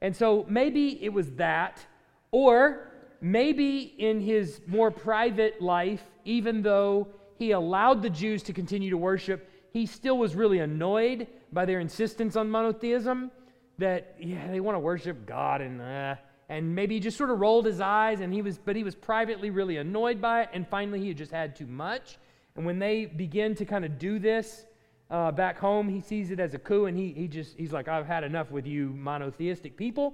And 0.01 0.15
so 0.15 0.45
maybe 0.49 1.03
it 1.03 1.13
was 1.13 1.31
that, 1.33 1.85
or 2.31 2.87
maybe 3.21 3.93
in 3.97 4.19
his 4.19 4.61
more 4.67 4.91
private 4.91 5.61
life, 5.61 6.03
even 6.25 6.61
though 6.61 7.07
he 7.37 7.51
allowed 7.51 8.01
the 8.01 8.09
Jews 8.09 8.43
to 8.43 8.53
continue 8.53 8.89
to 8.89 8.97
worship, 8.97 9.49
he 9.71 9.85
still 9.85 10.17
was 10.17 10.35
really 10.35 10.59
annoyed 10.59 11.27
by 11.51 11.65
their 11.65 11.79
insistence 11.79 12.35
on 12.35 12.49
monotheism 12.49 13.31
that 13.77 14.15
yeah 14.19 14.47
they 14.51 14.59
want 14.59 14.75
to 14.75 14.79
worship 14.79 15.25
god 15.25 15.59
and 15.61 15.81
uh, 15.81 16.15
and 16.51 16.75
maybe 16.75 16.95
he 16.95 16.99
just 16.99 17.17
sort 17.17 17.29
of 17.29 17.39
rolled 17.39 17.65
his 17.65 17.79
eyes 17.79 18.19
and 18.19 18.33
he 18.33 18.41
was 18.41 18.57
but 18.57 18.75
he 18.75 18.83
was 18.83 18.93
privately 18.93 19.49
really 19.49 19.77
annoyed 19.77 20.19
by 20.19 20.41
it. 20.41 20.49
And 20.51 20.67
finally 20.67 20.99
he 20.99 21.07
had 21.07 21.17
just 21.17 21.31
had 21.31 21.55
too 21.55 21.65
much. 21.65 22.17
And 22.57 22.65
when 22.65 22.77
they 22.77 23.05
begin 23.05 23.55
to 23.55 23.63
kind 23.63 23.85
of 23.85 23.97
do 23.97 24.19
this 24.19 24.65
uh, 25.09 25.31
back 25.31 25.57
home 25.57 25.87
he 25.87 26.01
sees 26.01 26.29
it 26.29 26.41
as 26.41 26.53
a 26.53 26.59
coup 26.59 26.87
and 26.87 26.97
he, 26.97 27.13
he 27.13 27.27
just 27.29 27.57
he's 27.57 27.71
like 27.71 27.87
i've 27.87 28.05
had 28.05 28.25
enough 28.25 28.51
with 28.51 28.67
you 28.67 28.89
monotheistic 28.89 29.77
people. 29.77 30.13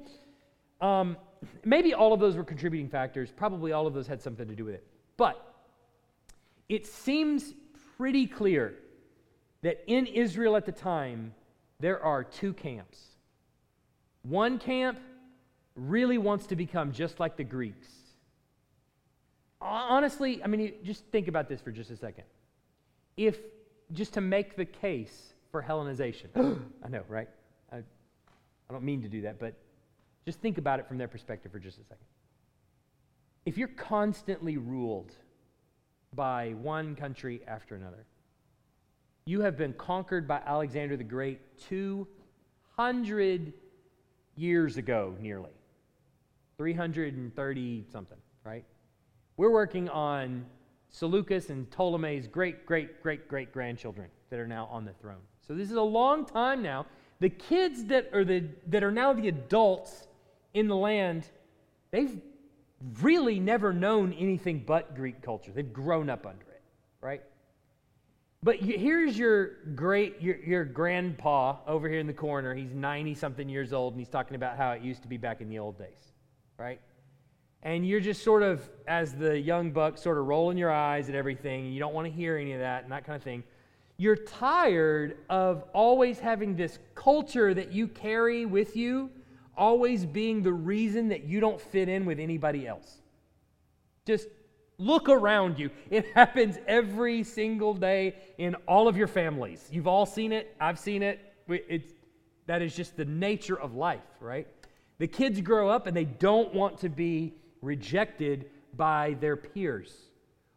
Um, 0.80 1.18
maybe 1.66 1.96
all 1.96 2.14
of 2.14 2.20
those 2.20 2.36
were 2.36 2.44
contributing 2.44 2.88
factors. 2.88 3.32
Probably 3.36 3.72
all 3.72 3.88
of 3.88 3.96
those 3.96 4.06
had 4.06 4.22
something 4.22 4.48
to 4.48 4.56
do 4.56 4.64
with 4.64 4.76
it. 4.76 4.86
But 5.18 5.44
it 6.70 6.86
seems 6.86 7.56
pretty 7.98 8.28
clear 8.28 8.76
that 9.64 9.84
in 9.88 10.06
Israel 10.06 10.56
at 10.56 10.68
the 10.68 10.72
time, 10.72 11.34
there 11.80 12.00
are 12.04 12.24
two 12.24 12.54
camps. 12.54 13.00
One 14.22 14.60
camp 14.60 15.00
really 15.78 16.18
wants 16.18 16.48
to 16.48 16.56
become 16.56 16.92
just 16.92 17.20
like 17.20 17.38
the 17.38 17.44
Greeks. 17.44 17.88
Honestly, 19.62 20.44
I 20.44 20.48
mean, 20.48 20.74
just 20.84 21.06
think 21.06 21.28
about 21.28 21.48
this 21.48 21.62
for 21.62 21.72
just 21.72 21.92
a 21.92 21.98
second. 21.98 22.26
If, 23.16 23.38
just 23.94 24.14
to 24.14 24.22
make 24.22 24.56
the 24.56 24.66
case 24.66 25.34
for 25.52 25.64
Hellenization, 25.64 26.60
I 26.84 26.90
know, 26.90 27.04
right? 27.08 27.30
I, 27.72 27.78
I 27.78 28.74
don't 28.74 28.84
mean 28.84 29.02
to 29.04 29.08
do 29.08 29.22
that, 29.22 29.40
but 29.40 29.54
just 30.26 30.40
think 30.40 30.58
about 30.58 30.80
it 30.80 30.88
from 30.88 30.98
their 30.98 31.08
perspective 31.08 31.52
for 31.52 31.60
just 31.60 31.78
a 31.78 31.84
second. 31.84 32.06
If 33.46 33.58
you're 33.58 33.70
constantly 33.70 34.58
ruled 34.58 35.14
by 36.14 36.50
one 36.62 36.96
country 36.96 37.42
after 37.48 37.76
another, 37.76 38.06
you 39.26 39.42
have 39.42 39.58
been 39.58 39.74
conquered 39.74 40.28
by 40.28 40.42
Alexander 40.46 40.98
the 40.98 41.04
Great 41.04 41.40
200 41.70 43.54
years 44.36 44.78
ago, 44.78 45.16
nearly. 45.20 45.57
330 46.58 47.86
something, 47.92 48.18
right? 48.44 48.66
We're 49.38 49.52
working 49.52 49.90
on 49.90 50.46
Seleucus 50.90 51.50
and 51.50 51.70
Ptolemy's 51.70 52.28
great, 52.28 52.66
great, 52.66 53.02
great, 53.04 53.28
great 53.28 53.52
grandchildren 53.52 54.10
that 54.30 54.40
are 54.40 54.48
now 54.48 54.68
on 54.72 54.84
the 54.84 54.94
throne. 54.94 55.22
So 55.48 55.54
this 55.54 55.70
is 55.70 55.78
a 55.78 55.82
long 55.82 56.26
time 56.26 56.64
now. 56.64 56.88
The 57.20 57.30
kids 57.30 57.86
that 57.86 58.10
are, 58.14 58.26
the, 58.26 58.46
that 58.68 58.84
are 58.84 58.92
now 58.92 59.14
the 59.14 59.28
adults 59.28 60.08
in 60.54 60.68
the 60.68 60.76
land, 60.76 61.28
they've 61.92 62.20
really 63.02 63.40
never 63.40 63.72
known 63.72 64.14
anything 64.14 64.64
but 64.66 64.96
Greek 64.96 65.22
culture. 65.22 65.52
They've 65.52 65.72
grown 65.72 66.10
up 66.10 66.26
under 66.26 66.42
it, 66.42 66.62
right? 67.02 67.22
But 68.42 68.58
here's 68.58 69.18
your 69.18 69.58
great, 69.76 70.22
your, 70.22 70.38
your 70.38 70.66
grandpa 70.66 71.58
over 71.68 71.90
here 71.90 72.00
in 72.00 72.08
the 72.08 72.14
corner. 72.14 72.54
He's 72.54 72.74
90 72.74 73.16
something 73.16 73.50
years 73.50 73.74
old, 73.74 73.94
and 73.94 74.00
he's 74.00 74.10
talking 74.10 74.36
about 74.36 74.58
how 74.58 74.72
it 74.72 74.82
used 74.82 75.02
to 75.04 75.08
be 75.08 75.18
back 75.18 75.42
in 75.42 75.50
the 75.50 75.60
old 75.60 75.78
days, 75.78 76.14
right? 76.58 76.80
And 77.64 77.88
you're 77.88 78.00
just 78.00 78.24
sort 78.24 78.44
of, 78.44 78.68
as 78.88 79.14
the 79.14 79.40
young 79.40 79.72
buck, 79.72 79.98
sort 79.98 80.18
of 80.18 80.26
rolling 80.26 80.58
your 80.58 80.72
eyes 80.72 81.10
at 81.10 81.16
everything. 81.16 81.72
You 81.72 81.80
don't 81.80 81.94
want 81.94 82.08
to 82.08 82.12
hear 82.12 82.38
any 82.38 82.54
of 82.54 82.60
that 82.60 82.84
and 82.84 82.92
that 82.92 83.06
kind 83.06 83.16
of 83.16 83.24
thing. 83.24 83.44
You're 83.98 84.16
tired 84.16 85.18
of 85.30 85.64
always 85.74 86.20
having 86.20 86.56
this 86.56 86.80
culture 86.94 87.54
that 87.54 87.72
you 87.72 87.88
carry 87.88 88.46
with 88.46 88.76
you, 88.76 89.10
always 89.58 90.06
being 90.06 90.44
the 90.44 90.54
reason 90.54 91.10
that 91.10 91.24
you 91.24 91.40
don't 91.40 91.60
fit 91.60 91.90
in 91.90 92.06
with 92.06 92.20
anybody 92.20 92.68
else. 92.68 93.02
Just 94.06 94.28
Look 94.80 95.10
around 95.10 95.58
you. 95.58 95.72
It 95.90 96.06
happens 96.14 96.58
every 96.68 97.24
single 97.24 97.74
day 97.74 98.16
in 98.38 98.56
all 98.68 98.88
of 98.88 98.96
your 98.96 99.08
families. 99.08 99.68
You've 99.72 99.88
all 99.88 100.06
seen 100.06 100.32
it. 100.32 100.56
I've 100.60 100.80
seen 100.80 101.04
it. 101.04 101.20
It's, 101.48 101.94
that 102.46 102.62
is 102.62 102.76
just 102.76 102.96
the 102.96 103.06
nature 103.06 103.60
of 103.60 103.76
life, 103.76 104.02
right? 104.20 104.48
The 105.00 105.08
kids 105.08 105.42
grow 105.42 105.70
up 105.70 105.88
and 105.88 105.96
they 105.96 106.06
don't 106.06 106.54
want 106.54 106.80
to 106.80 106.90
be 106.90 107.34
rejected 107.62 108.50
by 108.76 109.16
their 109.20 109.36
peers. 109.36 109.94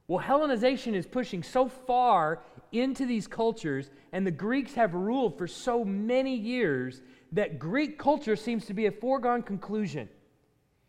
Well, 0.08 0.24
Hellenization 0.24 0.94
is 0.94 1.06
pushing 1.06 1.42
so 1.42 1.68
far 1.68 2.42
into 2.72 3.06
these 3.06 3.26
cultures, 3.28 3.90
and 4.12 4.26
the 4.26 4.32
Greeks 4.32 4.74
have 4.74 4.94
ruled 4.94 5.38
for 5.38 5.46
so 5.46 5.84
many 5.84 6.34
years 6.34 7.00
that 7.32 7.58
Greek 7.58 7.98
culture 7.98 8.34
seems 8.34 8.66
to 8.66 8.74
be 8.74 8.86
a 8.86 8.90
foregone 8.90 9.42
conclusion. 9.42 10.08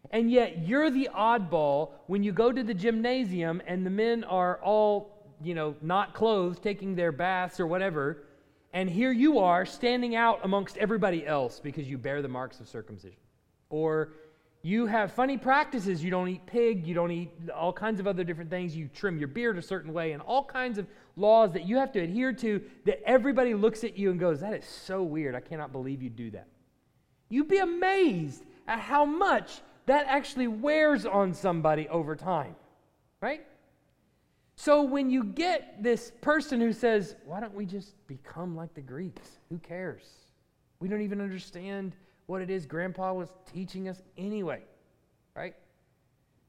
And 0.10 0.32
yet 0.32 0.68
you're 0.68 0.90
the 0.90 1.10
oddball 1.16 1.92
when 2.08 2.24
you 2.24 2.32
go 2.32 2.52
to 2.52 2.64
the 2.64 2.74
gymnasium 2.74 3.62
and 3.68 3.86
the 3.86 3.92
men 3.92 4.24
are 4.24 4.60
all, 4.64 5.36
you 5.44 5.54
know, 5.54 5.76
not 5.82 6.14
clothed, 6.14 6.64
taking 6.64 6.96
their 6.96 7.12
baths 7.12 7.60
or 7.60 7.68
whatever. 7.68 8.24
And 8.74 8.90
here 8.90 9.12
you 9.12 9.40
are 9.40 9.66
standing 9.66 10.16
out 10.16 10.40
amongst 10.44 10.78
everybody 10.78 11.26
else 11.26 11.60
because 11.60 11.88
you 11.88 11.98
bear 11.98 12.22
the 12.22 12.28
marks 12.28 12.60
of 12.60 12.68
circumcision. 12.68 13.21
Or 13.72 14.10
you 14.62 14.86
have 14.86 15.12
funny 15.12 15.40
practices. 15.40 16.04
You 16.04 16.12
don't 16.12 16.28
eat 16.28 16.46
pig. 16.46 16.86
You 16.86 16.94
don't 16.94 17.10
eat 17.10 17.32
all 17.50 17.74
kinds 17.74 18.00
of 18.00 18.06
other 18.06 18.24
different 18.24 18.52
things. 18.52 18.76
You 18.76 18.88
trim 18.94 19.18
your 19.18 19.28
beard 19.28 19.58
a 19.58 19.62
certain 19.62 19.92
way, 19.92 20.12
and 20.12 20.22
all 20.22 20.44
kinds 20.44 20.78
of 20.78 20.86
laws 21.16 21.52
that 21.54 21.66
you 21.66 21.78
have 21.78 21.92
to 21.94 22.00
adhere 22.00 22.32
to 22.34 22.62
that 22.86 23.02
everybody 23.04 23.56
looks 23.56 23.84
at 23.84 23.98
you 23.98 24.12
and 24.12 24.20
goes, 24.20 24.42
That 24.42 24.54
is 24.54 24.66
so 24.66 25.02
weird. 25.02 25.34
I 25.34 25.40
cannot 25.40 25.72
believe 25.72 26.04
you 26.04 26.12
do 26.12 26.30
that. 26.32 26.48
You'd 27.30 27.48
be 27.48 27.58
amazed 27.58 28.44
at 28.68 28.80
how 28.80 29.06
much 29.06 29.62
that 29.88 30.06
actually 30.08 30.48
wears 30.48 31.06
on 31.06 31.34
somebody 31.34 31.88
over 31.90 32.16
time, 32.16 32.56
right? 33.22 33.42
So 34.56 34.84
when 34.84 35.10
you 35.10 35.24
get 35.24 35.82
this 35.82 36.12
person 36.22 36.62
who 36.62 36.72
says, 36.72 37.16
why 37.26 37.40
don't 37.40 37.56
we 37.56 37.66
just 37.66 37.96
become 38.08 38.56
like 38.56 38.74
the 38.76 38.82
Greeks? 38.82 39.40
Who 39.50 39.58
cares? 39.58 40.04
We 40.80 40.88
don't 40.88 41.02
even 41.02 41.20
understand 41.20 41.96
what 42.32 42.42
it 42.42 42.50
is 42.50 42.66
Grandpa 42.66 43.12
was 43.12 43.30
teaching 43.54 43.90
us 43.90 44.02
anyway, 44.18 44.62
right? 45.36 45.54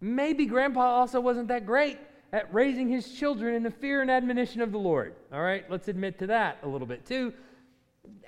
Maybe 0.01 0.47
Grandpa 0.47 0.81
also 0.81 1.21
wasn't 1.21 1.49
that 1.49 1.67
great 1.67 1.99
at 2.33 2.55
raising 2.55 2.89
his 2.89 3.13
children 3.13 3.57
in 3.57 3.65
the 3.65 3.71
fear 3.71 4.01
and 4.01 4.09
admonition 4.09 4.63
of 4.63 4.71
the 4.71 4.79
Lord. 4.79 5.17
All 5.33 5.43
right, 5.43 5.69
let's 5.69 5.89
admit 5.89 6.21
to 6.21 6.29
that 6.29 6.59
a 6.63 6.69
little 6.69 6.87
bit 6.87 7.05
too. 7.05 7.33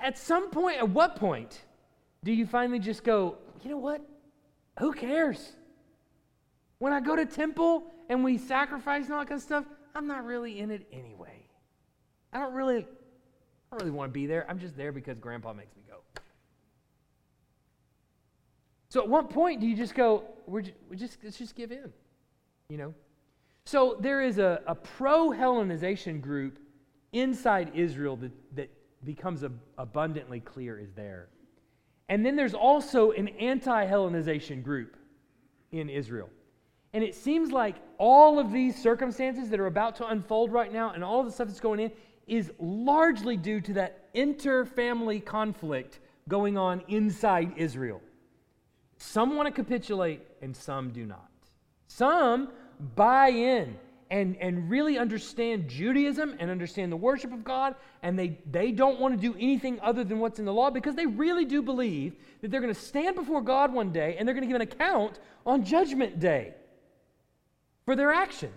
At 0.00 0.18
some 0.18 0.50
point, 0.50 0.78
at 0.78 0.88
what 0.88 1.14
point 1.14 1.62
do 2.24 2.32
you 2.32 2.44
finally 2.44 2.80
just 2.80 3.04
go, 3.04 3.36
you 3.62 3.70
know 3.70 3.78
what? 3.78 4.02
Who 4.80 4.92
cares? 4.92 5.52
When 6.78 6.92
I 6.92 6.98
go 6.98 7.14
to 7.14 7.24
temple 7.24 7.84
and 8.08 8.24
we 8.24 8.36
sacrifice 8.36 9.04
and 9.04 9.14
all 9.14 9.20
that 9.20 9.28
kind 9.28 9.38
of 9.38 9.44
stuff, 9.44 9.64
I'm 9.94 10.08
not 10.08 10.24
really 10.24 10.58
in 10.58 10.72
it 10.72 10.88
anyway. 10.92 11.46
I 12.32 12.40
don't 12.40 12.52
really, 12.52 12.78
I 12.78 12.84
don't 13.70 13.80
really 13.80 13.92
want 13.92 14.10
to 14.10 14.12
be 14.12 14.26
there. 14.26 14.44
I'm 14.50 14.58
just 14.58 14.76
there 14.76 14.90
because 14.90 15.20
Grandpa 15.20 15.52
makes 15.52 15.76
me 15.76 15.82
go. 15.88 15.93
So 18.94 19.02
at 19.02 19.08
what 19.08 19.28
point 19.28 19.60
do 19.60 19.66
you 19.66 19.74
just 19.74 19.96
go, 19.96 20.22
we're 20.46 20.62
just, 20.62 20.76
we 20.88 20.96
just 20.96 21.18
let's 21.24 21.36
just 21.36 21.56
give 21.56 21.72
in, 21.72 21.92
you 22.68 22.78
know? 22.78 22.94
So 23.64 23.96
there 23.98 24.22
is 24.22 24.38
a, 24.38 24.62
a 24.68 24.76
pro-Hellenization 24.76 26.20
group 26.20 26.60
inside 27.12 27.72
Israel 27.74 28.14
that, 28.18 28.30
that 28.54 28.70
becomes 29.02 29.42
abundantly 29.78 30.38
clear 30.38 30.78
is 30.78 30.92
there. 30.92 31.26
And 32.08 32.24
then 32.24 32.36
there's 32.36 32.54
also 32.54 33.10
an 33.10 33.26
anti 33.30 33.84
Hellenization 33.84 34.62
group 34.62 34.96
in 35.72 35.88
Israel. 35.88 36.30
And 36.92 37.02
it 37.02 37.16
seems 37.16 37.50
like 37.50 37.74
all 37.98 38.38
of 38.38 38.52
these 38.52 38.80
circumstances 38.80 39.48
that 39.48 39.58
are 39.58 39.66
about 39.66 39.96
to 39.96 40.06
unfold 40.06 40.52
right 40.52 40.72
now 40.72 40.92
and 40.92 41.02
all 41.02 41.24
the 41.24 41.32
stuff 41.32 41.48
that's 41.48 41.58
going 41.58 41.80
in 41.80 41.90
is 42.28 42.52
largely 42.60 43.36
due 43.36 43.60
to 43.60 43.72
that 43.72 44.10
inter-family 44.14 45.18
conflict 45.18 45.98
going 46.28 46.56
on 46.56 46.80
inside 46.86 47.54
Israel. 47.56 48.00
Some 48.98 49.36
want 49.36 49.46
to 49.46 49.52
capitulate 49.52 50.22
and 50.42 50.54
some 50.56 50.90
do 50.90 51.04
not. 51.04 51.28
Some 51.88 52.48
buy 52.96 53.28
in 53.28 53.76
and, 54.10 54.36
and 54.36 54.70
really 54.70 54.98
understand 54.98 55.68
Judaism 55.68 56.36
and 56.38 56.50
understand 56.50 56.92
the 56.92 56.96
worship 56.96 57.32
of 57.32 57.42
God, 57.42 57.74
and 58.02 58.18
they, 58.18 58.38
they 58.50 58.70
don't 58.70 59.00
want 59.00 59.14
to 59.14 59.20
do 59.20 59.36
anything 59.38 59.80
other 59.80 60.04
than 60.04 60.18
what's 60.18 60.38
in 60.38 60.44
the 60.44 60.52
law 60.52 60.70
because 60.70 60.94
they 60.94 61.06
really 61.06 61.44
do 61.44 61.62
believe 61.62 62.14
that 62.40 62.50
they're 62.50 62.60
going 62.60 62.72
to 62.72 62.80
stand 62.80 63.16
before 63.16 63.40
God 63.40 63.72
one 63.72 63.92
day 63.92 64.16
and 64.18 64.26
they're 64.26 64.34
going 64.34 64.42
to 64.42 64.48
give 64.48 64.56
an 64.56 64.62
account 64.62 65.18
on 65.46 65.64
Judgment 65.64 66.20
Day 66.20 66.54
for 67.84 67.96
their 67.96 68.12
actions. 68.12 68.52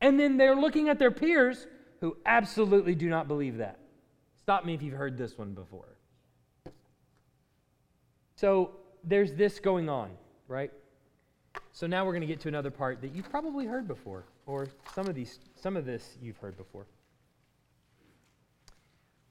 And 0.00 0.18
then 0.18 0.36
they're 0.36 0.56
looking 0.56 0.88
at 0.88 0.98
their 0.98 1.10
peers 1.10 1.66
who 2.00 2.16
absolutely 2.24 2.94
do 2.94 3.08
not 3.08 3.26
believe 3.26 3.56
that. 3.56 3.78
Stop 4.36 4.64
me 4.64 4.74
if 4.74 4.82
you've 4.82 4.94
heard 4.94 5.18
this 5.18 5.36
one 5.36 5.54
before. 5.54 5.97
So 8.38 8.70
there's 9.02 9.32
this 9.32 9.58
going 9.58 9.88
on, 9.88 10.10
right? 10.46 10.70
So 11.72 11.88
now 11.88 12.06
we're 12.06 12.12
going 12.12 12.20
to 12.20 12.28
get 12.28 12.38
to 12.42 12.48
another 12.48 12.70
part 12.70 13.00
that 13.00 13.12
you've 13.12 13.28
probably 13.28 13.66
heard 13.66 13.88
before, 13.88 14.26
or 14.46 14.68
some 14.94 15.08
of 15.08 15.16
these, 15.16 15.40
some 15.56 15.76
of 15.76 15.84
this 15.84 16.16
you've 16.22 16.36
heard 16.36 16.56
before. 16.56 16.86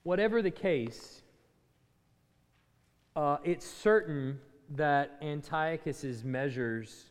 Whatever 0.04 0.42
the 0.42 0.52
case, 0.52 1.22
uh, 3.16 3.38
it's 3.46 3.66
certain 3.66 4.42
that 4.72 5.18
Antiochus's 5.22 6.26
measures 6.26 7.06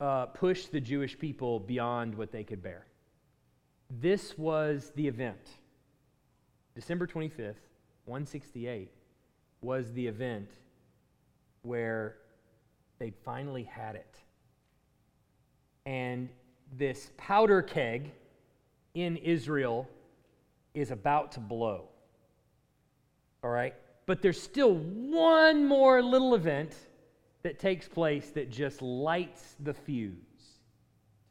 uh, 0.00 0.26
pushed 0.26 0.72
the 0.72 0.80
Jewish 0.80 1.16
people 1.16 1.60
beyond 1.60 2.16
what 2.16 2.32
they 2.32 2.42
could 2.42 2.64
bear. 2.64 2.84
This 4.00 4.36
was 4.36 4.90
the 4.96 5.06
event. 5.06 5.50
December 6.74 7.06
25th, 7.06 7.54
168, 8.06 8.90
was 9.60 9.92
the 9.92 10.06
event 10.06 10.50
where 11.62 12.16
they'd 12.98 13.16
finally 13.24 13.64
had 13.64 13.96
it. 13.96 14.16
And 15.86 16.28
this 16.76 17.10
powder 17.16 17.62
keg 17.62 18.12
in 18.94 19.16
Israel 19.16 19.88
is 20.74 20.90
about 20.90 21.32
to 21.32 21.40
blow. 21.40 21.88
All 23.42 23.50
right? 23.50 23.74
But 24.06 24.22
there's 24.22 24.40
still 24.40 24.74
one 24.74 25.66
more 25.66 26.02
little 26.02 26.34
event 26.34 26.74
that 27.42 27.58
takes 27.58 27.88
place 27.88 28.30
that 28.30 28.50
just 28.50 28.82
lights 28.82 29.56
the 29.60 29.72
fuse 29.72 30.14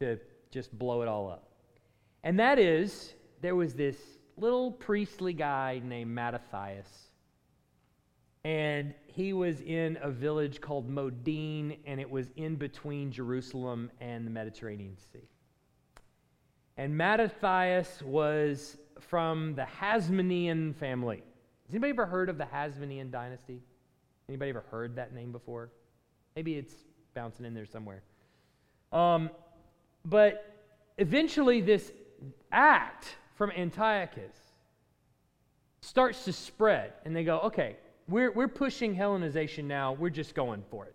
to 0.00 0.18
just 0.50 0.76
blow 0.76 1.02
it 1.02 1.08
all 1.08 1.30
up. 1.30 1.48
And 2.24 2.38
that 2.40 2.58
is, 2.58 3.14
there 3.40 3.54
was 3.54 3.74
this 3.74 3.96
little 4.36 4.72
priestly 4.72 5.32
guy 5.32 5.80
named 5.84 6.10
Mattathias. 6.10 7.09
And 8.44 8.94
he 9.06 9.32
was 9.32 9.60
in 9.60 9.98
a 10.00 10.10
village 10.10 10.60
called 10.60 10.88
Modin, 10.88 11.76
and 11.86 12.00
it 12.00 12.10
was 12.10 12.30
in 12.36 12.56
between 12.56 13.12
Jerusalem 13.12 13.90
and 14.00 14.26
the 14.26 14.30
Mediterranean 14.30 14.96
Sea. 14.96 15.28
And 16.76 16.96
Mattathias 16.96 18.00
was 18.02 18.78
from 19.00 19.54
the 19.54 19.66
Hasmonean 19.80 20.74
family. 20.76 21.22
Has 21.66 21.74
anybody 21.74 21.90
ever 21.90 22.06
heard 22.06 22.30
of 22.30 22.38
the 22.38 22.44
Hasmonean 22.44 23.10
dynasty? 23.10 23.60
Anybody 24.28 24.50
ever 24.50 24.64
heard 24.70 24.96
that 24.96 25.12
name 25.12 25.32
before? 25.32 25.70
Maybe 26.34 26.56
it's 26.56 26.74
bouncing 27.14 27.44
in 27.44 27.52
there 27.52 27.66
somewhere. 27.66 28.02
Um, 28.92 29.30
but 30.04 30.54
eventually, 30.96 31.60
this 31.60 31.92
act 32.52 33.16
from 33.34 33.50
Antiochus 33.50 34.36
starts 35.82 36.24
to 36.24 36.32
spread, 36.32 36.92
and 37.04 37.14
they 37.14 37.24
go, 37.24 37.40
okay, 37.40 37.76
we're, 38.10 38.32
we're 38.32 38.48
pushing 38.48 38.94
Hellenization 38.94 39.64
now. 39.64 39.92
We're 39.92 40.10
just 40.10 40.34
going 40.34 40.64
for 40.70 40.86
it. 40.86 40.94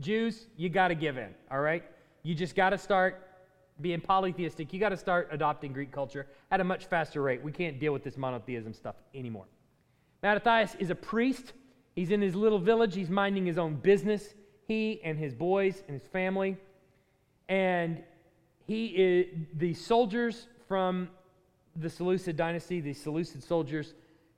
Jews, 0.00 0.48
you 0.56 0.68
got 0.68 0.88
to 0.88 0.94
give 0.94 1.16
in, 1.16 1.34
all 1.50 1.60
right? 1.60 1.82
You 2.22 2.34
just 2.34 2.54
got 2.54 2.70
to 2.70 2.78
start 2.78 3.22
being 3.80 4.00
polytheistic. 4.00 4.72
You 4.72 4.80
got 4.80 4.88
to 4.90 4.96
start 4.96 5.28
adopting 5.30 5.72
Greek 5.72 5.92
culture 5.92 6.26
at 6.50 6.60
a 6.60 6.64
much 6.64 6.86
faster 6.86 7.22
rate. 7.22 7.42
We 7.42 7.52
can't 7.52 7.78
deal 7.78 7.92
with 7.92 8.02
this 8.02 8.16
monotheism 8.16 8.74
stuff 8.74 8.96
anymore. 9.14 9.46
Mattathias 10.22 10.74
is 10.78 10.90
a 10.90 10.94
priest. 10.94 11.52
He's 11.94 12.10
in 12.10 12.20
his 12.20 12.34
little 12.34 12.58
village. 12.58 12.94
He's 12.94 13.10
minding 13.10 13.46
his 13.46 13.58
own 13.58 13.76
business. 13.76 14.34
He 14.66 15.00
and 15.04 15.18
his 15.18 15.34
boys 15.34 15.82
and 15.88 16.00
his 16.00 16.08
family. 16.08 16.56
And 17.48 18.02
he 18.66 18.86
is, 18.86 19.26
the 19.54 19.74
soldiers 19.74 20.48
from 20.66 21.08
the 21.76 21.88
Seleucid 21.88 22.36
dynasty, 22.36 22.80
the 22.80 22.92
Seleucid 22.92 23.42
soldiers, 23.44 23.94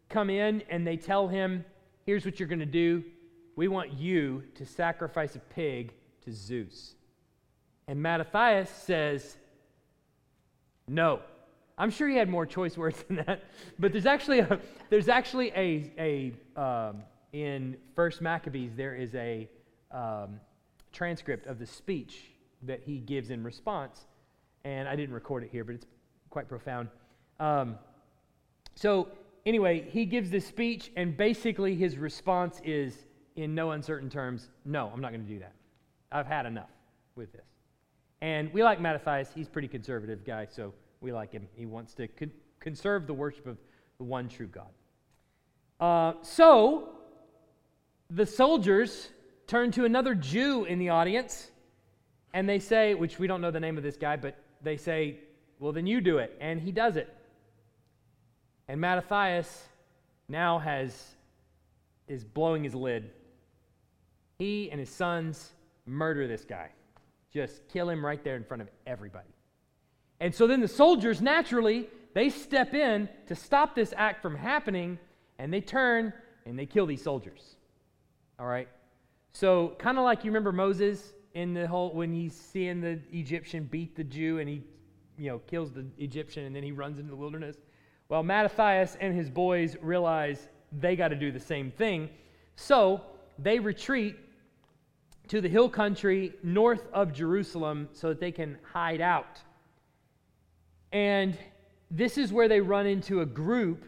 come 0.09 0.29
in 0.29 0.63
and 0.69 0.87
they 0.87 0.97
tell 0.97 1.29
him, 1.29 1.65
Here's 2.09 2.25
what 2.25 2.41
you're 2.41 2.49
going 2.49 2.59
to 2.61 2.65
do. 2.65 3.05
We 3.55 3.69
want 3.69 3.93
you 3.93 4.43
to 4.55 4.65
sacrifice 4.65 5.37
a 5.37 5.41
pig 5.41 5.93
to 6.25 6.33
Zeus. 6.33 6.95
And 7.87 8.01
Mattathias 8.01 8.71
says, 8.71 9.37
No. 10.87 11.21
I'm 11.77 11.91
sure 11.91 12.09
he 12.09 12.17
had 12.17 12.31
more 12.31 12.47
choice 12.47 12.79
words 12.79 13.03
than 13.09 13.17
that, 13.27 13.45
but 13.79 13.93
there's 13.93 14.07
actually 14.07 14.39
a, 14.39 14.59
there's 14.89 15.11
actually 15.11 15.53
a, 15.55 16.33
a 16.57 16.59
um, 16.59 17.03
in 17.35 17.77
First 17.95 18.23
Maccabees 18.23 18.75
there 18.75 18.95
is 18.95 19.15
a 19.15 19.47
um, 19.91 20.41
transcript 20.95 21.47
of 21.47 21.59
the 21.59 21.67
speech 21.67 22.31
that 22.63 22.81
he 22.83 23.01
gives 23.01 23.29
in 23.29 23.45
response, 23.45 24.07
and 24.65 24.89
I 24.89 24.97
didn't 24.97 25.15
record 25.15 25.45
it 25.45 25.51
here, 25.53 25.63
but 25.63 25.75
it's 25.75 25.87
quite 26.31 26.49
profound. 26.49 26.89
Um, 27.39 27.79
so 28.77 29.09
anyway, 29.47 29.89
he 29.91 30.05
gives 30.05 30.31
this 30.31 30.47
speech, 30.47 30.91
and 30.97 31.17
basically 31.17 31.75
his 31.75 31.99
response 31.99 32.61
is, 32.65 33.07
in 33.37 33.55
no 33.55 33.71
uncertain 33.71 34.11
terms, 34.11 34.51
no, 34.65 34.91
I'm 34.93 35.01
not 35.01 35.13
going 35.13 35.25
to 35.25 35.33
do 35.33 35.39
that. 35.39 35.55
I've 36.11 36.27
had 36.27 36.47
enough 36.47 36.71
with 37.15 37.33
this. 37.33 37.47
And 38.21 38.53
we 38.53 38.65
like 38.65 38.81
Mattathias. 38.81 39.31
He's 39.35 39.47
a 39.47 39.51
pretty 39.51 39.69
conservative 39.69 40.25
guy, 40.25 40.47
so 40.51 40.75
we 41.01 41.13
like 41.13 41.33
him. 41.33 41.47
He 41.55 41.67
wants 41.67 41.95
to 41.95 42.09
con- 42.09 42.33
conserve 42.59 43.07
the 43.07 43.15
worship 43.15 43.47
of 43.47 43.59
the 43.99 44.05
one 44.05 44.29
true 44.29 44.49
God. 44.49 44.71
Uh, 45.79 46.15
so 46.23 46.91
the 48.11 48.27
soldiers 48.27 49.11
turn 49.47 49.71
to 49.73 49.85
another 49.85 50.15
Jew 50.15 50.65
in 50.65 50.79
the 50.79 50.89
audience, 50.89 51.51
and 52.35 52.49
they 52.49 52.59
say, 52.59 52.95
which 52.95 53.19
we 53.19 53.27
don't 53.27 53.41
know 53.41 53.51
the 53.51 53.61
name 53.61 53.77
of 53.77 53.85
this 53.85 53.97
guy, 53.97 54.17
but 54.17 54.37
they 54.63 54.77
say, 54.77 55.21
well, 55.61 55.73
then 55.73 55.87
you 55.87 56.01
do 56.01 56.19
it. 56.19 56.37
And 56.41 56.61
he 56.61 56.73
does 56.73 56.97
it. 56.97 57.15
And 58.69 58.81
Mattathias 58.81 59.69
now 60.29 60.59
has 60.59 61.17
is 62.07 62.25
blowing 62.25 62.65
his 62.65 62.75
lid. 62.75 63.11
He 64.39 64.71
and 64.71 64.79
his 64.79 64.91
sons 64.91 65.53
murder 65.87 66.27
this 66.27 66.45
guy. 66.45 66.71
Just 67.33 67.69
kill 67.69 67.89
him 67.89 68.05
right 68.05 68.23
there 68.23 68.37
in 68.37 68.45
front 68.45 68.63
of 68.63 68.69
everybody. 68.87 69.29
And 70.21 70.35
so 70.35 70.47
then 70.47 70.61
the 70.61 70.69
soldiers 70.69 71.21
naturally 71.21 71.89
they 72.15 72.31
step 72.31 72.75
in 72.75 73.09
to 73.27 73.35
stop 73.35 73.75
this 73.75 73.95
act 73.97 74.23
from 74.23 74.35
happening 74.35 74.99
and 75.39 75.53
they 75.53 75.61
turn 75.61 76.13
and 76.47 76.59
they 76.59 76.67
kill 76.67 76.87
these 76.87 77.03
soldiers. 77.03 77.57
All 78.39 78.47
right? 78.47 78.69
So 79.33 79.77
kind 79.79 79.99
of 79.99 80.05
like 80.05 80.25
you 80.25 80.31
remember 80.31 80.53
Moses 80.53 81.13
in 81.35 81.55
the 81.55 81.67
whole 81.67 81.95
when 81.95 82.13
he's 82.13 82.35
seeing 82.35 82.81
the 82.81 82.99
Egyptian 83.13 83.65
beat 83.65 83.95
the 83.95 84.05
Jew 84.05 84.39
and 84.39 84.49
he 84.49 84.63
you 85.17 85.31
know 85.31 85.39
kills 85.41 85.73
the 85.73 85.87
Egyptian 85.99 86.45
and 86.45 86.57
then 86.57 86.63
he 86.63 86.73
runs 86.73 86.99
into 86.99 87.11
the 87.11 87.17
wilderness. 87.17 87.57
Well, 88.09 88.23
Mattathias 88.23 88.97
and 89.01 89.15
his 89.15 89.29
boys 89.29 89.77
realize 89.83 90.49
they 90.73 90.97
got 90.97 91.09
to 91.09 91.17
do 91.17 91.31
the 91.31 91.41
same 91.41 91.71
thing. 91.71 92.09
So 92.57 93.03
they 93.39 93.59
retreat 93.59 94.17
to 95.29 95.41
the 95.41 95.49
hill 95.49 95.69
country 95.69 96.33
north 96.43 96.89
of 96.93 97.13
Jerusalem 97.13 97.89
so 97.93 98.09
that 98.09 98.21
they 98.21 98.33
can 98.33 98.59
hide 98.73 99.01
out. 99.01 99.41
And 100.91 101.37
this 101.91 102.17
is 102.17 102.33
where 102.33 102.49
they 102.49 102.61
run 102.61 102.87
into 102.87 103.21
a 103.21 103.27
group 103.27 103.85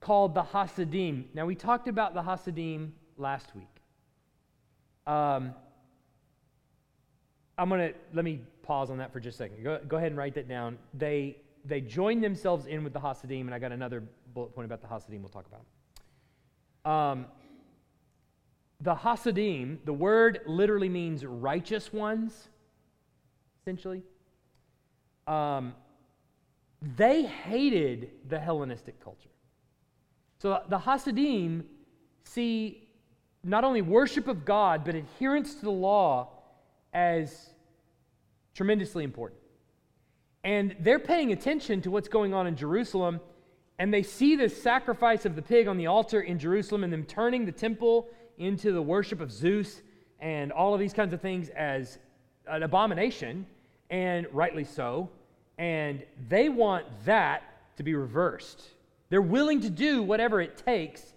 called 0.00 0.34
the 0.34 0.42
Hasidim. 0.42 1.26
Now, 1.34 1.46
we 1.46 1.54
talked 1.54 1.88
about 1.88 2.14
the 2.14 2.22
Hasidim 2.22 2.94
last 3.16 3.54
week. 3.54 3.64
Um, 5.06 5.54
I'm 7.56 7.68
going 7.68 7.92
to 7.92 7.94
let 8.12 8.24
me 8.24 8.40
pause 8.62 8.90
on 8.90 8.98
that 8.98 9.12
for 9.12 9.20
just 9.20 9.36
a 9.36 9.38
second. 9.38 9.64
Go, 9.64 9.80
go 9.88 9.96
ahead 9.96 10.08
and 10.08 10.16
write 10.16 10.34
that 10.34 10.48
down. 10.48 10.78
They 10.94 11.36
they 11.64 11.80
join 11.80 12.20
themselves 12.20 12.66
in 12.66 12.84
with 12.84 12.92
the 12.92 13.00
Hasidim, 13.00 13.46
and 13.46 13.54
I 13.54 13.58
got 13.58 13.72
another 13.72 14.02
bullet 14.34 14.54
point 14.54 14.66
about 14.66 14.80
the 14.80 14.88
Hasidim 14.88 15.22
we'll 15.22 15.28
talk 15.28 15.46
about. 15.46 17.12
Um, 17.12 17.26
the 18.80 18.94
Hasidim, 18.94 19.80
the 19.84 19.92
word 19.92 20.40
literally 20.46 20.88
means 20.88 21.24
righteous 21.24 21.92
ones, 21.92 22.48
essentially. 23.60 24.02
Um, 25.26 25.74
they 26.96 27.24
hated 27.24 28.10
the 28.28 28.40
Hellenistic 28.40 29.02
culture. 29.04 29.28
So 30.38 30.62
the 30.68 30.78
Hasidim 30.78 31.66
see 32.24 32.88
not 33.44 33.64
only 33.64 33.82
worship 33.82 34.28
of 34.28 34.44
God, 34.44 34.84
but 34.84 34.94
adherence 34.94 35.54
to 35.56 35.62
the 35.62 35.70
law 35.70 36.30
as 36.92 37.50
tremendously 38.54 39.04
important. 39.04 39.39
And 40.42 40.74
they're 40.80 40.98
paying 40.98 41.32
attention 41.32 41.82
to 41.82 41.90
what's 41.90 42.08
going 42.08 42.32
on 42.32 42.46
in 42.46 42.56
Jerusalem, 42.56 43.20
and 43.78 43.92
they 43.92 44.02
see 44.02 44.36
this 44.36 44.62
sacrifice 44.62 45.24
of 45.26 45.36
the 45.36 45.42
pig 45.42 45.68
on 45.68 45.76
the 45.76 45.86
altar 45.86 46.20
in 46.20 46.38
Jerusalem 46.38 46.84
and 46.84 46.92
them 46.92 47.04
turning 47.04 47.44
the 47.44 47.52
temple 47.52 48.08
into 48.38 48.72
the 48.72 48.82
worship 48.82 49.20
of 49.20 49.30
Zeus 49.30 49.82
and 50.18 50.52
all 50.52 50.74
of 50.74 50.80
these 50.80 50.92
kinds 50.92 51.12
of 51.12 51.20
things 51.20 51.48
as 51.50 51.98
an 52.46 52.62
abomination, 52.62 53.46
and 53.90 54.26
rightly 54.32 54.64
so. 54.64 55.10
And 55.58 56.02
they 56.28 56.48
want 56.48 56.86
that 57.04 57.42
to 57.76 57.82
be 57.82 57.94
reversed. 57.94 58.62
They're 59.08 59.22
willing 59.22 59.60
to 59.62 59.70
do 59.70 60.02
whatever 60.02 60.40
it 60.40 60.56
takes 60.56 61.14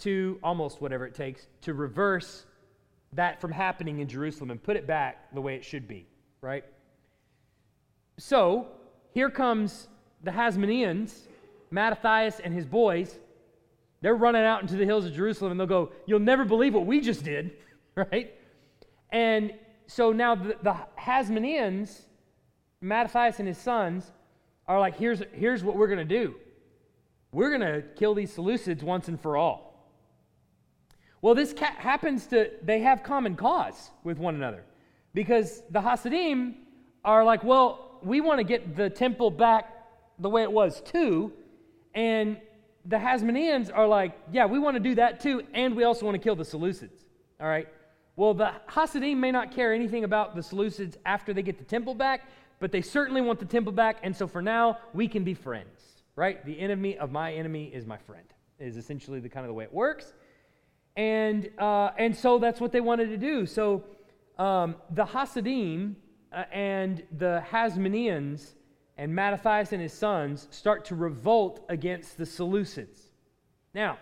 to, 0.00 0.38
almost 0.42 0.80
whatever 0.80 1.06
it 1.06 1.14
takes, 1.14 1.46
to 1.62 1.74
reverse 1.74 2.46
that 3.12 3.40
from 3.40 3.52
happening 3.52 4.00
in 4.00 4.08
Jerusalem 4.08 4.50
and 4.50 4.62
put 4.62 4.76
it 4.76 4.86
back 4.86 5.32
the 5.34 5.40
way 5.40 5.54
it 5.54 5.64
should 5.64 5.86
be, 5.86 6.06
right? 6.40 6.64
So 8.18 8.68
here 9.12 9.30
comes 9.30 9.88
the 10.22 10.30
Hasmoneans, 10.30 11.12
Mattathias 11.70 12.40
and 12.40 12.54
his 12.54 12.66
boys, 12.66 13.18
They're 14.00 14.14
running 14.14 14.42
out 14.42 14.62
into 14.62 14.76
the 14.76 14.84
hills 14.84 15.04
of 15.04 15.14
Jerusalem 15.14 15.52
and 15.52 15.60
they'll 15.60 15.66
go, 15.66 15.92
You'll 16.06 16.20
never 16.20 16.44
believe 16.44 16.74
what 16.74 16.86
we 16.86 17.00
just 17.00 17.24
did, 17.24 17.52
right? 17.94 18.34
And 19.10 19.52
so 19.86 20.12
now 20.12 20.34
the, 20.34 20.56
the 20.62 20.76
Hasmoneans, 20.98 22.02
Mattathias 22.80 23.38
and 23.38 23.48
his 23.48 23.58
sons, 23.58 24.10
are 24.66 24.78
like, 24.80 24.96
Here's, 24.96 25.22
here's 25.32 25.64
what 25.64 25.76
we're 25.76 25.88
going 25.88 25.98
to 25.98 26.04
do 26.04 26.34
we're 27.32 27.48
going 27.48 27.62
to 27.62 27.82
kill 27.96 28.14
these 28.14 28.34
Seleucids 28.36 28.82
once 28.82 29.08
and 29.08 29.18
for 29.18 29.38
all. 29.38 29.72
Well, 31.22 31.34
this 31.34 31.54
ca- 31.54 31.76
happens 31.78 32.26
to, 32.26 32.50
they 32.62 32.80
have 32.80 33.02
common 33.02 33.36
cause 33.36 33.90
with 34.04 34.18
one 34.18 34.34
another 34.34 34.64
because 35.14 35.62
the 35.70 35.80
Hasidim 35.80 36.56
are 37.04 37.24
like, 37.24 37.42
well, 37.42 37.91
we 38.04 38.20
want 38.20 38.38
to 38.38 38.44
get 38.44 38.76
the 38.76 38.90
temple 38.90 39.30
back 39.30 39.72
the 40.18 40.28
way 40.28 40.42
it 40.42 40.52
was 40.52 40.80
too. 40.80 41.32
And 41.94 42.38
the 42.84 42.96
Hasmoneans 42.96 43.70
are 43.72 43.86
like, 43.86 44.18
yeah, 44.32 44.46
we 44.46 44.58
want 44.58 44.76
to 44.76 44.80
do 44.80 44.94
that 44.96 45.20
too, 45.20 45.42
and 45.54 45.76
we 45.76 45.84
also 45.84 46.04
want 46.04 46.14
to 46.16 46.22
kill 46.22 46.36
the 46.36 46.44
Seleucids. 46.44 47.04
All 47.40 47.48
right? 47.48 47.68
Well, 48.16 48.34
the 48.34 48.52
Hasidim 48.66 49.18
may 49.20 49.30
not 49.30 49.52
care 49.52 49.72
anything 49.72 50.04
about 50.04 50.34
the 50.34 50.40
Seleucids 50.40 50.96
after 51.06 51.32
they 51.32 51.42
get 51.42 51.58
the 51.58 51.64
temple 51.64 51.94
back, 51.94 52.28
but 52.60 52.72
they 52.72 52.82
certainly 52.82 53.20
want 53.20 53.38
the 53.38 53.46
temple 53.46 53.72
back, 53.72 53.98
and 54.02 54.14
so 54.14 54.26
for 54.26 54.42
now, 54.42 54.78
we 54.92 55.08
can 55.08 55.24
be 55.24 55.34
friends, 55.34 56.02
right? 56.16 56.44
The 56.44 56.58
enemy 56.58 56.98
of 56.98 57.10
my 57.10 57.32
enemy 57.32 57.64
is 57.72 57.86
my 57.86 57.98
friend, 57.98 58.26
is 58.58 58.76
essentially 58.76 59.20
the 59.20 59.28
kind 59.28 59.44
of 59.44 59.48
the 59.48 59.54
way 59.54 59.64
it 59.64 59.72
works. 59.72 60.12
And, 60.96 61.48
uh, 61.58 61.90
and 61.96 62.14
so 62.14 62.38
that's 62.38 62.60
what 62.60 62.70
they 62.70 62.80
wanted 62.80 63.08
to 63.08 63.16
do. 63.16 63.46
So 63.46 63.84
um, 64.38 64.76
the 64.90 65.04
Hasidim 65.04 65.96
uh, 66.32 66.44
and 66.52 67.02
the 67.18 67.42
Hasmoneans 67.50 68.54
and 68.96 69.14
Mattathias 69.14 69.72
and 69.72 69.82
his 69.82 69.92
sons 69.92 70.48
start 70.50 70.84
to 70.86 70.94
revolt 70.94 71.64
against 71.68 72.18
the 72.18 72.24
Seleucids. 72.24 72.98
Now, 73.74 73.98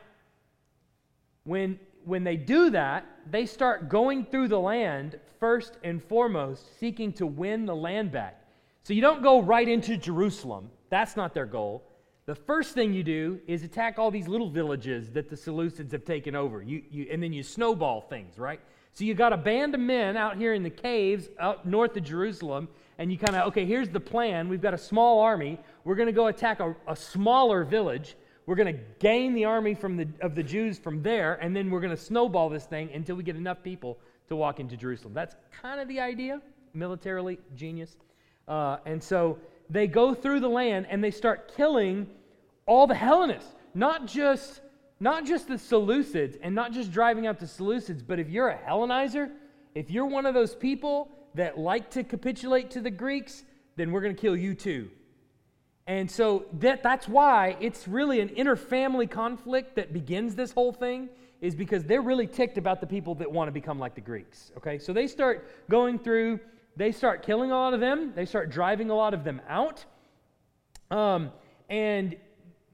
when, 1.44 1.78
when 2.04 2.24
they 2.24 2.36
do 2.36 2.70
that, 2.70 3.06
they 3.30 3.46
start 3.46 3.88
going 3.88 4.24
through 4.24 4.48
the 4.48 4.58
land 4.58 5.18
first 5.38 5.78
and 5.84 6.02
foremost, 6.02 6.78
seeking 6.78 7.12
to 7.14 7.26
win 7.26 7.66
the 7.66 7.74
land 7.74 8.12
back. 8.12 8.44
So 8.82 8.92
you 8.92 9.00
don't 9.00 9.22
go 9.22 9.40
right 9.40 9.68
into 9.68 9.96
Jerusalem. 9.96 10.70
That's 10.90 11.16
not 11.16 11.34
their 11.34 11.46
goal. 11.46 11.84
The 12.26 12.34
first 12.34 12.74
thing 12.74 12.92
you 12.92 13.02
do 13.02 13.40
is 13.46 13.62
attack 13.62 13.98
all 13.98 14.10
these 14.10 14.28
little 14.28 14.50
villages 14.50 15.10
that 15.12 15.28
the 15.28 15.36
Seleucids 15.36 15.92
have 15.92 16.04
taken 16.04 16.34
over. 16.34 16.62
You, 16.62 16.82
you, 16.90 17.08
and 17.10 17.22
then 17.22 17.32
you 17.32 17.42
snowball 17.42 18.02
things, 18.02 18.38
right? 18.38 18.60
So 18.92 19.04
you 19.04 19.14
got 19.14 19.32
a 19.32 19.36
band 19.36 19.74
of 19.74 19.80
men 19.80 20.16
out 20.16 20.36
here 20.36 20.52
in 20.52 20.62
the 20.62 20.70
caves 20.70 21.28
out 21.38 21.66
north 21.66 21.96
of 21.96 22.02
Jerusalem, 22.02 22.68
and 22.98 23.10
you 23.10 23.18
kind 23.18 23.36
of, 23.36 23.48
okay, 23.48 23.64
here's 23.64 23.88
the 23.88 24.00
plan. 24.00 24.48
We've 24.48 24.60
got 24.60 24.74
a 24.74 24.78
small 24.78 25.20
army. 25.20 25.58
We're 25.84 25.94
going 25.94 26.08
to 26.08 26.12
go 26.12 26.26
attack 26.26 26.60
a, 26.60 26.74
a 26.86 26.96
smaller 26.96 27.64
village. 27.64 28.16
We're 28.46 28.56
going 28.56 28.74
to 28.74 28.80
gain 28.98 29.34
the 29.34 29.44
army 29.44 29.74
from 29.74 29.96
the, 29.96 30.08
of 30.20 30.34
the 30.34 30.42
Jews 30.42 30.78
from 30.78 31.02
there, 31.02 31.34
and 31.34 31.54
then 31.54 31.70
we're 31.70 31.80
going 31.80 31.96
to 31.96 32.02
snowball 32.02 32.48
this 32.48 32.64
thing 32.64 32.90
until 32.92 33.16
we 33.16 33.22
get 33.22 33.36
enough 33.36 33.62
people 33.62 33.98
to 34.28 34.36
walk 34.36 34.60
into 34.60 34.76
Jerusalem. 34.76 35.14
That's 35.14 35.36
kind 35.62 35.80
of 35.80 35.88
the 35.88 36.00
idea, 36.00 36.40
militarily 36.74 37.38
genius. 37.54 37.96
Uh, 38.48 38.78
and 38.86 39.02
so 39.02 39.38
they 39.68 39.86
go 39.86 40.14
through 40.14 40.40
the 40.40 40.48
land 40.48 40.86
and 40.90 41.02
they 41.02 41.12
start 41.12 41.54
killing 41.56 42.08
all 42.66 42.86
the 42.86 42.94
Hellenists, 42.94 43.54
not 43.74 44.06
just, 44.06 44.60
not 45.00 45.24
just 45.26 45.48
the 45.48 45.54
Seleucids 45.54 46.38
and 46.42 46.54
not 46.54 46.72
just 46.72 46.92
driving 46.92 47.26
out 47.26 47.40
the 47.40 47.46
Seleucids, 47.46 48.02
but 48.06 48.20
if 48.20 48.28
you're 48.28 48.50
a 48.50 48.58
Hellenizer, 48.58 49.30
if 49.74 49.90
you're 49.90 50.06
one 50.06 50.26
of 50.26 50.34
those 50.34 50.54
people 50.54 51.08
that 51.34 51.58
like 51.58 51.90
to 51.90 52.04
capitulate 52.04 52.70
to 52.72 52.80
the 52.80 52.90
Greeks, 52.90 53.42
then 53.76 53.90
we're 53.90 54.02
going 54.02 54.14
to 54.14 54.20
kill 54.20 54.36
you 54.36 54.54
too. 54.54 54.90
And 55.86 56.08
so 56.10 56.44
that, 56.60 56.82
that's 56.82 57.08
why 57.08 57.56
it's 57.60 57.88
really 57.88 58.20
an 58.20 58.28
inter-family 58.36 59.06
conflict 59.06 59.76
that 59.76 59.92
begins 59.92 60.34
this 60.34 60.52
whole 60.52 60.72
thing, 60.72 61.08
is 61.40 61.54
because 61.54 61.84
they're 61.84 62.02
really 62.02 62.26
ticked 62.26 62.58
about 62.58 62.80
the 62.80 62.86
people 62.86 63.14
that 63.16 63.32
want 63.32 63.48
to 63.48 63.52
become 63.52 63.78
like 63.78 63.94
the 63.94 64.00
Greeks. 64.00 64.52
Okay, 64.58 64.78
so 64.78 64.92
they 64.92 65.06
start 65.06 65.48
going 65.70 65.98
through, 65.98 66.38
they 66.76 66.92
start 66.92 67.22
killing 67.22 67.50
a 67.50 67.54
lot 67.54 67.72
of 67.72 67.80
them, 67.80 68.12
they 68.14 68.26
start 68.26 68.50
driving 68.50 68.90
a 68.90 68.94
lot 68.94 69.14
of 69.14 69.24
them 69.24 69.40
out. 69.48 69.84
Um, 70.90 71.30
and 71.70 72.16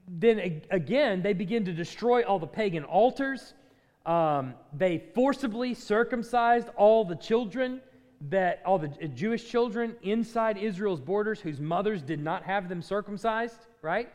then 0.07 0.61
again, 0.71 1.21
they 1.21 1.33
begin 1.33 1.65
to 1.65 1.73
destroy 1.73 2.23
all 2.23 2.39
the 2.39 2.47
pagan 2.47 2.83
altars. 2.83 3.53
Um, 4.05 4.53
they 4.73 5.03
forcibly 5.13 5.73
circumcised 5.73 6.69
all 6.77 7.03
the 7.03 7.15
children 7.15 7.81
that 8.29 8.61
all 8.65 8.79
the 8.79 8.87
Jewish 8.87 9.47
children 9.49 9.95
inside 10.01 10.57
Israel's 10.57 11.01
borders 11.01 11.39
whose 11.39 11.59
mothers 11.59 12.01
did 12.01 12.19
not 12.19 12.43
have 12.43 12.67
them 12.67 12.81
circumcised, 12.81 13.67
right? 13.81 14.09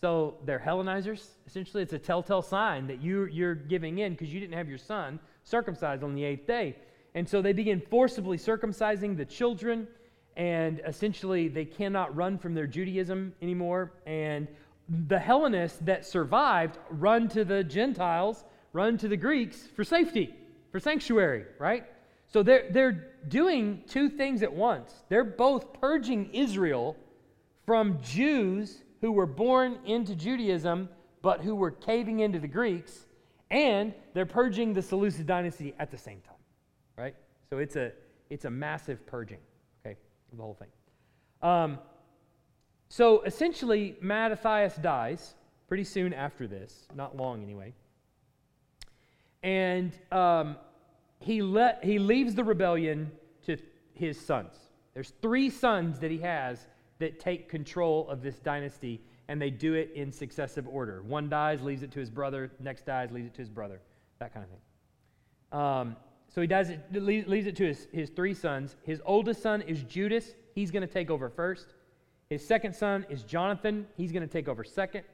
So 0.00 0.34
they're 0.44 0.58
Hellenizers. 0.58 1.26
Essentially, 1.46 1.82
it's 1.82 1.92
a 1.92 1.98
telltale 1.98 2.42
sign 2.42 2.86
that 2.86 3.02
you, 3.02 3.26
you're 3.26 3.54
giving 3.54 3.98
in 3.98 4.12
because 4.12 4.32
you 4.32 4.40
didn't 4.40 4.56
have 4.56 4.68
your 4.68 4.78
son 4.78 5.20
circumcised 5.44 6.02
on 6.02 6.14
the 6.14 6.24
eighth 6.24 6.46
day. 6.46 6.76
And 7.14 7.28
so 7.28 7.42
they 7.42 7.52
begin 7.52 7.80
forcibly 7.90 8.38
circumcising 8.38 9.16
the 9.16 9.24
children, 9.24 9.86
and 10.36 10.80
essentially 10.86 11.48
they 11.48 11.66
cannot 11.66 12.16
run 12.16 12.38
from 12.38 12.54
their 12.54 12.66
Judaism 12.66 13.34
anymore. 13.42 13.92
And 14.06 14.48
the 14.88 15.18
Hellenists 15.18 15.78
that 15.82 16.04
survived 16.04 16.78
run 16.90 17.28
to 17.28 17.44
the 17.44 17.64
Gentiles, 17.64 18.44
run 18.72 18.98
to 18.98 19.08
the 19.08 19.16
Greeks 19.16 19.66
for 19.74 19.84
safety, 19.84 20.34
for 20.70 20.80
sanctuary, 20.80 21.44
right? 21.58 21.84
So 22.26 22.42
they're, 22.42 22.68
they're 22.70 23.12
doing 23.28 23.82
two 23.88 24.08
things 24.08 24.42
at 24.42 24.52
once. 24.52 25.04
They're 25.08 25.24
both 25.24 25.72
purging 25.74 26.30
Israel 26.32 26.96
from 27.66 28.00
Jews 28.02 28.82
who 29.00 29.12
were 29.12 29.26
born 29.26 29.78
into 29.84 30.14
Judaism 30.14 30.88
but 31.22 31.40
who 31.40 31.54
were 31.54 31.70
caving 31.70 32.20
into 32.20 32.38
the 32.40 32.48
Greeks, 32.48 33.06
and 33.50 33.94
they're 34.12 34.26
purging 34.26 34.74
the 34.74 34.82
Seleucid 34.82 35.26
dynasty 35.26 35.72
at 35.78 35.90
the 35.90 35.96
same 35.96 36.20
time, 36.20 36.34
right? 36.98 37.14
So 37.48 37.58
it's 37.58 37.76
a, 37.76 37.92
it's 38.28 38.44
a 38.44 38.50
massive 38.50 39.06
purging, 39.06 39.38
okay, 39.86 39.96
of 40.32 40.36
the 40.36 40.42
whole 40.42 40.54
thing. 40.54 40.68
Um, 41.48 41.78
so 42.92 43.22
essentially, 43.22 43.96
Mattathias 44.02 44.76
dies 44.76 45.34
pretty 45.66 45.84
soon 45.84 46.12
after 46.12 46.46
this, 46.46 46.86
not 46.94 47.16
long 47.16 47.42
anyway. 47.42 47.72
And 49.42 49.92
um, 50.12 50.56
he, 51.18 51.40
let, 51.40 51.82
he 51.82 51.98
leaves 51.98 52.34
the 52.34 52.44
rebellion 52.44 53.10
to 53.46 53.56
his 53.94 54.20
sons. 54.20 54.52
There's 54.92 55.14
three 55.22 55.48
sons 55.48 56.00
that 56.00 56.10
he 56.10 56.18
has 56.18 56.66
that 56.98 57.18
take 57.18 57.48
control 57.48 58.10
of 58.10 58.20
this 58.20 58.38
dynasty, 58.38 59.00
and 59.26 59.40
they 59.40 59.48
do 59.48 59.72
it 59.72 59.92
in 59.94 60.12
successive 60.12 60.68
order. 60.68 61.02
One 61.02 61.30
dies, 61.30 61.62
leaves 61.62 61.82
it 61.82 61.92
to 61.92 61.98
his 61.98 62.10
brother, 62.10 62.50
next 62.60 62.84
dies, 62.84 63.10
leaves 63.10 63.28
it 63.28 63.34
to 63.36 63.40
his 63.40 63.48
brother, 63.48 63.80
that 64.18 64.34
kind 64.34 64.44
of 64.44 64.50
thing. 64.50 65.58
Um, 65.58 65.96
so 66.28 66.42
he 66.42 66.46
does 66.46 66.68
it, 66.68 66.80
leaves 66.92 67.46
it 67.46 67.56
to 67.56 67.68
his, 67.68 67.88
his 67.90 68.10
three 68.10 68.34
sons. 68.34 68.76
His 68.82 69.00
oldest 69.06 69.40
son 69.40 69.62
is 69.62 69.82
Judas. 69.84 70.34
He's 70.54 70.70
going 70.70 70.86
to 70.86 70.92
take 70.92 71.10
over 71.10 71.30
first. 71.30 71.68
His 72.28 72.46
second 72.46 72.74
son 72.74 73.06
is 73.08 73.22
Jonathan. 73.22 73.86
He's 73.96 74.12
going 74.12 74.26
to 74.26 74.32
take 74.32 74.48
over 74.48 74.64
second. 74.64 75.04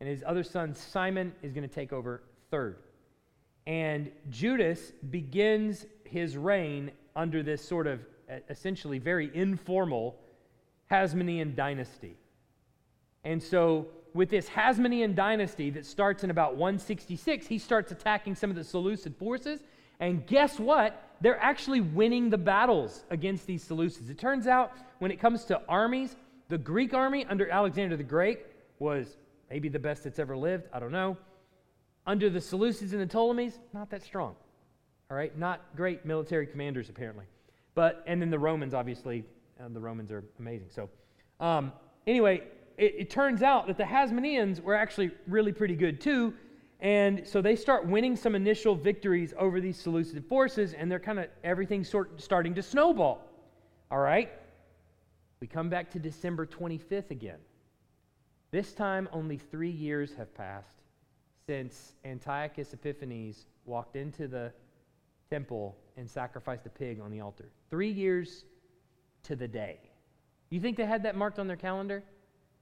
And 0.00 0.08
his 0.08 0.22
other 0.26 0.42
son, 0.42 0.74
Simon, 0.74 1.32
is 1.42 1.52
going 1.52 1.66
to 1.66 1.74
take 1.74 1.92
over 1.92 2.22
third. 2.50 2.76
And 3.66 4.10
Judas 4.30 4.92
begins 5.10 5.86
his 6.04 6.36
reign 6.36 6.90
under 7.16 7.42
this 7.42 7.66
sort 7.66 7.86
of 7.86 8.00
essentially 8.48 8.98
very 8.98 9.30
informal 9.34 10.16
Hasmonean 10.90 11.56
dynasty. 11.56 12.16
And 13.24 13.42
so, 13.42 13.88
with 14.14 14.30
this 14.30 14.48
Hasmonean 14.48 15.14
dynasty 15.14 15.70
that 15.70 15.84
starts 15.84 16.24
in 16.24 16.30
about 16.30 16.56
166, 16.56 17.46
he 17.46 17.58
starts 17.58 17.92
attacking 17.92 18.34
some 18.34 18.50
of 18.50 18.56
the 18.56 18.64
Seleucid 18.64 19.16
forces. 19.16 19.60
And 19.98 20.26
guess 20.26 20.60
what? 20.60 21.02
They're 21.20 21.40
actually 21.40 21.80
winning 21.80 22.30
the 22.30 22.38
battles 22.38 23.04
against 23.10 23.46
these 23.46 23.66
Seleucids. 23.66 24.10
It 24.10 24.18
turns 24.18 24.46
out, 24.46 24.72
when 25.00 25.10
it 25.10 25.18
comes 25.18 25.44
to 25.46 25.60
armies, 25.68 26.16
the 26.48 26.58
Greek 26.58 26.94
army 26.94 27.24
under 27.28 27.48
Alexander 27.50 27.96
the 27.96 28.04
Great 28.04 28.40
was 28.78 29.16
maybe 29.50 29.68
the 29.68 29.78
best 29.78 30.04
that's 30.04 30.18
ever 30.18 30.36
lived. 30.36 30.68
I 30.72 30.78
don't 30.78 30.92
know. 30.92 31.16
Under 32.06 32.30
the 32.30 32.38
Seleucids 32.38 32.92
and 32.92 33.00
the 33.00 33.06
Ptolemies, 33.06 33.58
not 33.72 33.90
that 33.90 34.02
strong. 34.02 34.36
All 35.10 35.16
right, 35.16 35.36
not 35.36 35.60
great 35.76 36.04
military 36.04 36.46
commanders 36.46 36.88
apparently. 36.88 37.24
But 37.74 38.02
and 38.06 38.20
then 38.20 38.30
the 38.30 38.38
Romans, 38.38 38.74
obviously, 38.74 39.24
uh, 39.60 39.68
the 39.68 39.80
Romans 39.80 40.10
are 40.10 40.24
amazing. 40.38 40.68
So, 40.70 40.88
um, 41.40 41.72
anyway, 42.06 42.42
it, 42.78 42.94
it 42.98 43.10
turns 43.10 43.42
out 43.42 43.66
that 43.66 43.76
the 43.76 43.84
Hasmoneans 43.84 44.62
were 44.62 44.74
actually 44.74 45.10
really 45.26 45.52
pretty 45.52 45.76
good 45.76 46.00
too. 46.00 46.34
And 46.80 47.26
so 47.26 47.40
they 47.40 47.56
start 47.56 47.86
winning 47.86 48.16
some 48.16 48.34
initial 48.34 48.74
victories 48.74 49.32
over 49.38 49.60
these 49.60 49.78
Seleucid 49.78 50.24
forces, 50.26 50.74
and 50.74 50.90
they're 50.90 51.00
kind 51.00 51.18
of 51.18 51.28
everything's 51.42 51.88
sort 51.88 52.20
starting 52.20 52.54
to 52.54 52.62
snowball. 52.62 53.22
All 53.90 53.98
right, 53.98 54.30
we 55.40 55.46
come 55.46 55.68
back 55.68 55.90
to 55.92 55.98
December 55.98 56.46
25th 56.46 57.10
again. 57.10 57.38
This 58.50 58.72
time, 58.72 59.08
only 59.12 59.36
three 59.36 59.70
years 59.70 60.14
have 60.16 60.34
passed 60.34 60.82
since 61.46 61.94
Antiochus 62.04 62.72
Epiphanes 62.72 63.46
walked 63.64 63.96
into 63.96 64.28
the 64.28 64.52
temple 65.30 65.76
and 65.96 66.08
sacrificed 66.08 66.66
a 66.66 66.70
pig 66.70 67.00
on 67.00 67.10
the 67.10 67.20
altar. 67.20 67.50
Three 67.70 67.90
years 67.90 68.44
to 69.24 69.36
the 69.36 69.48
day. 69.48 69.78
You 70.50 70.60
think 70.60 70.76
they 70.76 70.86
had 70.86 71.02
that 71.02 71.16
marked 71.16 71.38
on 71.38 71.46
their 71.46 71.56
calendar? 71.56 72.02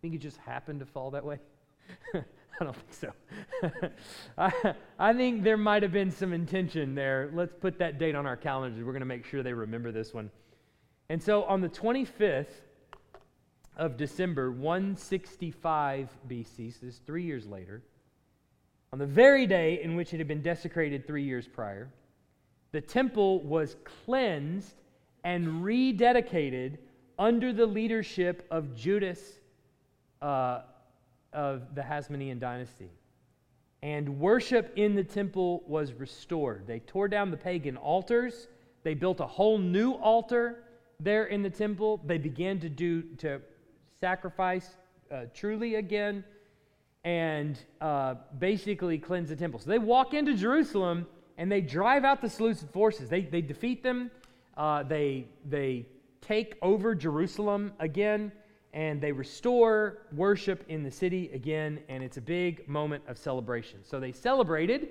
think 0.05 0.17
it 0.17 0.19
just 0.19 0.37
happened 0.37 0.81
to 0.81 0.85
fall 0.85 1.11
that 1.13 1.25
way? 1.25 1.39
I 2.15 2.65
don't 2.65 2.77
think 2.77 2.93
so. 2.93 3.91
I, 4.39 4.75
I 4.99 5.15
think 5.15 5.43
there 5.43 5.57
might 5.57 5.83
have 5.83 5.93
been 5.93 6.11
some 6.11 6.35
intention 6.35 6.95
there. 6.95 7.31
Let's 7.33 7.55
put 7.55 7.79
that 7.79 7.99
date 7.99 8.15
on 8.15 8.27
our 8.27 8.37
calendars. 8.37 8.85
We're 8.85 8.93
going 8.93 9.01
to 9.01 9.07
make 9.07 9.25
sure 9.25 9.43
they 9.43 9.55
remember 9.55 9.93
this 9.93 10.13
one. 10.13 10.31
And 11.09 11.23
so 11.23 11.45
on 11.45 11.61
the 11.61 11.69
25th 11.69 12.47
of 13.77 13.97
December, 13.97 14.51
165 14.51 16.09
BC, 16.29 16.73
so 16.73 16.87
this 16.87 16.95
is 16.95 17.01
three 17.07 17.25
years 17.25 17.47
later, 17.47 17.83
on 18.93 18.99
the 18.99 19.07
very 19.07 19.47
day 19.47 19.83
in 19.83 19.97
which 19.97 20.15
it 20.15 20.19
had 20.19 20.29
been 20.29 20.43
desecrated 20.43 21.07
three 21.07 21.25
years 21.25 21.49
prior, 21.49 21.91
the 22.73 22.81
temple 22.81 23.41
was 23.41 23.77
cleansed 24.05 24.75
and 25.25 25.65
rededicated 25.65 26.79
under 27.19 27.53
the 27.53 27.67
leadership 27.67 28.47
of 28.51 28.75
Judas 28.75 29.21
uh, 30.23 30.63
of 31.33 31.75
the 31.75 31.83
Hasmonean 31.83 32.39
dynasty. 32.39 32.91
And 33.83 34.19
worship 34.19 34.73
in 34.77 34.95
the 34.95 35.05
temple 35.05 35.63
was 35.67 35.93
restored. 35.93 36.67
They 36.67 36.79
tore 36.81 37.09
down 37.09 37.31
the 37.31 37.37
pagan 37.37 37.77
altars. 37.77 38.49
They 38.83 38.95
built 38.95 39.21
a 39.21 39.27
whole 39.27 39.59
new 39.59 39.93
altar 39.93 40.65
there 41.01 41.27
in 41.27 41.43
the 41.43 41.51
temple. 41.51 42.01
They 42.05 42.19
began 42.19 42.61
to 42.61 42.69
do 42.69 43.03
to 43.19 43.41
sacrifice 44.01 44.77
uh, 45.11 45.27
truly 45.35 45.77
again 45.77 46.25
and 47.05 47.59
uh, 47.81 48.15
basically 48.39 48.99
cleanse 48.99 49.29
the 49.29 49.37
temple. 49.37 49.61
So 49.61 49.71
they 49.71 49.79
walk 49.79 50.15
into 50.15 50.35
Jerusalem 50.35 51.07
and 51.37 51.51
they 51.51 51.61
drive 51.61 52.05
out 52.05 52.23
the 52.23 52.31
Seleucid 52.31 52.71
forces. 52.71 53.09
They, 53.09 53.23
they 53.23 53.43
defeat 53.43 53.83
them. 53.83 54.11
Uh, 54.57 54.83
they, 54.85 55.27
they 55.45 55.87
take 56.21 56.57
over 56.63 56.95
Jerusalem 56.95 57.73
again 57.79 58.33
and 58.75 59.01
they 59.01 59.13
restore 59.13 59.99
worship 60.13 60.65
in 60.69 60.83
the 60.83 60.91
city 60.91 61.31
again, 61.33 61.79
and 61.89 62.03
it's 62.03 62.17
a 62.17 62.21
big 62.21 62.69
moment 62.69 63.05
of 63.07 63.17
celebration. 63.17 63.79
So 63.85 64.01
they 64.01 64.11
celebrated 64.11 64.89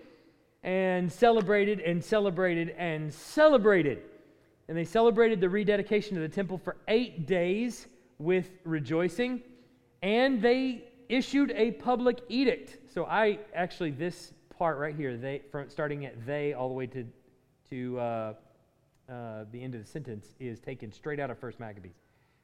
and 0.64 1.12
celebrated 1.12 1.82
and 1.82 2.02
celebrated 2.02 2.70
and 2.78 3.14
celebrated. 3.14 4.04
And 4.74 4.80
they 4.80 4.86
celebrated 4.86 5.40
the 5.40 5.50
rededication 5.50 6.18
of 6.18 6.24
the 6.24 6.36
temple 6.36 6.58
for 6.58 6.78
eight 6.88 7.28
days 7.28 7.86
with 8.18 8.50
rejoicing, 8.64 9.44
and 10.02 10.42
they 10.42 10.86
issued 11.10 11.52
a 11.52 11.74
public 11.74 12.22
edict. 12.28 12.92
So 12.92 13.06
I 13.06 13.38
actually, 13.54 13.92
this 13.92 14.34
part 14.58 14.80
right 14.80 14.96
here, 14.96 15.16
they, 15.16 15.44
from 15.52 15.70
starting 15.70 16.08
at 16.08 16.26
they 16.26 16.54
all 16.54 16.70
the 16.70 16.74
way 16.74 16.88
to, 16.88 17.06
to 17.70 18.00
uh, 18.00 18.34
uh, 19.08 19.46
the 19.52 19.62
end 19.62 19.76
of 19.76 19.86
the 19.86 19.88
sentence, 19.88 20.30
is 20.40 20.60
taken 20.60 20.92
straight 20.92 21.20
out 21.20 21.30
of 21.30 21.38
First 21.38 21.60
Maccabees. 21.60 22.00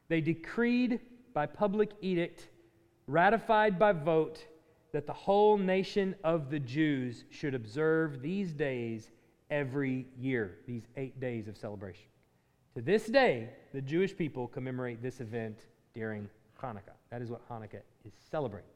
They 0.07 0.21
decreed 0.21 0.99
by 1.33 1.47
public 1.47 1.89
edict, 1.99 2.49
ratified 3.07 3.79
by 3.79 3.93
vote, 3.93 4.45
that 4.91 5.07
the 5.07 5.13
whole 5.13 5.57
nation 5.57 6.13
of 6.23 6.51
the 6.51 6.59
Jews 6.59 7.23
should 7.31 7.55
observe 7.55 8.21
these 8.21 8.53
days 8.53 9.09
every 9.49 10.05
year, 10.15 10.59
these 10.67 10.85
eight 10.95 11.19
days 11.19 11.47
of 11.47 11.57
celebration. 11.57 12.08
To 12.75 12.81
this 12.81 13.05
day, 13.07 13.49
the 13.73 13.81
Jewish 13.81 14.15
people 14.15 14.47
commemorate 14.47 15.01
this 15.01 15.21
event 15.21 15.67
during 15.93 16.29
Hanukkah. 16.61 16.95
That 17.09 17.21
is 17.21 17.29
what 17.29 17.47
Hanukkah 17.49 17.81
is 18.05 18.13
celebrating. 18.29 18.69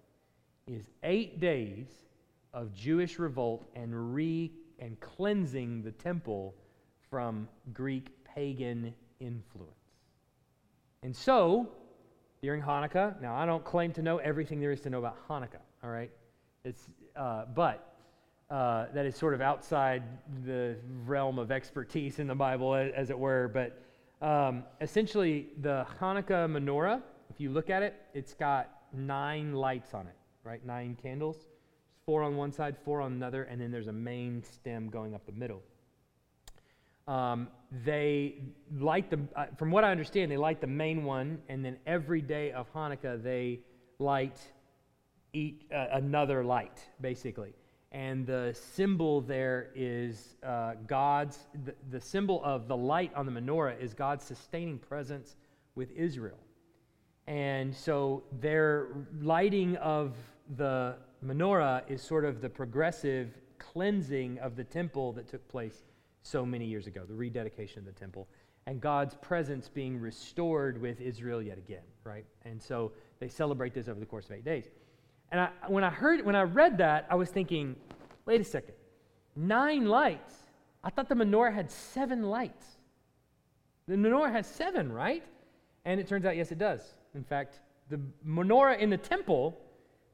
It 0.68 0.74
is 0.74 0.89
eight 1.04 1.39
days 1.39 1.88
of 2.54 2.74
Jewish 2.74 3.20
revolt 3.20 3.66
and 3.76 4.14
re 4.14 4.52
and 4.80 5.00
cleansing 5.00 5.84
the 5.84 5.91
temple 5.91 6.56
from 7.10 7.48
Greek 7.74 8.10
pagan 8.26 8.94
influence. 9.20 9.72
And 11.04 11.16
so, 11.16 11.70
during 12.41 12.62
Hanukkah. 12.62 13.20
Now, 13.22 13.36
I 13.36 13.46
don't 13.46 13.64
claim 13.64 13.94
to 13.94 14.02
know 14.02 14.18
everything 14.18 14.60
there 14.60 14.72
is 14.72 14.82
to 14.82 14.89
know 14.89 15.00
about 15.00 15.18
Hanukkah, 15.30 15.62
all 15.84 15.89
right? 15.89 16.12
It's, 16.66 16.89
uh, 17.16 17.46
but 17.56 17.96
uh, 18.50 18.88
that 18.94 19.06
is 19.06 19.16
sort 19.16 19.34
of 19.34 19.41
outside 19.41 20.04
the 20.46 20.76
realm 21.06 21.39
of 21.39 21.52
expertise 21.52 22.20
in 22.20 22.28
the 22.28 22.36
Bible, 22.36 22.76
as 22.76 23.10
it 23.10 23.18
were. 23.18 23.50
But 23.54 23.82
um, 24.24 24.63
essentially, 24.80 25.47
the 25.61 25.86
Hanukkah 25.99 26.47
menorah, 26.49 27.01
if 27.30 27.39
you 27.39 27.49
look 27.49 27.69
at 27.69 27.84
it, 27.84 28.01
it's 28.13 28.34
got 28.34 28.69
nine 28.93 29.53
lights 29.53 29.93
on 29.93 30.07
it, 30.07 30.15
right? 30.43 30.65
Nine 30.65 30.97
candles. 31.01 31.47
Four 32.05 32.24
on 32.24 32.36
one 32.36 32.51
side, 32.51 32.78
four 32.84 33.01
on 33.01 33.13
another, 33.13 33.43
and 33.43 33.59
then 33.59 33.71
there's 33.71 33.88
a 33.88 33.93
main 33.93 34.43
stem 34.43 34.89
going 34.89 35.13
up 35.13 35.26
the 35.26 35.32
middle. 35.34 35.61
Um, 37.07 37.49
they 37.86 38.36
light 38.78 39.09
the, 39.09 39.19
uh, 39.36 39.47
from 39.57 39.71
what 39.71 39.84
I 39.84 39.91
understand, 39.91 40.32
they 40.32 40.38
light 40.38 40.61
the 40.61 40.67
main 40.67 41.03
one, 41.03 41.39
and 41.49 41.63
then 41.63 41.78
every 41.86 42.21
day 42.21 42.51
of 42.53 42.71
Hanukkah 42.74 43.21
they 43.21 43.59
light 43.99 44.39
each, 45.34 45.65
uh, 45.74 45.88
another 45.93 46.43
light, 46.45 46.80
basically. 47.01 47.53
And 47.94 48.26
the 48.26 48.58
symbol 48.76 49.22
there 49.22 49.70
is 49.76 50.36
uh, 50.44 50.74
God's, 50.88 51.38
the, 51.64 51.76
the 51.91 52.02
symbol 52.02 52.44
of 52.44 52.68
the 52.68 52.76
light 52.76 53.14
on 53.16 53.28
the 53.28 53.32
menorah 53.32 53.80
is 53.80 53.94
God's 53.94 54.26
sustaining 54.26 54.80
presence 54.80 55.36
with 55.76 55.91
Israel. 55.91 56.39
And 57.28 57.74
so 57.74 58.24
their 58.41 58.88
lighting 59.22 59.76
of 59.78 60.16
the 60.58 60.96
menorah 61.24 61.84
is 61.88 62.02
sort 62.02 62.26
of 62.26 62.41
the 62.41 62.50
progressive 62.50 63.38
cleansing 63.60 64.39
of 64.39 64.56
the 64.56 64.64
temple 64.64 65.14
that 65.14 65.28
took 65.28 65.48
place 65.48 65.84
so 66.24 66.46
many 66.46 66.66
years 66.66 66.88
ago, 66.88 67.04
the 67.08 67.14
rededication 67.14 67.80
of 67.80 67.86
the 67.86 67.91
temple, 67.91 68.28
and 68.66 68.82
God's 68.82 69.16
presence 69.16 69.70
being 69.70 70.00
restored 70.00 70.82
with 70.82 71.00
Israel 71.00 71.41
yet 71.41 71.58
again, 71.58 71.84
right? 72.04 72.26
And 72.44 72.62
so 72.62 72.91
they 73.20 73.28
celebrate 73.28 73.74
this 73.74 73.88
over 73.88 74.00
the 74.00 74.06
course 74.06 74.26
of 74.26 74.32
eight 74.32 74.46
days. 74.46 74.66
And 75.34 75.41
I, 75.41 75.49
when 75.67 75.84
I 75.84 75.89
heard, 75.89 76.23
when 76.23 76.36
I 76.36 76.43
read 76.43 76.77
that, 76.77 77.07
I 77.09 77.15
was 77.15 77.29
thinking, 77.29 77.75
wait 78.25 78.39
a 78.39 78.43
second, 78.43 78.75
nine 79.36 79.86
lights. 79.86 80.36
I 80.84 80.91
thought 80.91 81.09
the 81.09 81.15
menorah 81.15 81.51
had 81.51 81.71
seven 81.71 82.21
lights. 82.21 82.67
The 83.88 83.95
menorah 83.95 84.31
has 84.31 84.45
seven, 84.45 84.91
right? 84.91 85.23
And 85.86 85.99
it 85.99 86.07
turns 86.07 86.25
out, 86.25 86.38
yes, 86.38 86.51
it 86.51 86.59
does. 86.59 86.81
In 87.15 87.23
fact, 87.23 87.61
the 87.89 87.99
menorah 88.25 88.77
in 88.77 88.91
the 88.91 88.97
temple 88.97 89.59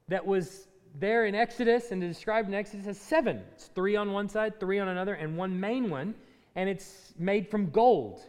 that 0.07 0.26
was 0.26 0.70
there 0.97 1.26
in 1.26 1.36
Exodus 1.36 1.91
and 1.91 1.99
described 1.99 2.47
in 2.47 2.53
Exodus 2.53 2.88
as 2.88 2.97
seven. 2.97 3.43
It's 3.53 3.65
three 3.76 3.97
on 3.97 4.13
one 4.13 4.30
side, 4.30 4.57
three 4.57 4.80
on 4.80 4.88
another, 4.88 5.15
and 5.15 5.36
one 5.36 5.59
main 5.59 5.89
one, 5.89 6.15
and 6.55 6.70
it's 6.70 7.13
made 7.20 7.51
from 7.51 7.72
gold. 7.72 8.22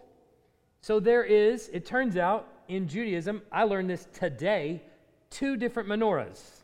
So 0.81 0.99
there 0.99 1.23
is, 1.23 1.71
it 1.73 1.87
turns 1.87 2.17
out, 2.17 2.49
in 2.67 2.89
Judaism, 2.89 3.43
I 3.53 3.63
learned 3.63 3.89
this 3.89 4.09
today, 4.13 4.83
two 5.31 5.57
different 5.57 5.89
menorahs. 5.89 6.60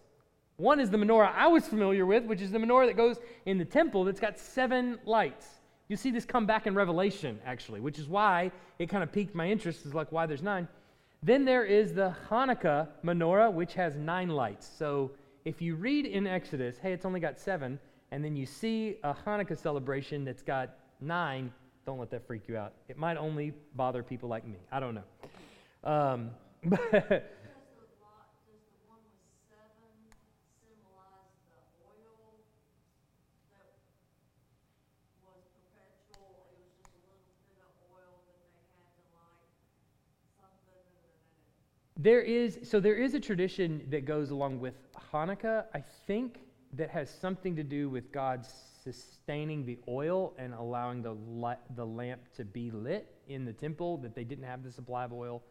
One 0.57 0.81
is 0.81 0.91
the 0.91 0.97
menorah 0.97 1.33
I 1.35 1.49
was 1.49 1.67
familiar 1.67 2.07
with, 2.07 2.25
which 2.25 2.41
is 2.41 2.51
the 2.51 2.59
menorah 2.59 2.87
that 2.87 2.97
goes 2.97 3.19
in 3.45 3.59
the 3.59 3.65
temple 3.65 4.05
that's 4.05 4.21
got 4.21 4.39
seven 4.39 4.99
lights. 5.05 5.47
You 5.89 5.97
see 5.97 6.11
this 6.11 6.25
come 6.25 6.47
back 6.47 6.67
in 6.67 6.75
Revelation, 6.75 7.39
actually, 7.45 7.81
which 7.81 7.99
is 7.99 8.09
why 8.09 8.51
it 8.79 8.89
kind 8.89 9.03
of 9.03 9.13
piqued 9.13 9.35
my 9.35 9.49
interest, 9.49 9.85
is 9.87 9.95
like 9.95 10.11
why 10.11 10.27
there's 10.27 10.43
nine. 10.43 10.67
Then 11.23 11.45
there 11.45 11.65
is 11.65 11.93
the 11.93 12.15
Hanukkah 12.31 12.89
menorah, 13.05 13.53
which 13.53 13.75
has 13.75 13.97
nine 13.97 14.29
lights. 14.29 14.69
So 14.79 15.13
if 15.45 15.61
you 15.61 15.77
read 15.77 16.07
in 16.07 16.27
Exodus, 16.27 16.79
hey, 16.79 16.93
it's 16.93 17.05
only 17.05 17.21
got 17.21 17.39
seven, 17.39 17.79
and 18.11 18.25
then 18.25 18.35
you 18.35 18.47
see 18.47 18.97
a 19.05 19.15
Hanukkah 19.15 19.57
celebration 19.57 20.25
that's 20.25 20.43
got 20.43 20.71
nine, 21.01 21.53
don't 21.85 21.99
let 21.99 22.11
that 22.11 22.27
freak 22.27 22.49
you 22.49 22.57
out. 22.57 22.73
It 22.89 22.99
might 22.99 23.17
only 23.17 23.53
bother 23.75 24.03
people 24.03 24.29
like 24.29 24.47
me. 24.47 24.57
I 24.73 24.81
don't 24.81 24.95
know. 24.95 25.91
Um, 25.91 26.31
but 26.65 27.36
There 41.97 42.21
is, 42.21 42.59
so 42.63 42.79
there 42.79 42.97
is 42.97 43.15
a 43.15 43.21
tradition 43.21 43.87
that 43.89 44.05
goes 44.05 44.31
along 44.31 44.61
with 44.61 44.75
Hanukkah, 45.13 45.65
I 45.73 45.83
think, 46.07 46.41
that 46.75 46.91
has 46.91 47.09
something 47.09 47.57
to 47.57 47.63
do 47.63 47.89
with 47.89 48.13
God 48.13 48.47
sustaining 48.85 49.65
the 49.65 49.79
oil 49.89 50.35
and 50.39 50.53
allowing 50.53 51.03
the, 51.03 51.17
the 51.75 51.87
lamp 51.87 52.21
to 52.37 52.45
be 52.45 52.71
lit 52.71 53.15
in 53.29 53.47
the 53.47 53.53
temple, 53.53 53.97
that 53.99 54.15
they 54.15 54.25
didn't 54.25 54.45
have 54.45 54.63
the 54.63 54.71
supply 54.71 55.05
of 55.05 55.13
oil 55.13 55.43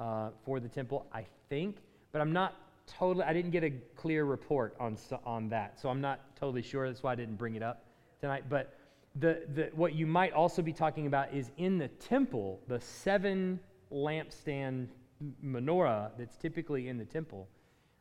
uh, 0.00 0.30
for 0.44 0.58
the 0.58 0.68
temple, 0.68 1.06
I 1.12 1.24
think. 1.48 1.76
But 2.10 2.20
I'm 2.20 2.32
not 2.32 2.56
totally, 2.86 3.24
I 3.24 3.32
didn't 3.32 3.52
get 3.52 3.62
a 3.62 3.70
clear 3.94 4.24
report 4.24 4.74
on, 4.80 4.96
on 5.24 5.48
that. 5.50 5.80
So 5.80 5.88
I'm 5.88 6.00
not 6.00 6.34
totally 6.34 6.62
sure. 6.62 6.88
That's 6.88 7.04
why 7.04 7.12
I 7.12 7.14
didn't 7.14 7.36
bring 7.36 7.54
it 7.54 7.62
up 7.62 7.84
tonight. 8.20 8.44
But 8.48 8.76
the, 9.14 9.42
the, 9.54 9.70
what 9.74 9.94
you 9.94 10.06
might 10.06 10.32
also 10.32 10.62
be 10.62 10.72
talking 10.72 11.06
about 11.06 11.32
is 11.32 11.52
in 11.58 11.78
the 11.78 11.88
temple, 11.88 12.60
the 12.66 12.80
seven 12.80 13.60
lampstand 13.92 14.88
menorah 15.44 16.10
that's 16.18 16.36
typically 16.36 16.88
in 16.88 16.98
the 16.98 17.04
temple 17.04 17.48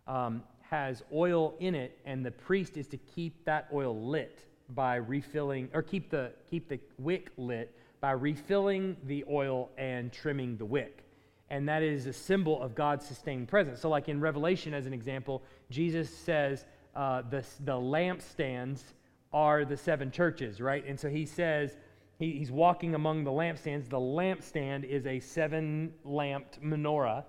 um, 0.08 0.44
has 0.62 1.04
oil 1.14 1.56
in 1.60 1.76
it, 1.76 2.00
and 2.06 2.26
the 2.26 2.32
priest 2.32 2.78
is 2.78 2.88
to 2.88 2.98
keep 2.98 3.44
that 3.46 3.68
oil 3.74 4.08
lit 4.08 4.46
by 4.70 4.96
refilling, 4.96 5.70
or 5.74 5.82
keep 5.82 6.10
the, 6.10 6.32
keep 6.50 6.70
the 6.70 6.80
wick 6.98 7.30
lit 7.38 7.76
by 8.00 8.12
refilling 8.12 8.96
the 9.04 9.24
oil 9.30 9.70
and 9.78 10.12
trimming 10.12 10.58
the 10.58 10.66
wick. 10.66 11.04
And 11.50 11.68
that 11.68 11.84
is 11.84 12.06
a 12.06 12.14
symbol 12.14 12.62
of 12.62 12.74
God's 12.74 13.06
sustained 13.06 13.50
presence. 13.50 13.82
So, 13.82 13.90
like 13.90 14.08
in 14.08 14.22
Revelation, 14.22 14.74
as 14.74 14.86
an 14.86 14.94
example, 14.94 15.44
Jesus 15.70 16.10
says, 16.10 16.66
uh, 16.96 17.24
the, 17.30 17.44
the 17.66 17.74
lampstands 17.74 18.82
are 19.34 19.66
the 19.66 19.78
seven 19.78 20.12
churches, 20.12 20.62
right? 20.62 20.86
And 20.86 21.00
so 21.00 21.10
he 21.10 21.26
says, 21.26 21.78
he, 22.22 22.34
he's 22.34 22.52
walking 22.52 22.94
among 22.94 23.24
the 23.24 23.32
lampstands. 23.32 23.90
The 23.90 24.00
lampstand 24.00 24.84
is 24.84 25.08
a 25.08 25.20
seven 25.20 25.92
lamped 26.06 26.62
menorah. 26.62 27.24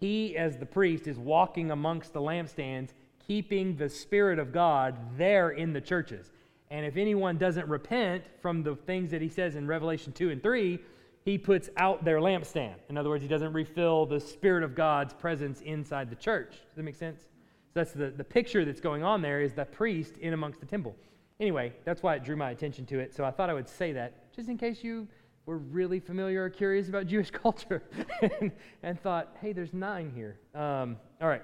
He, 0.00 0.36
as 0.36 0.58
the 0.58 0.66
priest, 0.66 1.06
is 1.06 1.16
walking 1.16 1.70
amongst 1.70 2.12
the 2.12 2.20
lampstands, 2.20 2.90
keeping 3.24 3.76
the 3.76 3.88
Spirit 3.88 4.40
of 4.40 4.52
God 4.52 4.96
there 5.16 5.50
in 5.50 5.72
the 5.72 5.80
churches. 5.80 6.32
And 6.72 6.84
if 6.84 6.96
anyone 6.96 7.38
doesn't 7.38 7.68
repent 7.68 8.24
from 8.40 8.64
the 8.64 8.74
things 8.74 9.12
that 9.12 9.22
he 9.22 9.28
says 9.28 9.54
in 9.54 9.68
Revelation 9.68 10.12
2 10.12 10.30
and 10.30 10.42
3, 10.42 10.80
he 11.24 11.38
puts 11.38 11.70
out 11.76 12.04
their 12.04 12.18
lampstand. 12.18 12.74
In 12.88 12.98
other 12.98 13.10
words, 13.10 13.22
he 13.22 13.28
doesn't 13.28 13.52
refill 13.52 14.06
the 14.06 14.18
Spirit 14.18 14.64
of 14.64 14.74
God's 14.74 15.14
presence 15.14 15.60
inside 15.60 16.10
the 16.10 16.16
church. 16.16 16.50
Does 16.50 16.76
that 16.76 16.82
make 16.82 16.96
sense? 16.96 17.20
So 17.20 17.74
that's 17.74 17.92
the, 17.92 18.10
the 18.10 18.24
picture 18.24 18.64
that's 18.64 18.80
going 18.80 19.04
on 19.04 19.22
there 19.22 19.40
is 19.40 19.52
the 19.52 19.66
priest 19.66 20.16
in 20.18 20.32
amongst 20.32 20.58
the 20.58 20.66
temple. 20.66 20.96
Anyway, 21.38 21.72
that's 21.84 22.02
why 22.02 22.16
it 22.16 22.24
drew 22.24 22.34
my 22.34 22.50
attention 22.50 22.86
to 22.86 22.98
it. 22.98 23.14
So 23.14 23.24
I 23.24 23.30
thought 23.30 23.48
I 23.48 23.54
would 23.54 23.68
say 23.68 23.92
that 23.92 24.21
just 24.34 24.48
in 24.48 24.56
case 24.58 24.82
you 24.82 25.06
were 25.46 25.58
really 25.58 26.00
familiar 26.00 26.44
or 26.44 26.50
curious 26.50 26.88
about 26.88 27.06
Jewish 27.14 27.30
culture 27.30 27.82
and, 28.22 28.52
and, 28.82 29.00
thought, 29.00 29.36
hey, 29.40 29.52
there's 29.52 29.72
nine 29.72 30.12
here. 30.14 30.38
Um, 30.54 30.96
all 31.20 31.28
right. 31.28 31.42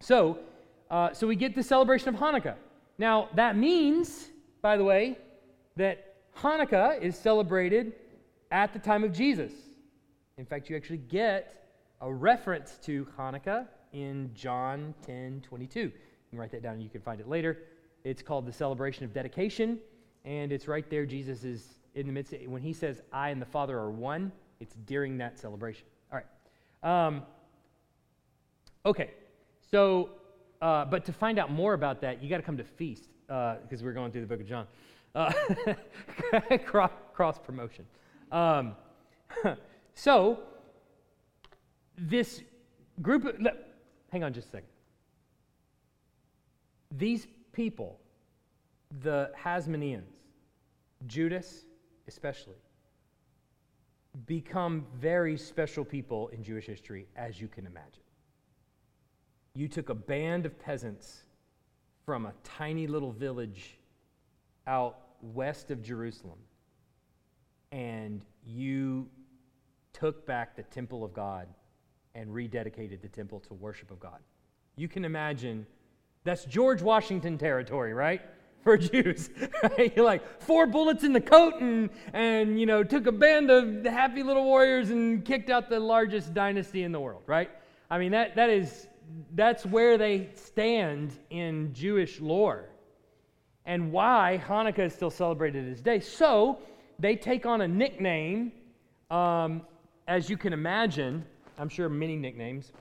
So, 0.00 0.38
uh, 0.90 1.12
so 1.12 1.26
we 1.26 1.36
get 1.36 1.54
the 1.54 1.62
celebration 1.62 2.08
of 2.08 2.16
Hanukkah. 2.16 2.56
Now, 2.98 3.28
that 3.34 3.56
means, 3.56 4.30
by 4.62 4.76
the 4.76 4.84
way, 4.84 5.18
that 5.76 6.16
Hanukkah 6.36 7.00
is 7.00 7.16
celebrated 7.16 7.92
at 8.50 8.72
the 8.72 8.78
time 8.78 9.04
of 9.04 9.12
Jesus. 9.12 9.52
In 10.36 10.44
fact, 10.44 10.70
you 10.70 10.76
actually 10.76 10.98
get 10.98 11.68
a 12.00 12.12
reference 12.12 12.78
to 12.84 13.06
Hanukkah 13.18 13.66
in 13.92 14.30
John 14.34 14.94
10 15.04 15.42
22. 15.46 15.80
You 15.80 15.92
can 16.30 16.38
write 16.38 16.52
that 16.52 16.62
down 16.62 16.74
and 16.74 16.82
you 16.82 16.90
can 16.90 17.00
find 17.00 17.20
it 17.20 17.28
later. 17.28 17.58
It's 18.04 18.22
called 18.22 18.46
the 18.46 18.52
celebration 18.52 19.04
of 19.04 19.12
dedication, 19.12 19.78
and 20.24 20.52
it's 20.52 20.68
right 20.68 20.88
there. 20.88 21.04
Jesus 21.04 21.42
is 21.44 21.77
in 21.98 22.06
the 22.06 22.12
midst 22.12 22.34
when 22.46 22.62
he 22.62 22.72
says, 22.72 23.02
I 23.12 23.30
and 23.30 23.42
the 23.42 23.46
Father 23.46 23.76
are 23.76 23.90
one, 23.90 24.30
it's 24.60 24.74
during 24.86 25.18
that 25.18 25.38
celebration. 25.38 25.84
All 26.12 26.20
right. 26.20 27.06
Um, 27.06 27.22
okay. 28.86 29.10
So, 29.70 30.10
uh, 30.62 30.84
but 30.84 31.04
to 31.06 31.12
find 31.12 31.38
out 31.38 31.50
more 31.50 31.74
about 31.74 32.00
that, 32.02 32.22
you 32.22 32.30
got 32.30 32.36
to 32.38 32.42
come 32.42 32.56
to 32.56 32.64
Feast 32.64 33.08
because 33.26 33.82
uh, 33.82 33.84
we're 33.84 33.92
going 33.92 34.12
through 34.12 34.22
the 34.22 34.26
book 34.26 34.40
of 34.40 34.46
John. 34.46 34.66
Uh, 35.14 35.32
cross, 36.64 37.38
promotion. 37.44 37.84
Um, 38.30 38.76
so, 39.94 40.40
this 41.96 42.42
group 43.02 43.24
of, 43.24 43.36
hang 44.12 44.22
on 44.22 44.32
just 44.32 44.48
a 44.48 44.50
second. 44.50 44.68
These 46.96 47.26
people, 47.52 47.98
the 49.02 49.30
Hasmoneans, 49.38 50.04
Judas 51.06 51.64
especially, 52.08 52.56
become 54.26 54.86
very 54.98 55.36
special 55.36 55.84
people 55.84 56.28
in 56.28 56.42
Jewish 56.42 56.66
history, 56.66 57.06
as 57.14 57.40
you 57.40 57.46
can 57.46 57.66
imagine. 57.66 58.02
You 59.54 59.68
took 59.68 59.90
a 59.90 59.94
band 59.94 60.46
of 60.46 60.58
peasants 60.58 61.24
from 62.04 62.26
a 62.26 62.32
tiny 62.42 62.86
little 62.86 63.12
village 63.12 63.78
out 64.66 64.98
west 65.20 65.70
of 65.70 65.82
Jerusalem 65.82 66.38
and 67.72 68.24
you 68.46 69.08
took 69.92 70.26
back 70.26 70.56
the 70.56 70.62
temple 70.64 71.04
of 71.04 71.12
God 71.12 71.48
and 72.14 72.30
rededicated 72.30 73.02
the 73.02 73.08
temple 73.08 73.40
to 73.40 73.54
worship 73.54 73.90
of 73.90 74.00
God. 74.00 74.20
You 74.76 74.88
can 74.88 75.04
imagine 75.04 75.66
that's 76.24 76.44
George 76.44 76.82
Washington 76.82 77.36
territory, 77.36 77.92
right? 77.92 78.22
For 78.68 78.76
Jews. 78.76 79.30
Right? 79.62 79.96
You're 79.96 80.04
like 80.04 80.42
four 80.42 80.66
bullets 80.66 81.02
in 81.02 81.14
the 81.14 81.22
coat 81.22 81.54
and, 81.60 81.88
and 82.12 82.60
you 82.60 82.66
know 82.66 82.84
took 82.84 83.06
a 83.06 83.12
band 83.12 83.50
of 83.50 83.82
happy 83.86 84.22
little 84.22 84.44
warriors 84.44 84.90
and 84.90 85.24
kicked 85.24 85.48
out 85.48 85.70
the 85.70 85.80
largest 85.80 86.34
dynasty 86.34 86.82
in 86.82 86.92
the 86.92 87.00
world, 87.00 87.22
right? 87.26 87.50
I 87.90 87.98
mean 87.98 88.12
that 88.12 88.36
that 88.36 88.50
is 88.50 88.86
that's 89.34 89.64
where 89.64 89.96
they 89.96 90.28
stand 90.34 91.18
in 91.30 91.72
Jewish 91.72 92.20
lore. 92.20 92.68
And 93.64 93.90
why 93.90 94.38
Hanukkah 94.46 94.80
is 94.80 94.92
still 94.92 95.10
celebrated 95.10 95.66
this 95.66 95.80
day. 95.80 95.98
So 95.98 96.58
they 96.98 97.16
take 97.16 97.46
on 97.46 97.62
a 97.62 97.68
nickname, 97.68 98.52
um, 99.10 99.62
as 100.08 100.28
you 100.28 100.36
can 100.36 100.52
imagine. 100.52 101.24
I'm 101.58 101.70
sure 101.70 101.88
many 101.88 102.16
nicknames. 102.16 102.72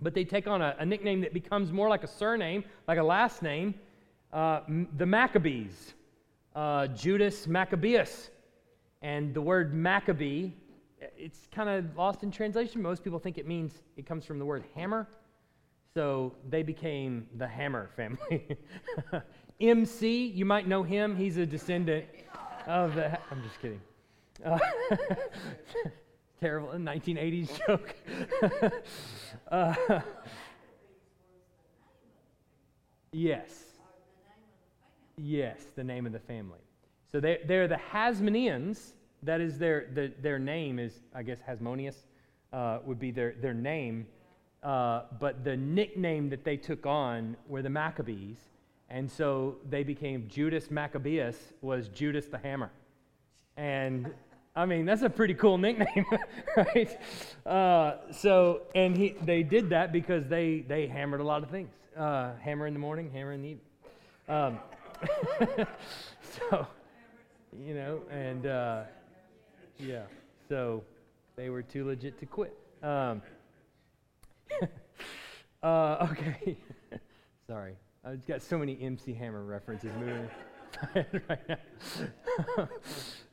But 0.00 0.14
they 0.14 0.24
take 0.24 0.46
on 0.46 0.62
a, 0.62 0.74
a 0.78 0.86
nickname 0.86 1.20
that 1.20 1.34
becomes 1.34 1.70
more 1.70 1.90
like 1.90 2.02
a 2.02 2.08
surname, 2.08 2.64
like 2.88 2.96
a 2.96 3.02
last 3.02 3.42
name 3.42 3.74
uh, 4.32 4.60
the 4.96 5.06
Maccabees, 5.06 5.94
uh, 6.54 6.86
Judas 6.88 7.46
Maccabeus. 7.46 8.30
And 9.02 9.32
the 9.32 9.40
word 9.40 9.72
Maccabee, 9.72 10.50
it's 11.16 11.48
kind 11.50 11.68
of 11.70 11.96
lost 11.96 12.22
in 12.22 12.30
translation. 12.30 12.82
Most 12.82 13.02
people 13.02 13.18
think 13.18 13.38
it 13.38 13.46
means 13.46 13.82
it 13.96 14.04
comes 14.04 14.24
from 14.26 14.38
the 14.38 14.44
word 14.44 14.64
hammer. 14.74 15.08
So 15.94 16.34
they 16.48 16.62
became 16.62 17.26
the 17.36 17.48
Hammer 17.48 17.90
family. 17.96 18.56
MC, 19.60 20.26
you 20.26 20.44
might 20.44 20.68
know 20.68 20.84
him. 20.84 21.16
He's 21.16 21.36
a 21.36 21.44
descendant 21.44 22.04
of 22.66 22.94
the. 22.94 23.18
I'm 23.30 23.42
just 23.42 23.60
kidding. 23.60 23.80
Uh, 24.44 24.58
terrible 26.40 26.68
1980s 26.68 27.66
joke. 27.66 27.94
uh, 29.50 30.00
yes. 33.12 33.69
Yes, 35.22 35.60
the 35.76 35.84
name 35.84 36.06
of 36.06 36.12
the 36.12 36.20
family. 36.20 36.60
So 37.10 37.20
they're, 37.20 37.40
they're 37.46 37.68
the 37.68 37.80
Hasmoneans. 37.92 38.92
That 39.22 39.40
is 39.40 39.58
their, 39.58 39.88
the, 39.92 40.12
their 40.22 40.38
name 40.38 40.78
is, 40.78 41.00
I 41.14 41.22
guess, 41.22 41.38
Hasmonius 41.46 41.96
uh, 42.52 42.78
would 42.84 42.98
be 42.98 43.10
their, 43.10 43.34
their 43.40 43.54
name. 43.54 44.06
Uh, 44.62 45.02
but 45.18 45.44
the 45.44 45.56
nickname 45.56 46.30
that 46.30 46.44
they 46.44 46.56
took 46.56 46.86
on 46.86 47.36
were 47.48 47.62
the 47.62 47.70
Maccabees. 47.70 48.38
And 48.88 49.10
so 49.10 49.56
they 49.68 49.82
became 49.82 50.26
Judas 50.28 50.70
Maccabeus 50.70 51.36
was 51.60 51.88
Judas 51.88 52.26
the 52.26 52.38
Hammer. 52.38 52.70
And 53.56 54.12
I 54.56 54.66
mean, 54.66 54.84
that's 54.84 55.02
a 55.02 55.10
pretty 55.10 55.34
cool 55.34 55.58
nickname, 55.58 56.06
right? 56.56 56.98
Uh, 57.46 58.12
so, 58.12 58.62
and 58.74 58.96
he, 58.96 59.14
they 59.22 59.42
did 59.42 59.70
that 59.70 59.92
because 59.92 60.26
they, 60.26 60.64
they 60.66 60.86
hammered 60.86 61.20
a 61.20 61.24
lot 61.24 61.42
of 61.42 61.50
things. 61.50 61.70
Uh, 61.96 62.32
hammer 62.42 62.66
in 62.66 62.72
the 62.72 62.80
morning, 62.80 63.10
hammer 63.12 63.32
in 63.32 63.42
the 63.42 63.48
evening. 63.48 63.66
Um, 64.28 64.58
so, 66.22 66.66
you 67.64 67.74
know, 67.74 68.00
and 68.10 68.46
uh, 68.46 68.82
yeah, 69.78 70.02
so 70.48 70.82
they 71.36 71.50
were 71.50 71.62
too 71.62 71.86
legit 71.86 72.18
to 72.20 72.26
quit. 72.26 72.56
Um, 72.82 73.22
uh, 75.62 76.08
okay, 76.10 76.56
sorry. 77.46 77.74
I've 78.04 78.26
got 78.26 78.42
so 78.42 78.58
many 78.58 78.78
MC 78.80 79.12
Hammer 79.12 79.44
references 79.44 79.90
moving 79.98 80.28
right 81.28 81.48
now. 81.48 82.68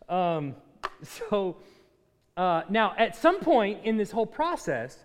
um, 0.09 0.55
so 1.03 1.57
uh, 2.37 2.61
now, 2.69 2.93
at 2.97 3.15
some 3.15 3.39
point 3.39 3.79
in 3.83 3.97
this 3.97 4.11
whole 4.11 4.25
process, 4.25 4.99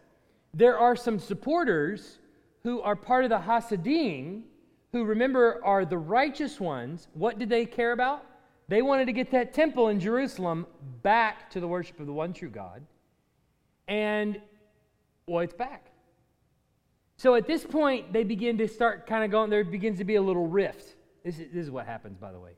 there 0.52 0.78
are 0.78 0.94
some 0.94 1.18
supporters 1.18 2.18
who 2.62 2.80
are 2.82 2.94
part 2.94 3.24
of 3.24 3.30
the 3.30 3.38
Hasidim, 3.38 4.44
who 4.92 5.04
remember 5.04 5.60
are 5.64 5.84
the 5.84 5.98
righteous 5.98 6.60
ones. 6.60 7.08
What 7.14 7.38
did 7.38 7.48
they 7.48 7.64
care 7.64 7.92
about? 7.92 8.24
They 8.68 8.82
wanted 8.82 9.06
to 9.06 9.12
get 9.12 9.30
that 9.32 9.54
temple 9.54 9.88
in 9.88 9.98
Jerusalem 9.98 10.66
back 11.02 11.50
to 11.50 11.60
the 11.60 11.68
worship 11.68 11.98
of 11.98 12.06
the 12.06 12.12
one 12.12 12.32
true 12.32 12.50
God. 12.50 12.82
And, 13.88 14.40
well, 15.26 15.40
it's 15.40 15.54
back. 15.54 15.86
So 17.16 17.34
at 17.34 17.46
this 17.46 17.64
point, 17.64 18.12
they 18.12 18.24
begin 18.24 18.58
to 18.58 18.68
start 18.68 19.06
kind 19.06 19.24
of 19.24 19.30
going, 19.30 19.50
there 19.50 19.64
begins 19.64 19.98
to 19.98 20.04
be 20.04 20.16
a 20.16 20.22
little 20.22 20.46
rift. 20.46 20.96
This 21.24 21.38
is, 21.38 21.52
this 21.52 21.64
is 21.64 21.70
what 21.70 21.86
happens, 21.86 22.18
by 22.18 22.32
the 22.32 22.40
way. 22.40 22.52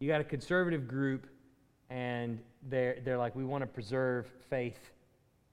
You 0.00 0.08
got 0.08 0.20
a 0.20 0.24
conservative 0.24 0.88
group, 0.88 1.26
and 1.90 2.38
they're, 2.68 2.98
they're 3.04 3.18
like, 3.18 3.36
we 3.36 3.44
want 3.44 3.62
to 3.62 3.66
preserve 3.66 4.30
faith 4.48 4.78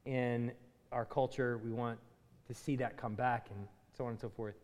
in 0.05 0.51
our 0.91 1.05
culture. 1.05 1.59
We 1.63 1.72
want 1.72 1.99
to 2.47 2.53
see 2.53 2.76
that 2.78 2.97
come 2.97 3.15
back, 3.15 3.47
and 3.53 3.68
so 3.97 4.05
on 4.05 4.11
and 4.11 4.20
so 4.20 4.30
forth. 4.30 4.55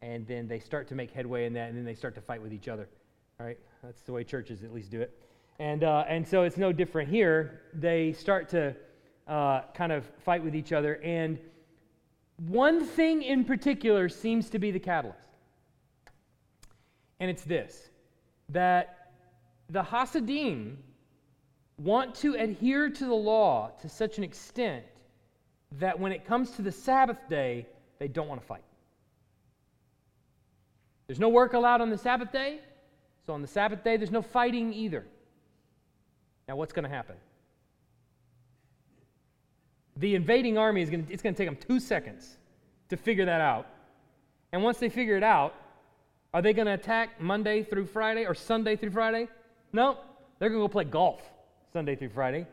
And 0.00 0.26
then 0.26 0.46
they 0.46 0.60
start 0.60 0.88
to 0.88 0.94
make 0.94 1.10
headway 1.10 1.46
in 1.46 1.52
that, 1.54 1.68
and 1.68 1.76
then 1.76 1.84
they 1.84 1.94
start 1.94 2.14
to 2.14 2.20
fight 2.20 2.40
with 2.40 2.52
each 2.52 2.68
other. 2.68 2.88
All 3.40 3.46
right? 3.46 3.58
That's 3.82 4.02
the 4.02 4.12
way 4.12 4.24
churches 4.24 4.62
at 4.62 4.72
least 4.72 4.90
do 4.90 5.00
it. 5.00 5.16
And, 5.58 5.82
uh, 5.82 6.04
and 6.08 6.26
so 6.26 6.42
it's 6.42 6.56
no 6.56 6.72
different 6.72 7.10
here. 7.10 7.62
They 7.74 8.12
start 8.12 8.48
to 8.50 8.76
uh, 9.26 9.62
kind 9.74 9.92
of 9.92 10.04
fight 10.24 10.42
with 10.42 10.54
each 10.54 10.72
other, 10.72 11.00
and 11.02 11.38
one 12.46 12.84
thing 12.84 13.22
in 13.22 13.44
particular 13.44 14.08
seems 14.08 14.48
to 14.50 14.58
be 14.58 14.70
the 14.70 14.78
catalyst. 14.78 15.18
And 17.20 17.30
it's 17.30 17.42
this 17.42 17.90
that 18.50 19.10
the 19.68 19.82
Hasidim 19.82 20.78
want 21.76 22.14
to 22.16 22.34
adhere 22.34 22.88
to 22.88 23.04
the 23.04 23.14
law 23.14 23.70
to 23.80 23.88
such 23.88 24.16
an 24.18 24.24
extent 24.24 24.84
that 25.72 25.98
when 25.98 26.12
it 26.12 26.24
comes 26.24 26.52
to 26.52 26.62
the 26.62 26.72
Sabbath 26.72 27.18
day, 27.28 27.66
they 27.98 28.08
don't 28.08 28.28
want 28.28 28.40
to 28.40 28.46
fight. 28.46 28.62
There's 31.08 31.18
no 31.18 31.30
work 31.30 31.54
allowed 31.54 31.80
on 31.80 31.90
the 31.90 31.98
Sabbath 31.98 32.30
day. 32.30 32.60
So 33.26 33.32
on 33.32 33.42
the 33.42 33.48
Sabbath 33.48 33.82
day, 33.82 33.96
there's 33.96 34.10
no 34.10 34.22
fighting 34.22 34.72
either. 34.72 35.04
Now, 36.46 36.56
what's 36.56 36.72
going 36.72 36.84
to 36.84 36.94
happen? 36.94 37.16
The 39.96 40.14
invading 40.14 40.56
army 40.56 40.82
is 40.82 40.90
going 40.90 41.06
to, 41.06 41.12
it's 41.12 41.22
going 41.22 41.34
to 41.34 41.38
take 41.38 41.48
them 41.48 41.58
two 41.66 41.80
seconds 41.80 42.36
to 42.90 42.96
figure 42.96 43.24
that 43.24 43.40
out. 43.40 43.66
And 44.52 44.62
once 44.62 44.78
they 44.78 44.88
figure 44.88 45.16
it 45.16 45.22
out, 45.22 45.54
are 46.32 46.42
they 46.42 46.52
going 46.52 46.66
to 46.66 46.74
attack 46.74 47.20
Monday 47.20 47.62
through 47.62 47.86
Friday 47.86 48.24
or 48.24 48.34
Sunday 48.34 48.76
through 48.76 48.90
Friday? 48.90 49.28
No, 49.72 49.98
they're 50.38 50.50
going 50.50 50.60
to 50.60 50.64
go 50.64 50.72
play 50.72 50.84
golf 50.84 51.20
Sunday 51.72 51.96
through 51.96 52.10
Friday. 52.10 52.46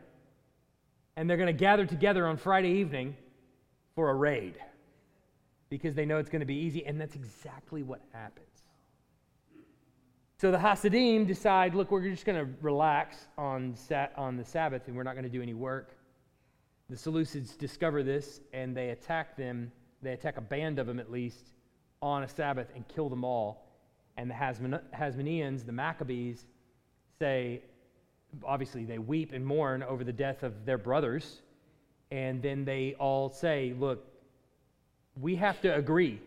And 1.16 1.28
they're 1.28 1.36
going 1.36 1.46
to 1.46 1.52
gather 1.52 1.86
together 1.86 2.26
on 2.26 2.36
Friday 2.36 2.70
evening 2.70 3.16
for 3.94 4.10
a 4.10 4.14
raid 4.14 4.58
because 5.70 5.94
they 5.94 6.04
know 6.04 6.18
it's 6.18 6.30
going 6.30 6.40
to 6.40 6.46
be 6.46 6.56
easy. 6.56 6.84
And 6.84 7.00
that's 7.00 7.14
exactly 7.14 7.82
what 7.82 8.00
happens. 8.12 8.45
So 10.38 10.50
the 10.50 10.58
Hasidim 10.58 11.24
decide 11.24 11.74
look, 11.74 11.90
we're 11.90 12.10
just 12.10 12.26
going 12.26 12.38
to 12.38 12.52
relax 12.60 13.16
on, 13.38 13.74
sat- 13.74 14.12
on 14.18 14.36
the 14.36 14.44
Sabbath 14.44 14.82
and 14.86 14.94
we're 14.94 15.02
not 15.02 15.14
going 15.14 15.24
to 15.24 15.30
do 15.30 15.40
any 15.40 15.54
work. 15.54 15.96
The 16.90 16.96
Seleucids 16.96 17.56
discover 17.56 18.02
this 18.02 18.40
and 18.52 18.76
they 18.76 18.90
attack 18.90 19.34
them. 19.38 19.72
They 20.02 20.12
attack 20.12 20.36
a 20.36 20.42
band 20.42 20.78
of 20.78 20.86
them 20.86 21.00
at 21.00 21.10
least 21.10 21.52
on 22.02 22.22
a 22.22 22.28
Sabbath 22.28 22.68
and 22.74 22.86
kill 22.86 23.08
them 23.08 23.24
all. 23.24 23.66
And 24.18 24.30
the 24.30 24.34
Hasmoneans, 24.34 25.64
the 25.64 25.72
Maccabees, 25.72 26.44
say, 27.18 27.62
obviously, 28.44 28.84
they 28.84 28.98
weep 28.98 29.32
and 29.32 29.44
mourn 29.44 29.82
over 29.82 30.04
the 30.04 30.12
death 30.12 30.42
of 30.42 30.66
their 30.66 30.78
brothers. 30.78 31.40
And 32.10 32.42
then 32.42 32.66
they 32.66 32.94
all 32.98 33.30
say, 33.30 33.74
look, 33.78 34.06
we 35.18 35.34
have 35.36 35.62
to 35.62 35.74
agree 35.74 36.20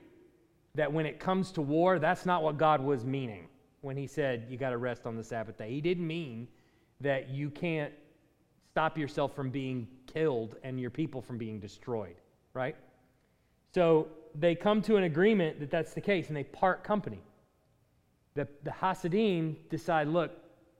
that 0.73 0.91
when 0.91 1.05
it 1.05 1.19
comes 1.19 1.51
to 1.53 1.61
war, 1.61 1.99
that's 1.99 2.25
not 2.25 2.41
what 2.41 2.57
God 2.57 2.81
was 2.81 3.05
meaning 3.05 3.47
when 3.81 3.97
he 3.97 4.07
said 4.07 4.47
you 4.49 4.57
got 4.57 4.71
to 4.71 4.77
rest 4.77 5.05
on 5.05 5.15
the 5.15 5.23
Sabbath 5.23 5.57
day. 5.57 5.69
He 5.69 5.81
didn't 5.81 6.07
mean 6.07 6.47
that 7.01 7.29
you 7.29 7.49
can't 7.49 7.93
stop 8.71 8.97
yourself 8.97 9.35
from 9.35 9.49
being 9.49 9.87
killed 10.05 10.57
and 10.63 10.79
your 10.79 10.89
people 10.89 11.21
from 11.21 11.37
being 11.37 11.59
destroyed, 11.59 12.15
right? 12.53 12.75
So 13.73 14.07
they 14.35 14.55
come 14.55 14.81
to 14.83 14.97
an 14.97 15.03
agreement 15.03 15.59
that 15.59 15.71
that's 15.71 15.93
the 15.93 16.01
case 16.01 16.27
and 16.27 16.37
they 16.37 16.43
part 16.43 16.83
company. 16.83 17.21
The, 18.35 18.47
the 18.63 18.71
Hasidim 18.71 19.57
decide, 19.69 20.07
look, 20.07 20.31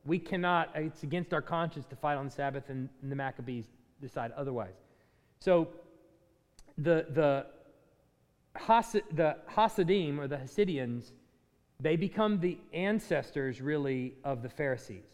we 0.05 0.19
cannot, 0.19 0.71
it's 0.75 1.03
against 1.03 1.33
our 1.33 1.41
conscience 1.41 1.85
to 1.87 1.95
fight 1.95 2.15
on 2.15 2.25
the 2.25 2.31
Sabbath, 2.31 2.69
and, 2.69 2.89
and 3.01 3.11
the 3.11 3.15
Maccabees 3.15 3.65
decide 4.01 4.31
otherwise. 4.31 4.75
So 5.39 5.67
the, 6.77 7.05
the, 7.09 7.47
Has, 8.55 8.95
the 9.13 9.37
Hasidim 9.47 10.19
or 10.19 10.27
the 10.27 10.37
Hasidians 10.37 11.11
they 11.79 11.95
become 11.95 12.39
the 12.39 12.57
ancestors, 12.73 13.61
really, 13.61 14.15
of 14.23 14.41
the 14.41 14.49
Pharisees. 14.49 15.05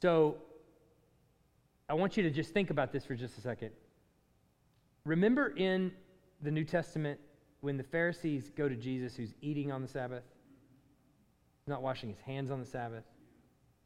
So 0.00 0.36
I 1.88 1.94
want 1.94 2.16
you 2.16 2.22
to 2.22 2.30
just 2.30 2.54
think 2.54 2.70
about 2.70 2.92
this 2.92 3.04
for 3.04 3.14
just 3.14 3.36
a 3.36 3.40
second. 3.40 3.70
Remember 5.04 5.48
in 5.48 5.92
the 6.40 6.50
New 6.50 6.64
Testament 6.64 7.20
when 7.60 7.76
the 7.76 7.84
Pharisees 7.84 8.50
go 8.56 8.68
to 8.68 8.76
Jesus 8.76 9.14
who's 9.14 9.34
eating 9.42 9.70
on 9.70 9.82
the 9.82 9.88
Sabbath, 9.88 10.24
not 11.66 11.82
washing 11.82 12.08
his 12.08 12.18
hands 12.20 12.50
on 12.50 12.58
the 12.58 12.66
Sabbath? 12.66 13.04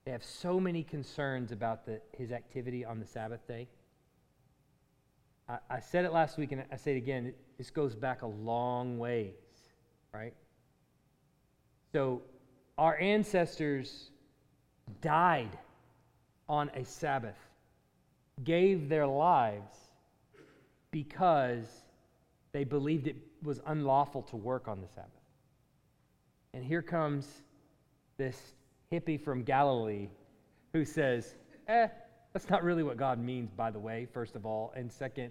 They 0.04 0.12
have 0.12 0.24
so 0.24 0.60
many 0.60 0.84
concerns 0.84 1.50
about 1.50 1.84
the, 1.84 2.00
his 2.12 2.30
activity 2.30 2.84
on 2.84 3.00
the 3.00 3.06
Sabbath 3.06 3.46
day. 3.48 3.66
I, 5.48 5.58
I 5.68 5.80
said 5.80 6.04
it 6.04 6.12
last 6.12 6.38
week 6.38 6.52
and 6.52 6.62
I 6.70 6.76
say 6.76 6.92
it 6.92 6.98
again. 6.98 7.34
This 7.58 7.70
goes 7.70 7.96
back 7.96 8.22
a 8.22 8.26
long 8.26 8.98
ways, 8.98 9.34
right? 10.14 10.34
So 11.97 12.20
our 12.76 12.99
ancestors 12.99 14.11
died 15.01 15.59
on 16.47 16.70
a 16.74 16.84
Sabbath, 16.84 17.38
gave 18.44 18.90
their 18.90 19.07
lives 19.07 19.74
because 20.90 21.64
they 22.53 22.64
believed 22.64 23.07
it 23.07 23.16
was 23.42 23.62
unlawful 23.64 24.20
to 24.24 24.36
work 24.36 24.68
on 24.68 24.82
the 24.82 24.88
Sabbath. 24.88 25.09
And 26.53 26.62
here 26.62 26.82
comes 26.82 27.26
this 28.18 28.53
hippie 28.92 29.18
from 29.18 29.42
Galilee 29.42 30.11
who 30.74 30.84
says, 30.84 31.34
eh, 31.66 31.88
that's 32.34 32.51
not 32.51 32.62
really 32.62 32.82
what 32.82 32.99
God 32.99 33.18
means, 33.18 33.51
by 33.57 33.70
the 33.70 33.80
way, 33.80 34.07
first 34.12 34.36
of 34.36 34.44
all. 34.44 34.70
And 34.76 34.92
second, 34.92 35.30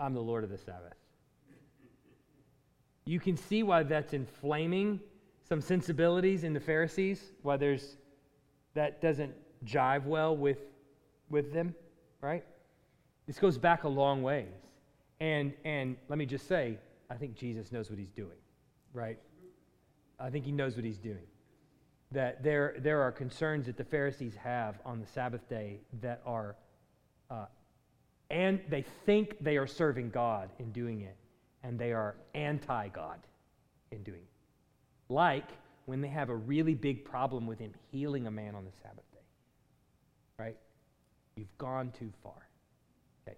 I'm 0.00 0.12
the 0.12 0.22
Lord 0.22 0.42
of 0.42 0.50
the 0.50 0.58
Sabbath. 0.58 0.96
You 3.04 3.20
can 3.20 3.36
see 3.36 3.62
why 3.62 3.84
that's 3.84 4.12
inflaming 4.12 4.98
some 5.48 5.60
sensibilities 5.60 6.44
in 6.44 6.52
the 6.52 6.60
Pharisees, 6.60 7.32
why 7.42 7.56
there's 7.56 7.96
that 8.74 9.02
doesn't 9.02 9.34
jive 9.64 10.04
well 10.04 10.36
with 10.36 10.58
with 11.28 11.52
them, 11.52 11.74
right? 12.20 12.44
This 13.26 13.38
goes 13.38 13.58
back 13.58 13.84
a 13.84 13.88
long 13.88 14.22
ways. 14.22 14.48
And 15.20 15.52
and 15.64 15.96
let 16.08 16.18
me 16.18 16.26
just 16.26 16.48
say, 16.48 16.78
I 17.10 17.14
think 17.14 17.36
Jesus 17.36 17.72
knows 17.72 17.90
what 17.90 17.98
he's 17.98 18.10
doing, 18.10 18.38
right? 18.92 19.18
I 20.18 20.30
think 20.30 20.44
he 20.44 20.52
knows 20.52 20.76
what 20.76 20.84
he's 20.84 20.98
doing. 20.98 21.26
That 22.10 22.42
there 22.42 22.76
there 22.78 23.00
are 23.02 23.12
concerns 23.12 23.66
that 23.66 23.76
the 23.76 23.84
Pharisees 23.84 24.34
have 24.36 24.80
on 24.84 25.00
the 25.00 25.06
Sabbath 25.06 25.48
day 25.48 25.80
that 26.00 26.22
are 26.26 26.56
uh, 27.30 27.46
and 28.30 28.60
they 28.68 28.84
think 29.04 29.36
they 29.40 29.56
are 29.58 29.66
serving 29.66 30.10
God 30.10 30.50
in 30.58 30.72
doing 30.72 31.02
it, 31.02 31.16
and 31.62 31.78
they 31.78 31.92
are 31.92 32.16
anti 32.34 32.88
God 32.88 33.18
in 33.90 34.02
doing 34.02 34.22
it. 34.22 34.31
Like 35.12 35.48
when 35.84 36.00
they 36.00 36.08
have 36.08 36.30
a 36.30 36.36
really 36.36 36.74
big 36.74 37.04
problem 37.04 37.46
with 37.46 37.58
him 37.58 37.72
healing 37.90 38.26
a 38.26 38.30
man 38.30 38.54
on 38.54 38.64
the 38.64 38.72
Sabbath 38.82 39.04
day. 39.12 39.18
Right? 40.38 40.56
You've 41.36 41.58
gone 41.58 41.92
too 41.98 42.10
far. 42.22 42.48
Okay. 43.26 43.36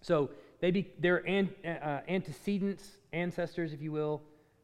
So 0.00 0.30
they 0.60 0.70
be, 0.70 0.90
they're 0.98 1.26
an, 1.28 1.50
uh, 1.64 2.00
antecedents, 2.08 2.96
ancestors, 3.12 3.72
if 3.72 3.80
you 3.80 3.92
will, 3.92 4.22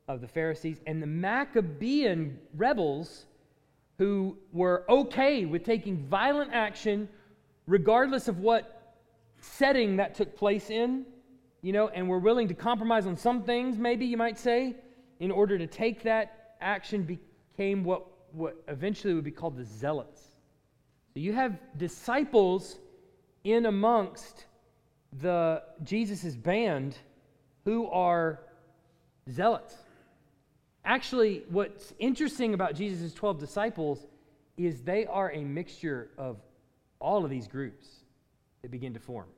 of 0.09 0.21
the 0.21 0.29
Pharisees. 0.29 0.81
And 0.87 1.03
the 1.03 1.07
Maccabean 1.07 2.39
rebels 2.57 3.27
who 3.99 4.37
were 4.53 4.85
okay 4.89 5.45
with 5.45 5.63
taking 5.63 6.09
violent 6.09 6.53
action 6.53 7.09
regardless 7.67 8.27
of 8.27 8.39
what 8.39 8.97
setting 9.41 9.97
that 9.97 10.15
took 10.15 10.37
place 10.37 10.71
in, 10.71 11.05
you 11.63 11.73
know, 11.73 11.89
and 11.89 12.09
were 12.09 12.19
willing 12.19 12.49
to 12.49 12.55
compromise 12.55 13.07
on 13.07 13.17
some 13.17 13.45
things, 13.45 13.79
maybe 13.79 14.07
you 14.07 14.17
might 14.17 14.39
say, 14.39 14.75
in 15.21 15.31
order 15.31 15.59
to 15.59 15.67
take 15.67 16.03
that 16.03 16.57
action, 16.61 17.03
became 17.57 17.85
what, 17.85 18.07
what 18.33 18.57
eventually 18.69 19.15
would 19.15 19.25
be 19.25 19.31
called 19.31 19.57
the 19.57 19.65
zealots. 19.65 20.21
So 21.15 21.21
you 21.21 21.33
have 21.33 21.59
disciples 21.77 22.79
in 23.45 23.67
amongst 23.67 24.47
the 25.21 25.63
Jesus's 25.83 26.37
band 26.37 26.97
who 27.65 27.87
are 27.89 28.41
zealots. 29.31 29.75
Actually, 30.85 31.45
what's 31.51 31.93
interesting 31.99 32.55
about 32.55 32.75
Jesus' 32.75 33.13
12 33.13 33.39
disciples 33.39 34.07
is 34.57 34.81
they 34.83 35.07
are 35.07 35.31
a 35.33 35.45
mixture 35.45 36.11
of 36.17 36.39
all 37.01 37.25
of 37.25 37.31
these 37.31 37.47
groups 37.47 37.87
that 38.63 38.71
begin 38.71 38.95
to 38.95 39.01
form. 39.01 39.29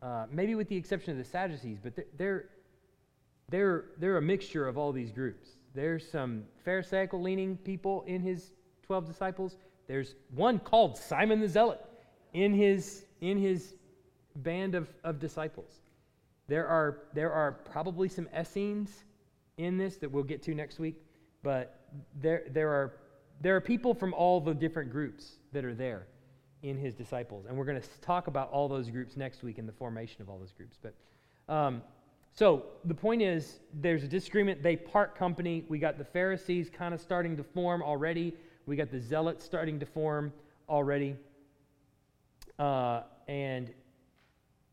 Uh, 0.00 0.26
maybe 0.30 0.54
with 0.54 0.68
the 0.68 0.76
exception 0.76 1.12
of 1.12 1.18
the 1.18 1.24
Sadducees, 1.24 1.78
but 1.82 1.94
they're, 2.16 2.46
they're, 3.48 3.86
they're 3.98 4.16
a 4.16 4.22
mixture 4.22 4.66
of 4.66 4.78
all 4.78 4.92
these 4.92 5.10
groups. 5.10 5.48
There's 5.74 6.08
some 6.08 6.44
Pharisaical 6.64 7.20
leaning 7.20 7.56
people 7.56 8.04
in 8.06 8.20
his 8.20 8.52
12 8.82 9.06
disciples. 9.06 9.56
There's 9.86 10.14
one 10.34 10.58
called 10.58 10.96
Simon 10.96 11.40
the 11.40 11.48
Zealot 11.48 11.80
in 12.32 12.54
his, 12.54 13.04
in 13.20 13.38
his 13.38 13.74
band 14.36 14.74
of, 14.74 14.88
of 15.04 15.18
disciples. 15.18 15.80
There 16.48 16.66
are, 16.66 17.04
there 17.14 17.32
are 17.32 17.52
probably 17.52 18.08
some 18.08 18.28
Essenes 18.38 19.04
in 19.56 19.78
this 19.78 19.96
that 19.98 20.10
we'll 20.10 20.24
get 20.24 20.42
to 20.44 20.54
next 20.54 20.78
week, 20.78 20.96
but 21.42 21.80
there, 22.20 22.44
there, 22.50 22.70
are, 22.70 22.94
there 23.40 23.56
are 23.56 23.60
people 23.60 23.94
from 23.94 24.14
all 24.14 24.40
the 24.40 24.54
different 24.54 24.90
groups 24.90 25.36
that 25.52 25.64
are 25.64 25.74
there 25.74 26.06
in 26.62 26.76
his 26.76 26.94
disciples. 26.94 27.46
And 27.46 27.56
we're 27.56 27.64
going 27.64 27.80
to 27.80 27.88
talk 28.00 28.26
about 28.26 28.50
all 28.50 28.68
those 28.68 28.88
groups 28.90 29.16
next 29.16 29.42
week 29.42 29.58
in 29.58 29.66
the 29.66 29.72
formation 29.72 30.22
of 30.22 30.28
all 30.28 30.38
those 30.38 30.52
groups. 30.52 30.78
But 30.80 30.94
um, 31.52 31.82
so 32.34 32.64
the 32.84 32.94
point 32.94 33.20
is, 33.20 33.60
there's 33.74 34.04
a 34.04 34.08
disagreement. 34.08 34.62
They 34.62 34.76
part 34.76 35.14
company. 35.14 35.64
We 35.68 35.78
got 35.78 35.98
the 35.98 36.04
Pharisees 36.04 36.70
kind 36.70 36.94
of 36.94 37.00
starting 37.00 37.36
to 37.36 37.44
form 37.44 37.82
already. 37.82 38.34
We 38.66 38.76
got 38.76 38.90
the 38.90 39.00
Zealots 39.00 39.44
starting 39.44 39.78
to 39.80 39.86
form 39.86 40.32
already. 40.68 41.16
Uh, 42.58 43.02
and 43.28 43.70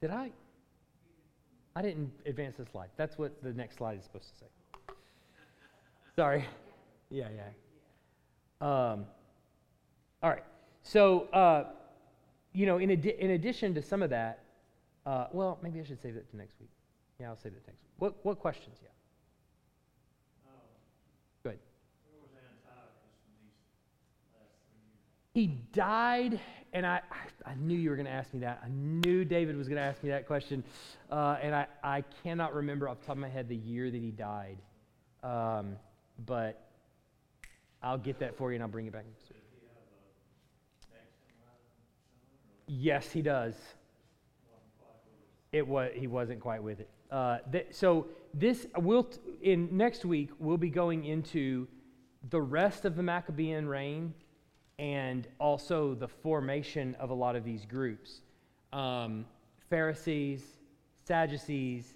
did 0.02 0.12
I? 0.12 0.32
I 1.76 1.82
didn't 1.82 2.12
advance 2.26 2.58
the 2.58 2.66
slide. 2.66 2.90
That's 2.96 3.18
what 3.18 3.44
the 3.44 3.54
next 3.54 3.78
slide 3.78 3.98
is 3.98 4.04
supposed 4.04 4.30
to 4.30 4.40
say. 4.40 4.46
Sorry. 6.16 6.46
Yeah, 7.10 7.28
yeah. 7.36 8.68
Um, 8.68 9.06
all 10.22 10.30
right. 10.30 10.44
So, 10.84 11.28
uh, 11.34 11.66
you 12.54 12.66
know, 12.66 12.78
in, 12.78 12.92
adi- 12.92 13.16
in 13.20 13.32
addition 13.32 13.74
to 13.76 13.82
some 13.82 14.02
of 14.02 14.10
that, 14.12 14.44
uh, 15.06 15.28
well, 15.32 15.60
maybe 15.62 15.80
I 15.80 15.84
should 15.84 16.02
save 16.02 16.16
that 16.16 16.30
to 16.32 16.38
next 16.38 16.56
week. 16.60 16.70
Yeah, 17.20 17.30
I'll 17.30 17.38
save 17.38 17.54
the 17.54 17.60
text. 17.60 17.82
What, 17.98 18.16
what 18.24 18.40
questions? 18.40 18.78
Yeah. 18.82 18.90
Good. 21.44 21.60
He 25.34 25.48
died, 25.74 26.40
and 26.74 26.86
I, 26.86 27.02
I 27.46 27.56
knew 27.56 27.78
you 27.78 27.90
were 27.90 27.96
going 27.96 28.06
to 28.06 28.12
ask 28.12 28.34
me 28.34 28.40
that. 28.40 28.62
I 28.64 28.70
knew 28.70 29.26
David 29.26 29.58
was 29.58 29.68
going 29.68 29.78
to 29.78 29.84
ask 29.84 30.02
me 30.02 30.10
that 30.10 30.28
question, 30.28 30.64
uh, 31.12 31.38
and 31.42 31.54
I, 31.54 31.68
I 31.84 32.04
cannot 32.24 32.54
remember 32.54 32.88
off 32.88 33.00
the 33.02 33.08
top 33.08 33.16
of 33.16 33.22
my 33.22 33.30
head 33.30 33.50
the 33.50 33.56
year 33.56 33.92
that 33.92 33.98
he 34.02 34.12
died. 34.12 34.58
Um, 35.22 35.76
but 36.26 36.62
I'll 37.84 37.98
get 37.98 38.20
that 38.20 38.38
for 38.38 38.52
you, 38.52 38.56
and 38.56 38.64
I'll 38.64 38.70
bring 38.70 38.88
it 38.88 38.94
back 38.94 39.06
next 39.06 39.30
week. 39.30 39.44
Yes, 42.68 43.12
he 43.12 43.22
does. 43.22 43.56
It 45.52 45.68
was 45.68 45.92
he 45.96 46.06
wasn't 46.06 46.40
quite 46.40 46.62
with 46.62 46.80
it. 46.80 46.90
Uh, 47.12 47.40
so 47.72 48.08
this 48.34 48.68
will 48.78 49.04
t- 49.04 49.20
in 49.42 49.76
next 49.76 50.06
week 50.06 50.30
we'll 50.40 50.58
be 50.58 50.70
going 50.70 51.06
into 51.06 51.68
the 52.30 52.42
rest 52.42 52.86
of 52.86 52.96
the 52.96 53.04
Maccabean 53.04 53.68
reign 53.68 54.14
and 54.78 55.28
also 55.40 55.96
the 55.96 56.08
formation 56.08 56.96
of 57.00 57.10
a 57.10 57.14
lot 57.14 57.36
of 57.36 57.44
these 57.44 57.66
groups 57.66 58.22
um, 58.74 59.26
Pharisees, 59.70 60.44
Sadducees, 61.06 61.96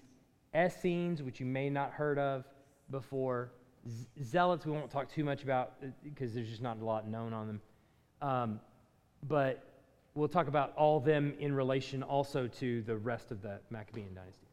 Essenes, 0.54 1.22
which 1.22 1.40
you 1.40 1.46
may 1.46 1.70
not 1.70 1.92
heard 1.92 2.18
of 2.18 2.44
before, 2.90 3.52
Z- 3.88 4.06
Zealots, 4.22 4.66
we 4.66 4.72
won't 4.72 4.90
talk 4.90 5.10
too 5.10 5.24
much 5.24 5.42
about 5.42 5.74
because 6.02 6.32
uh, 6.32 6.34
there's 6.36 6.48
just 6.48 6.62
not 6.62 6.80
a 6.80 6.84
lot 6.84 7.08
known 7.08 7.32
on 7.32 7.46
them. 7.46 7.60
Um, 8.22 8.60
but 9.26 9.64
we'll 10.14 10.28
talk 10.28 10.48
about 10.48 10.72
all 10.76 11.00
them 11.00 11.34
in 11.38 11.54
relation 11.54 12.02
also 12.02 12.46
to 12.46 12.82
the 12.82 12.96
rest 12.96 13.30
of 13.30 13.42
the 13.42 13.58
Maccabean 13.70 14.14
dynasty. 14.14 14.43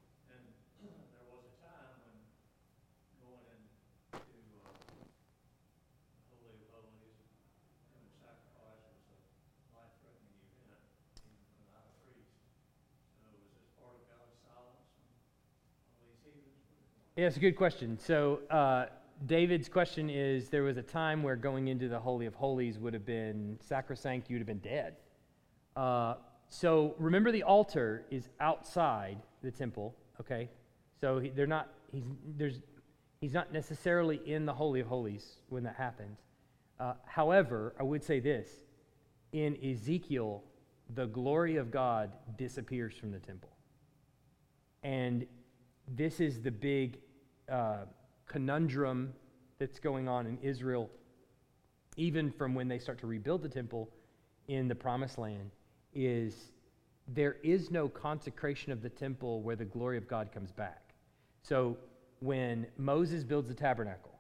Yeah, 17.22 17.28
it's 17.28 17.38
a 17.38 17.40
good 17.40 17.56
question. 17.56 18.00
So, 18.00 18.40
uh, 18.50 18.88
David's 19.28 19.70
question 19.70 20.10
is 20.10 20.50
there 20.50 20.64
was 20.64 20.78
a 20.78 20.82
time 20.82 21.22
where 21.22 21.36
going 21.36 21.68
into 21.68 21.88
the 21.88 22.00
Holy 22.00 22.26
of 22.26 22.34
Holies 22.34 22.80
would 22.80 22.96
have 22.96 23.06
been 23.06 23.60
sacrosanct, 23.62 24.28
you'd 24.28 24.40
have 24.40 24.48
been 24.48 24.58
dead. 24.58 24.96
Uh, 25.76 26.16
so, 26.50 26.96
remember 26.98 27.32
the 27.32 27.44
altar 27.44 28.06
is 28.10 28.30
outside 28.40 29.20
the 29.44 29.52
temple, 29.52 29.96
okay? 30.20 30.50
So, 31.00 31.20
he, 31.20 31.30
they're 31.30 31.46
not, 31.46 31.70
he's, 31.92 32.06
there's, 32.38 32.64
he's 33.20 33.34
not 33.34 33.54
necessarily 33.54 34.20
in 34.26 34.48
the 34.48 34.54
Holy 34.54 34.80
of 34.80 34.88
Holies 34.88 35.42
when 35.50 35.62
that 35.62 35.76
happens. 35.76 36.18
Uh, 36.80 36.94
however, 37.06 37.76
I 37.80 37.84
would 37.84 38.04
say 38.04 38.20
this 38.20 38.50
in 39.32 39.64
Ezekiel, 39.64 40.44
the 40.96 41.06
glory 41.06 41.58
of 41.58 41.70
God 41.70 42.14
disappears 42.36 42.96
from 42.96 43.12
the 43.12 43.20
temple. 43.20 43.52
And 44.82 45.28
this 45.88 46.20
is 46.20 46.42
the 46.42 46.50
big 46.50 46.98
uh, 47.52 47.86
conundrum 48.28 49.14
that's 49.60 49.80
going 49.80 50.08
on 50.08 50.26
in 50.26 50.38
Israel, 50.42 50.90
even 51.98 52.32
from 52.32 52.56
when 52.56 52.68
they 52.68 52.80
start 52.80 53.00
to 53.00 53.08
rebuild 53.08 53.44
the 53.44 53.50
temple 53.50 53.90
in 54.48 54.68
the 54.68 54.76
promised 54.76 55.18
land, 55.18 55.52
is 55.94 56.52
there 57.08 57.38
is 57.44 57.70
no 57.70 57.90
consecration 57.90 58.72
of 58.72 58.82
the 58.82 58.90
temple 58.90 59.42
where 59.42 59.56
the 59.56 59.66
glory 59.66 59.98
of 59.98 60.08
God 60.08 60.32
comes 60.32 60.52
back. 60.52 60.94
So 61.44 61.78
when 62.20 62.68
Moses 62.78 63.24
builds 63.24 63.50
the 63.50 63.54
tabernacle, 63.54 64.20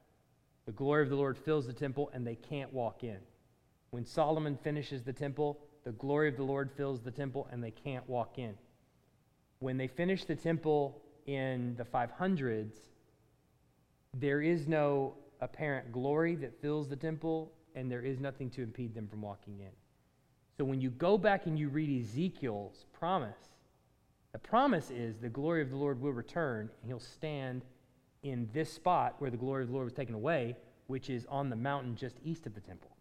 the 0.65 0.71
glory 0.71 1.03
of 1.03 1.09
the 1.09 1.15
Lord 1.15 1.37
fills 1.37 1.65
the 1.65 1.73
temple 1.73 2.11
and 2.13 2.25
they 2.25 2.35
can't 2.35 2.71
walk 2.73 3.03
in. 3.03 3.17
When 3.91 4.05
Solomon 4.05 4.57
finishes 4.57 5.03
the 5.03 5.13
temple, 5.13 5.59
the 5.83 5.91
glory 5.93 6.29
of 6.29 6.37
the 6.37 6.43
Lord 6.43 6.71
fills 6.71 7.01
the 7.01 7.11
temple 7.11 7.47
and 7.51 7.63
they 7.63 7.71
can't 7.71 8.07
walk 8.09 8.37
in. 8.37 8.55
When 9.59 9.77
they 9.77 9.87
finish 9.87 10.25
the 10.25 10.35
temple 10.35 11.01
in 11.25 11.75
the 11.77 11.83
500s, 11.83 12.73
there 14.13 14.41
is 14.41 14.67
no 14.67 15.15
apparent 15.39 15.91
glory 15.91 16.35
that 16.35 16.61
fills 16.61 16.89
the 16.89 16.95
temple, 16.95 17.51
and 17.75 17.89
there 17.89 18.01
is 18.01 18.19
nothing 18.19 18.49
to 18.51 18.61
impede 18.61 18.93
them 18.93 19.07
from 19.07 19.21
walking 19.21 19.59
in. 19.59 19.71
So 20.57 20.65
when 20.65 20.81
you 20.81 20.89
go 20.91 21.17
back 21.17 21.45
and 21.45 21.57
you 21.57 21.69
read 21.69 22.03
Ezekiel's 22.03 22.85
promise, 22.91 23.37
the 24.33 24.39
promise 24.39 24.91
is 24.91 25.17
the 25.17 25.29
glory 25.29 25.61
of 25.61 25.69
the 25.69 25.77
Lord 25.77 25.99
will 25.99 26.11
return, 26.11 26.69
and 26.81 26.89
he'll 26.89 26.99
stand 26.99 27.63
in 28.23 28.47
this 28.53 28.71
spot 28.71 29.15
where 29.19 29.31
the 29.31 29.37
glory 29.37 29.63
of 29.63 29.69
the 29.69 29.73
Lord 29.73 29.85
was 29.85 29.93
taken 29.93 30.13
away, 30.13 30.55
which 30.87 31.09
is 31.09 31.25
on 31.29 31.49
the 31.49 31.55
mountain 31.55 31.95
just 31.95 32.17
east 32.23 32.45
of 32.45 32.53
the 32.53 32.61
temple. 32.61 32.91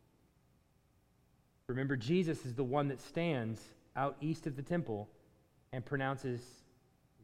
Remember, 1.66 1.96
Jesus 1.96 2.46
is 2.46 2.54
the 2.54 2.64
one 2.64 2.88
that 2.88 3.00
stands 3.00 3.60
out 3.96 4.16
east 4.20 4.46
of 4.46 4.56
the 4.56 4.62
temple 4.62 5.08
and 5.72 5.84
pronounces 5.84 6.40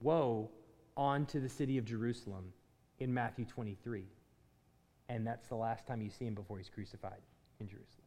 woe 0.01 0.51
onto 0.97 1.41
the 1.41 1.49
city 1.49 1.79
of 1.79 1.85
Jerusalem 1.85 2.53
in 2.99 3.13
Matthew 3.13 3.45
23. 3.45 4.05
And 5.09 5.27
that's 5.27 5.49
the 5.49 5.55
last 5.55 5.87
time 5.87 6.03
you 6.03 6.11
see 6.11 6.27
him 6.27 6.35
before 6.35 6.59
he's 6.59 6.69
crucified 6.69 7.21
in 7.61 7.69
Jerusalem. 7.69 8.07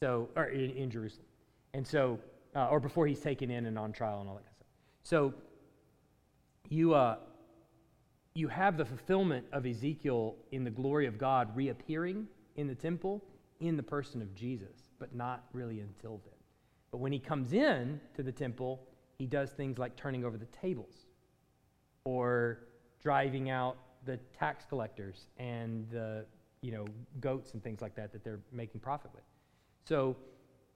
So, 0.00 0.28
or 0.36 0.46
in, 0.46 0.70
in 0.70 0.90
Jerusalem. 0.90 1.26
And 1.74 1.86
so, 1.86 2.18
uh, 2.54 2.68
or 2.68 2.80
before 2.80 3.06
he's 3.06 3.20
taken 3.20 3.50
in 3.50 3.66
and 3.66 3.78
on 3.78 3.92
trial 3.92 4.20
and 4.20 4.28
all 4.28 4.34
that 4.34 4.44
kind 4.44 4.50
of 4.50 4.56
stuff. 4.56 4.68
So, 5.04 5.34
you, 6.68 6.94
uh, 6.94 7.16
you 8.34 8.48
have 8.48 8.76
the 8.76 8.84
fulfillment 8.84 9.46
of 9.52 9.66
Ezekiel 9.66 10.36
in 10.52 10.64
the 10.64 10.70
glory 10.70 11.06
of 11.06 11.18
God 11.18 11.54
reappearing 11.56 12.26
in 12.56 12.66
the 12.66 12.74
temple 12.74 13.22
in 13.60 13.76
the 13.76 13.82
person 13.82 14.20
of 14.20 14.34
Jesus, 14.34 14.90
but 14.98 15.14
not 15.14 15.44
really 15.52 15.80
until 15.80 16.20
then. 16.24 16.34
But 16.90 16.98
when 16.98 17.12
he 17.12 17.18
comes 17.18 17.52
in 17.52 18.00
to 18.14 18.22
the 18.22 18.32
temple, 18.32 18.80
he 19.18 19.26
does 19.26 19.50
things 19.50 19.78
like 19.78 19.96
turning 19.96 20.24
over 20.24 20.36
the 20.36 20.46
tables 20.46 21.06
or 22.04 22.64
driving 23.02 23.50
out 23.50 23.76
the 24.04 24.18
tax 24.38 24.64
collectors 24.68 25.26
and 25.38 25.86
the 25.90 26.24
you 26.60 26.72
know 26.72 26.86
goats 27.20 27.52
and 27.54 27.62
things 27.62 27.80
like 27.80 27.94
that 27.96 28.12
that 28.12 28.24
they're 28.24 28.40
making 28.52 28.80
profit 28.80 29.10
with. 29.14 29.24
So 29.84 30.16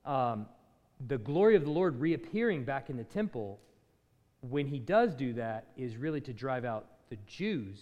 um, 0.04 0.46
the 1.08 1.18
glory 1.18 1.56
of 1.56 1.64
the 1.64 1.70
Lord 1.70 2.00
reappearing 2.00 2.64
back 2.64 2.90
in 2.90 2.96
the 2.96 3.04
temple, 3.04 3.60
when 4.40 4.66
He 4.66 4.78
does 4.78 5.14
do 5.14 5.32
that, 5.34 5.68
is 5.76 5.96
really 5.96 6.20
to 6.22 6.32
drive 6.32 6.64
out 6.64 6.86
the 7.10 7.18
Jews, 7.26 7.78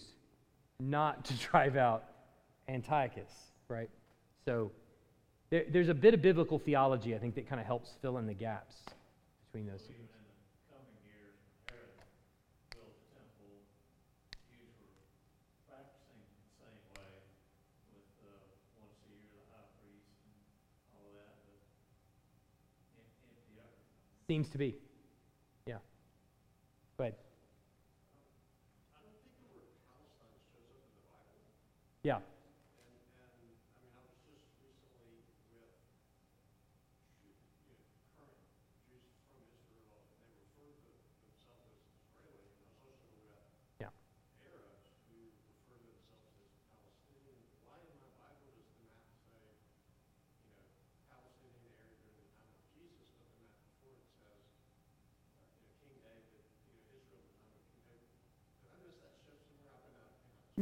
not 0.81 1.25
to 1.27 1.35
drive 1.51 1.77
out 1.77 2.05
Antiochus, 2.69 3.33
right? 3.69 3.91
So 4.45 4.71
there, 5.51 5.65
there's 5.71 5.89
a 5.89 5.95
bit 5.95 6.15
of 6.15 6.23
biblical 6.23 6.59
theology 6.59 7.15
I 7.15 7.19
think 7.19 7.35
that 7.37 7.49
kind 7.49 7.61
of 7.61 7.67
helps 7.67 7.91
fill 8.03 8.19
in 8.19 8.27
the 8.27 8.35
gaps 8.35 8.77
between 9.47 9.67
those 9.71 9.83
two. 9.83 9.95
Seems 24.27 24.49
to 24.51 24.59
be. 24.59 24.75
Yeah. 25.67 25.79
Go 26.97 27.05
ahead. 27.05 27.15
Yeah. 32.03 32.19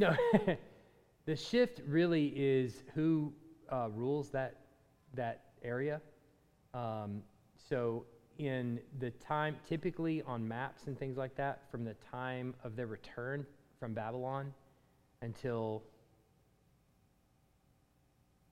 No, 0.02 0.16
the 1.26 1.36
shift 1.36 1.80
really 1.86 2.32
is 2.34 2.82
who 2.92 3.32
uh, 3.70 3.88
rules 3.94 4.30
that 4.30 4.56
that 5.14 5.44
area. 5.62 6.00
Um, 6.74 7.22
so 7.68 8.06
in 8.38 8.80
the 8.98 9.12
time, 9.12 9.56
typically 9.68 10.20
on 10.22 10.46
maps 10.46 10.88
and 10.88 10.98
things 10.98 11.16
like 11.16 11.36
that, 11.36 11.70
from 11.70 11.84
the 11.84 11.94
time 12.10 12.52
of 12.64 12.74
their 12.74 12.88
return 12.88 13.46
from 13.78 13.94
Babylon 13.94 14.52
until, 15.20 15.84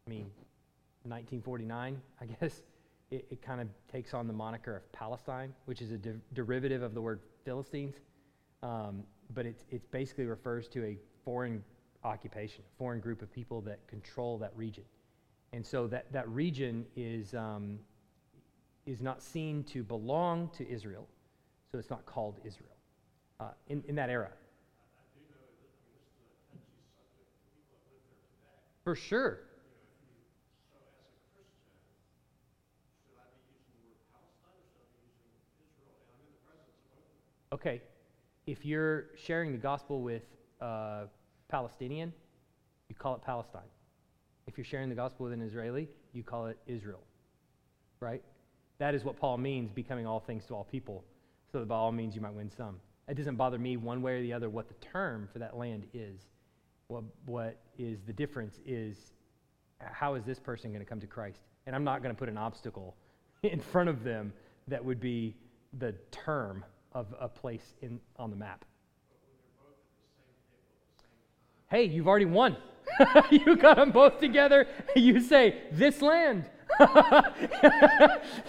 I 0.07 0.11
mean, 0.11 0.31
1949, 1.03 2.01
I 2.21 2.27
guess, 2.27 2.63
it, 3.11 3.27
it 3.29 3.43
kind 3.43 3.61
of 3.61 3.67
takes 3.91 4.15
on 4.15 4.29
the 4.29 4.33
moniker 4.33 4.77
of 4.77 4.93
Palestine, 4.93 5.53
which 5.65 5.83
is 5.83 5.91
a 5.91 5.99
de- 5.99 6.21
derivative 6.33 6.83
of 6.83 6.95
the 6.95 7.01
word 7.01 7.19
Philistines. 7.45 7.97
Um, 8.63 9.03
but 9.35 9.47
it 9.47 9.65
it 9.71 9.91
basically 9.91 10.27
refers 10.27 10.69
to 10.69 10.85
a 10.85 10.99
foreign 11.25 11.63
occupation, 12.05 12.65
foreign 12.79 13.01
group 13.01 13.23
of 13.23 13.33
people 13.33 13.61
that 13.63 13.87
control 13.87 14.39
that 14.39 14.53
region. 14.57 14.85
And 15.53 15.67
so 15.67 15.87
that, 15.89 16.13
that 16.13 16.29
region 16.29 16.87
is, 16.97 17.35
um, 17.35 17.79
is 18.87 19.01
not 19.01 19.23
seen 19.23 19.65
to 19.65 19.83
belong 19.83 20.51
to 20.57 20.69
Israel, 20.69 21.07
so 21.71 21.79
it's 21.79 21.91
not 21.91 22.07
called 22.07 22.41
Israel 22.45 22.77
uh, 23.41 23.49
in, 23.69 23.83
in 23.89 23.95
that 23.97 24.11
era. 24.11 24.31
For 28.85 28.95
sure. 28.95 29.41
Okay, 37.53 37.83
if 38.47 38.65
you're 38.65 39.07
sharing 39.17 39.51
the 39.51 39.59
gospel 39.59 40.03
with 40.03 40.23
a 40.61 41.09
Palestinian, 41.49 42.13
you 42.89 42.95
call 42.95 43.15
it 43.15 43.23
Palestine. 43.23 43.63
If 44.47 44.57
you're 44.57 44.65
sharing 44.65 44.89
the 44.89 44.95
gospel 44.95 45.25
with 45.25 45.33
an 45.33 45.43
Israeli, 45.43 45.89
you 46.13 46.23
call 46.23 46.47
it 46.47 46.59
Israel. 46.67 47.03
Right? 48.01 48.23
That 48.79 48.95
is 48.95 49.05
what 49.05 49.17
Paul 49.17 49.39
means, 49.39 49.71
becoming 49.71 50.07
all 50.07 50.21
things 50.21 50.45
to 50.47 50.55
all 50.55 50.65
people, 50.65 51.05
so 51.53 51.59
that 51.59 51.69
by 51.69 51.77
all 51.77 51.93
means 51.93 52.15
you 52.15 52.21
might 52.21 52.35
win 52.35 52.51
some. 52.57 52.77
It 53.09 53.15
doesn't 53.15 53.37
bother 53.37 53.59
me 53.59 53.77
one 53.77 54.03
way 54.03 54.19
or 54.19 54.23
the 54.23 54.33
other 54.33 54.49
what 54.49 54.69
the 54.69 54.75
term 54.75 55.29
for 55.33 55.39
that 55.41 55.57
land 55.57 55.87
is. 55.93 56.21
What, 56.89 57.05
what 57.27 57.61
is 57.79 57.99
the 58.07 58.13
difference 58.13 58.59
is 58.67 58.97
how 59.79 60.15
is 60.15 60.25
this 60.25 60.39
person 60.39 60.71
going 60.71 60.85
to 60.85 60.89
come 60.89 61.01
to 61.01 61.07
Christ? 61.07 61.41
And 61.67 61.77
I'm 61.77 61.85
not 61.85 62.03
going 62.03 62.15
to 62.15 62.19
put 62.19 62.29
an 62.29 62.39
obstacle 62.39 62.97
in 63.43 63.61
front 63.61 63.89
of 63.89 64.03
them 64.05 64.33
that 64.69 64.85
would 64.85 65.01
be 65.01 65.37
the 65.79 65.95
term 66.11 66.65
of 66.93 67.07
a 67.21 67.29
place 67.29 67.75
in, 67.83 68.01
on 68.17 68.31
the 68.31 68.37
map. 68.37 68.65
Hey, 71.71 71.85
you've 71.85 72.09
already 72.09 72.25
won. 72.25 72.57
you 73.31 73.57
got 73.57 73.77
them 73.77 73.93
both 73.93 74.19
together. 74.19 74.67
You 74.97 75.21
say, 75.21 75.63
This 75.71 76.03
land. 76.03 76.47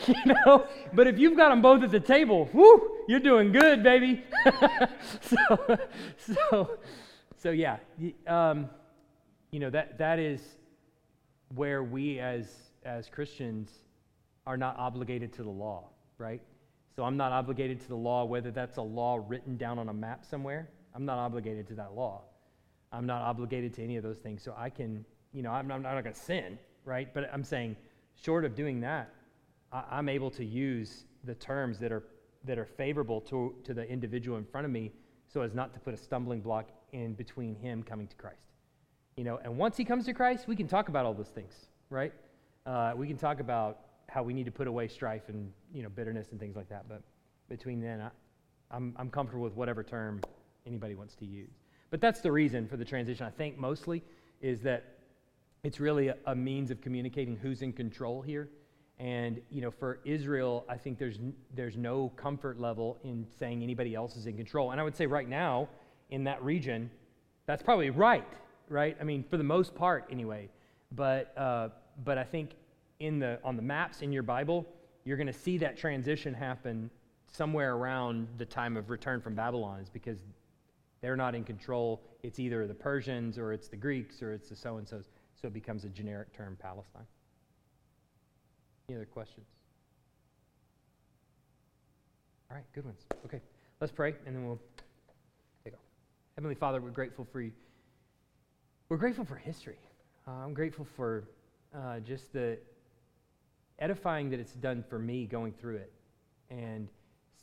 you 0.07 0.15
know, 0.25 0.65
but 0.93 1.07
if 1.07 1.19
you've 1.19 1.37
got 1.37 1.49
them 1.49 1.61
both 1.61 1.83
at 1.83 1.91
the 1.91 1.99
table, 1.99 2.49
whoo, 2.53 2.97
you're 3.07 3.19
doing 3.19 3.51
good, 3.51 3.83
baby. 3.83 4.23
so, 5.21 5.77
so, 6.17 6.77
so 7.37 7.51
yeah, 7.51 7.77
um, 8.27 8.69
you 9.51 9.59
know 9.59 9.69
that 9.69 9.97
that 9.97 10.19
is 10.19 10.41
where 11.55 11.83
we 11.83 12.19
as 12.19 12.47
as 12.85 13.09
Christians 13.09 13.69
are 14.47 14.57
not 14.57 14.77
obligated 14.77 15.33
to 15.33 15.43
the 15.43 15.49
law, 15.49 15.89
right? 16.17 16.41
So 16.95 17.03
I'm 17.03 17.17
not 17.17 17.31
obligated 17.31 17.81
to 17.81 17.87
the 17.87 17.95
law, 17.95 18.23
whether 18.25 18.51
that's 18.51 18.77
a 18.77 18.81
law 18.81 19.19
written 19.27 19.57
down 19.57 19.77
on 19.79 19.89
a 19.89 19.93
map 19.93 20.25
somewhere. 20.25 20.69
I'm 20.93 21.05
not 21.05 21.17
obligated 21.17 21.67
to 21.67 21.75
that 21.75 21.95
law. 21.95 22.21
I'm 22.91 23.05
not 23.05 23.21
obligated 23.21 23.73
to 23.75 23.83
any 23.83 23.97
of 23.97 24.03
those 24.03 24.17
things. 24.17 24.43
So 24.43 24.53
I 24.57 24.69
can, 24.69 25.05
you 25.33 25.41
know, 25.41 25.51
I'm, 25.51 25.71
I'm 25.71 25.81
not 25.81 26.01
going 26.01 26.13
to 26.13 26.19
sin, 26.19 26.57
right? 26.85 27.13
But 27.13 27.29
I'm 27.33 27.43
saying, 27.43 27.75
short 28.21 28.45
of 28.45 28.55
doing 28.55 28.81
that, 28.81 29.13
I, 29.71 29.83
I'm 29.91 30.09
able 30.09 30.31
to 30.31 30.45
use 30.45 31.05
the 31.23 31.35
terms 31.35 31.79
that 31.79 31.91
are 31.91 32.03
that 32.43 32.57
are 32.57 32.65
favorable 32.65 33.21
to, 33.21 33.53
to 33.63 33.73
the 33.73 33.87
individual 33.87 34.37
in 34.37 34.45
front 34.45 34.65
of 34.65 34.71
me 34.71 34.91
so 35.27 35.41
as 35.41 35.53
not 35.53 35.73
to 35.73 35.79
put 35.79 35.93
a 35.93 35.97
stumbling 35.97 36.41
block 36.41 36.69
in 36.91 37.13
between 37.13 37.55
him 37.55 37.83
coming 37.83 38.07
to 38.07 38.15
Christ. 38.15 38.37
You 39.15 39.23
know, 39.23 39.39
and 39.43 39.57
once 39.57 39.77
he 39.77 39.85
comes 39.85 40.05
to 40.05 40.13
Christ, 40.13 40.47
we 40.47 40.55
can 40.55 40.67
talk 40.67 40.89
about 40.89 41.05
all 41.05 41.13
those 41.13 41.29
things, 41.29 41.53
right? 41.89 42.13
Uh, 42.65 42.93
we 42.95 43.07
can 43.07 43.17
talk 43.17 43.39
about 43.39 43.79
how 44.09 44.23
we 44.23 44.33
need 44.33 44.45
to 44.45 44.51
put 44.51 44.67
away 44.67 44.87
strife 44.87 45.29
and 45.29 45.51
you 45.73 45.83
know 45.83 45.89
bitterness 45.89 46.31
and 46.31 46.39
things 46.39 46.55
like 46.55 46.69
that. 46.69 46.87
But 46.89 47.01
between 47.49 47.81
then, 47.81 48.01
I, 48.01 48.09
I'm 48.71 48.95
I'm 48.97 49.09
comfortable 49.09 49.43
with 49.43 49.53
whatever 49.53 49.83
term 49.83 50.21
anybody 50.65 50.95
wants 50.95 51.15
to 51.15 51.25
use. 51.25 51.53
But 51.91 52.01
that's 52.01 52.21
the 52.21 52.31
reason 52.31 52.67
for 52.67 52.77
the 52.77 52.85
transition. 52.85 53.25
I 53.25 53.29
think 53.29 53.57
mostly 53.57 54.01
is 54.41 54.61
that 54.61 54.95
it's 55.63 55.79
really 55.79 56.07
a, 56.07 56.15
a 56.25 56.33
means 56.33 56.71
of 56.71 56.81
communicating 56.81 57.35
who's 57.35 57.61
in 57.61 57.73
control 57.73 58.21
here. 58.21 58.49
And 58.97 59.41
you 59.51 59.61
know, 59.61 59.71
for 59.71 59.99
Israel, 60.05 60.65
I 60.69 60.77
think 60.77 60.97
there's 60.97 61.19
there's 61.53 61.77
no 61.77 62.09
comfort 62.15 62.59
level 62.59 62.97
in 63.03 63.27
saying 63.37 63.61
anybody 63.61 63.93
else 63.93 64.15
is 64.15 64.25
in 64.25 64.37
control. 64.37 64.71
And 64.71 64.81
I 64.81 64.83
would 64.83 64.95
say 64.95 65.05
right 65.05 65.27
now 65.27 65.69
in 66.09 66.23
that 66.23 66.41
region, 66.43 66.89
that's 67.45 67.61
probably 67.61 67.89
right, 67.89 68.27
right? 68.69 68.95
I 68.99 69.03
mean, 69.03 69.23
for 69.29 69.37
the 69.37 69.43
most 69.43 69.75
part, 69.75 70.07
anyway. 70.11 70.49
But 70.91 71.37
uh, 71.37 71.69
but 72.03 72.17
I 72.17 72.23
think 72.23 72.51
in 72.99 73.19
the, 73.19 73.39
on 73.43 73.55
the 73.55 73.61
maps 73.61 74.01
in 74.01 74.11
your 74.11 74.23
Bible, 74.23 74.65
you're 75.03 75.17
going 75.17 75.27
to 75.27 75.33
see 75.33 75.57
that 75.57 75.77
transition 75.77 76.33
happen 76.33 76.89
somewhere 77.31 77.73
around 77.75 78.27
the 78.37 78.45
time 78.45 78.77
of 78.77 78.89
return 78.89 79.19
from 79.19 79.33
Babylon, 79.33 79.79
is 79.79 79.89
because 79.89 80.19
they're 81.01 81.15
not 81.15 81.35
in 81.35 81.43
control. 81.43 82.01
It's 82.23 82.39
either 82.39 82.67
the 82.67 82.73
Persians 82.73 83.37
or 83.37 83.53
it's 83.53 83.67
the 83.67 83.75
Greeks 83.75 84.21
or 84.21 84.33
it's 84.33 84.49
the 84.49 84.55
so 84.55 84.77
and 84.77 84.87
so's. 84.87 85.09
So 85.41 85.47
it 85.47 85.53
becomes 85.53 85.83
a 85.83 85.89
generic 85.89 86.35
term, 86.35 86.57
Palestine. 86.61 87.07
Any 88.87 88.97
other 88.97 89.05
questions? 89.05 89.47
All 92.49 92.57
right, 92.57 92.65
good 92.73 92.85
ones. 92.85 92.99
Okay, 93.25 93.41
let's 93.79 93.91
pray 93.91 94.13
and 94.25 94.35
then 94.35 94.45
we'll 94.45 94.59
take 95.63 95.73
off. 95.73 95.79
Heavenly 96.35 96.55
Father, 96.55 96.79
we're 96.79 96.89
grateful 96.89 97.25
for 97.31 97.41
you. 97.41 97.51
We're 98.89 98.97
grateful 98.97 99.25
for 99.25 99.35
history. 99.35 99.79
Uh, 100.27 100.31
I'm 100.31 100.53
grateful 100.53 100.85
for 100.85 101.23
uh, 101.75 101.99
just 102.01 102.33
the 102.33 102.59
edifying 103.79 104.29
that 104.29 104.39
it's 104.39 104.53
done 104.53 104.83
for 104.87 104.99
me 104.99 105.25
going 105.25 105.53
through 105.53 105.77
it 105.77 105.91
and 106.49 106.89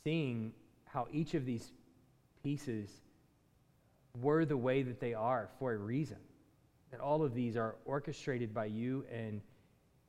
seeing 0.03 0.53
how 0.85 1.07
each 1.11 1.33
of 1.33 1.45
these 1.45 1.71
pieces 2.43 2.89
were 4.21 4.45
the 4.45 4.57
way 4.57 4.83
that 4.83 4.99
they 4.99 5.13
are 5.13 5.49
for 5.59 5.73
a 5.73 5.77
reason. 5.77 6.17
That 6.91 6.99
all 6.99 7.23
of 7.23 7.33
these 7.33 7.55
are 7.55 7.75
orchestrated 7.85 8.53
by 8.53 8.65
you, 8.65 9.05
and 9.11 9.41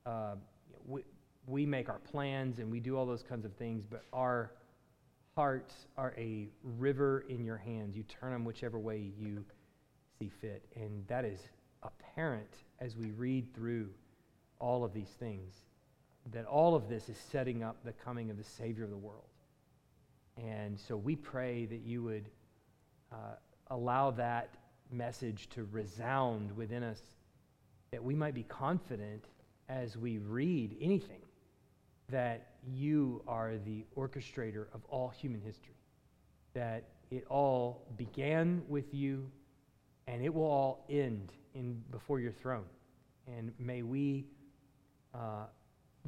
uh, 0.05 0.35
we, 0.87 1.03
we 1.45 1.65
make 1.65 1.89
our 1.89 1.99
plans 1.99 2.59
and 2.59 2.71
we 2.71 2.79
do 2.79 2.97
all 2.97 3.05
those 3.05 3.23
kinds 3.23 3.45
of 3.45 3.53
things, 3.53 3.83
but 3.87 4.03
our 4.13 4.51
hearts 5.35 5.87
are 5.97 6.13
a 6.17 6.47
river 6.63 7.25
in 7.29 7.43
your 7.45 7.57
hands. 7.57 7.95
You 7.95 8.03
turn 8.03 8.31
them 8.31 8.45
whichever 8.45 8.79
way 8.79 9.11
you 9.17 9.45
see 10.19 10.29
fit. 10.29 10.65
And 10.75 11.05
that 11.07 11.25
is 11.25 11.39
apparent 11.83 12.49
as 12.79 12.95
we 12.95 13.11
read 13.11 13.53
through 13.53 13.89
all 14.59 14.83
of 14.83 14.93
these 14.93 15.09
things 15.19 15.53
that 16.31 16.45
all 16.45 16.75
of 16.75 16.87
this 16.87 17.09
is 17.09 17.17
setting 17.31 17.63
up 17.63 17.77
the 17.83 17.93
coming 17.93 18.29
of 18.29 18.37
the 18.37 18.43
Savior 18.43 18.83
of 18.83 18.91
the 18.91 18.97
world. 18.97 19.25
And 20.37 20.79
so 20.79 20.95
we 20.95 21.15
pray 21.15 21.65
that 21.65 21.81
you 21.81 22.03
would 22.03 22.29
uh, 23.11 23.35
allow 23.71 24.11
that 24.11 24.49
message 24.91 25.49
to 25.49 25.67
resound 25.71 26.55
within 26.55 26.83
us, 26.83 26.99
that 27.91 28.03
we 28.03 28.13
might 28.13 28.33
be 28.33 28.43
confident 28.43 29.25
as 29.67 29.97
we 29.97 30.17
read 30.19 30.77
anything 30.79 31.21
that 32.09 32.47
you 32.67 33.23
are 33.27 33.57
the 33.65 33.85
orchestrator 33.97 34.65
of 34.73 34.81
all 34.89 35.09
human 35.09 35.41
history, 35.41 35.75
that 36.53 36.83
it 37.09 37.25
all 37.29 37.87
began 37.97 38.61
with 38.67 38.93
you 38.93 39.29
and 40.07 40.23
it 40.23 40.33
will 40.33 40.43
all 40.43 40.85
end 40.89 41.31
in, 41.55 41.81
before 41.89 42.19
your 42.19 42.31
throne. 42.31 42.65
And 43.27 43.51
may 43.57 43.81
we. 43.81 44.25
Uh, 45.13 45.45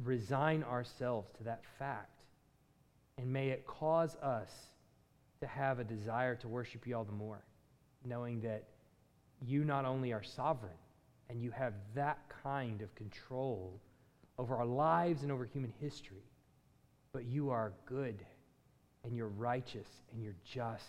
resign 0.02 0.62
ourselves 0.64 1.28
to 1.38 1.44
that 1.44 1.62
fact. 1.78 2.22
And 3.18 3.32
may 3.32 3.48
it 3.48 3.66
cause 3.66 4.16
us 4.16 4.50
to 5.40 5.46
have 5.46 5.78
a 5.78 5.84
desire 5.84 6.34
to 6.36 6.48
worship 6.48 6.86
you 6.86 6.96
all 6.96 7.04
the 7.04 7.12
more, 7.12 7.42
knowing 8.04 8.40
that 8.40 8.64
you 9.46 9.64
not 9.64 9.84
only 9.84 10.12
are 10.12 10.22
sovereign 10.22 10.72
and 11.28 11.40
you 11.40 11.50
have 11.50 11.74
that 11.94 12.18
kind 12.42 12.82
of 12.82 12.94
control 12.94 13.80
over 14.38 14.56
our 14.56 14.66
lives 14.66 15.22
and 15.22 15.32
over 15.32 15.44
human 15.44 15.72
history, 15.80 16.24
but 17.12 17.24
you 17.24 17.50
are 17.50 17.72
good 17.86 18.24
and 19.04 19.16
you're 19.16 19.28
righteous 19.28 19.88
and 20.12 20.22
you're 20.22 20.36
just 20.44 20.84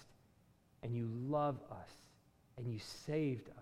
and 0.84 0.96
you 0.96 1.10
love 1.28 1.58
us 1.72 1.90
and 2.58 2.72
you 2.72 2.80
saved 3.06 3.50
us. 3.50 3.56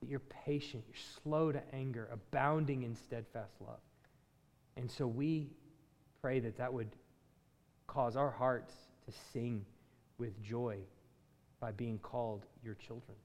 That 0.00 0.08
you're 0.08 0.20
patient, 0.20 0.84
you're 0.86 1.22
slow 1.22 1.50
to 1.50 1.60
anger, 1.72 2.08
abounding 2.12 2.84
in 2.84 2.94
steadfast 2.94 3.52
love. 3.60 3.80
And 4.76 4.88
so 4.88 5.08
we 5.08 5.50
pray 6.22 6.38
that 6.40 6.58
that 6.58 6.72
would 6.72 6.90
cause 7.88 8.16
our 8.16 8.30
hearts 8.30 8.72
to 9.06 9.12
sing 9.32 9.64
with 10.18 10.40
joy 10.40 10.78
by 11.60 11.72
being 11.72 11.98
called 11.98 12.44
your 12.62 12.74
children. 12.74 13.16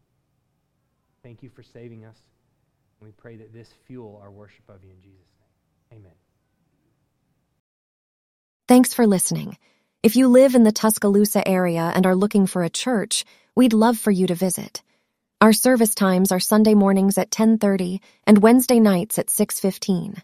Thank 1.23 1.43
you 1.43 1.49
for 1.49 1.63
saving 1.63 2.05
us. 2.05 2.17
And 2.99 3.07
we 3.07 3.11
pray 3.11 3.38
that 3.38 3.53
this 3.53 3.69
fuel 3.86 4.19
our 4.21 4.31
worship 4.31 4.67
of 4.69 4.84
you 4.84 4.91
in 4.91 5.01
Jesus' 5.01 5.27
name. 5.91 5.99
Amen. 6.01 6.13
Thanks 8.67 8.93
for 8.93 9.05
listening. 9.05 9.57
If 10.03 10.15
you 10.15 10.27
live 10.27 10.55
in 10.55 10.63
the 10.63 10.71
Tuscaloosa 10.71 11.47
area 11.47 11.91
and 11.95 12.05
are 12.05 12.15
looking 12.15 12.47
for 12.47 12.63
a 12.63 12.69
church, 12.69 13.25
we'd 13.55 13.73
love 13.73 13.97
for 13.97 14.11
you 14.11 14.27
to 14.27 14.36
visit. 14.36 14.81
Our 15.39 15.53
service 15.53 15.95
times 15.95 16.31
are 16.31 16.39
Sunday 16.39 16.73
mornings 16.73 17.17
at 17.17 17.31
10:30 17.31 18.01
and 18.25 18.41
Wednesday 18.41 18.79
nights 18.79 19.19
at 19.19 19.29
6:15. 19.29 20.21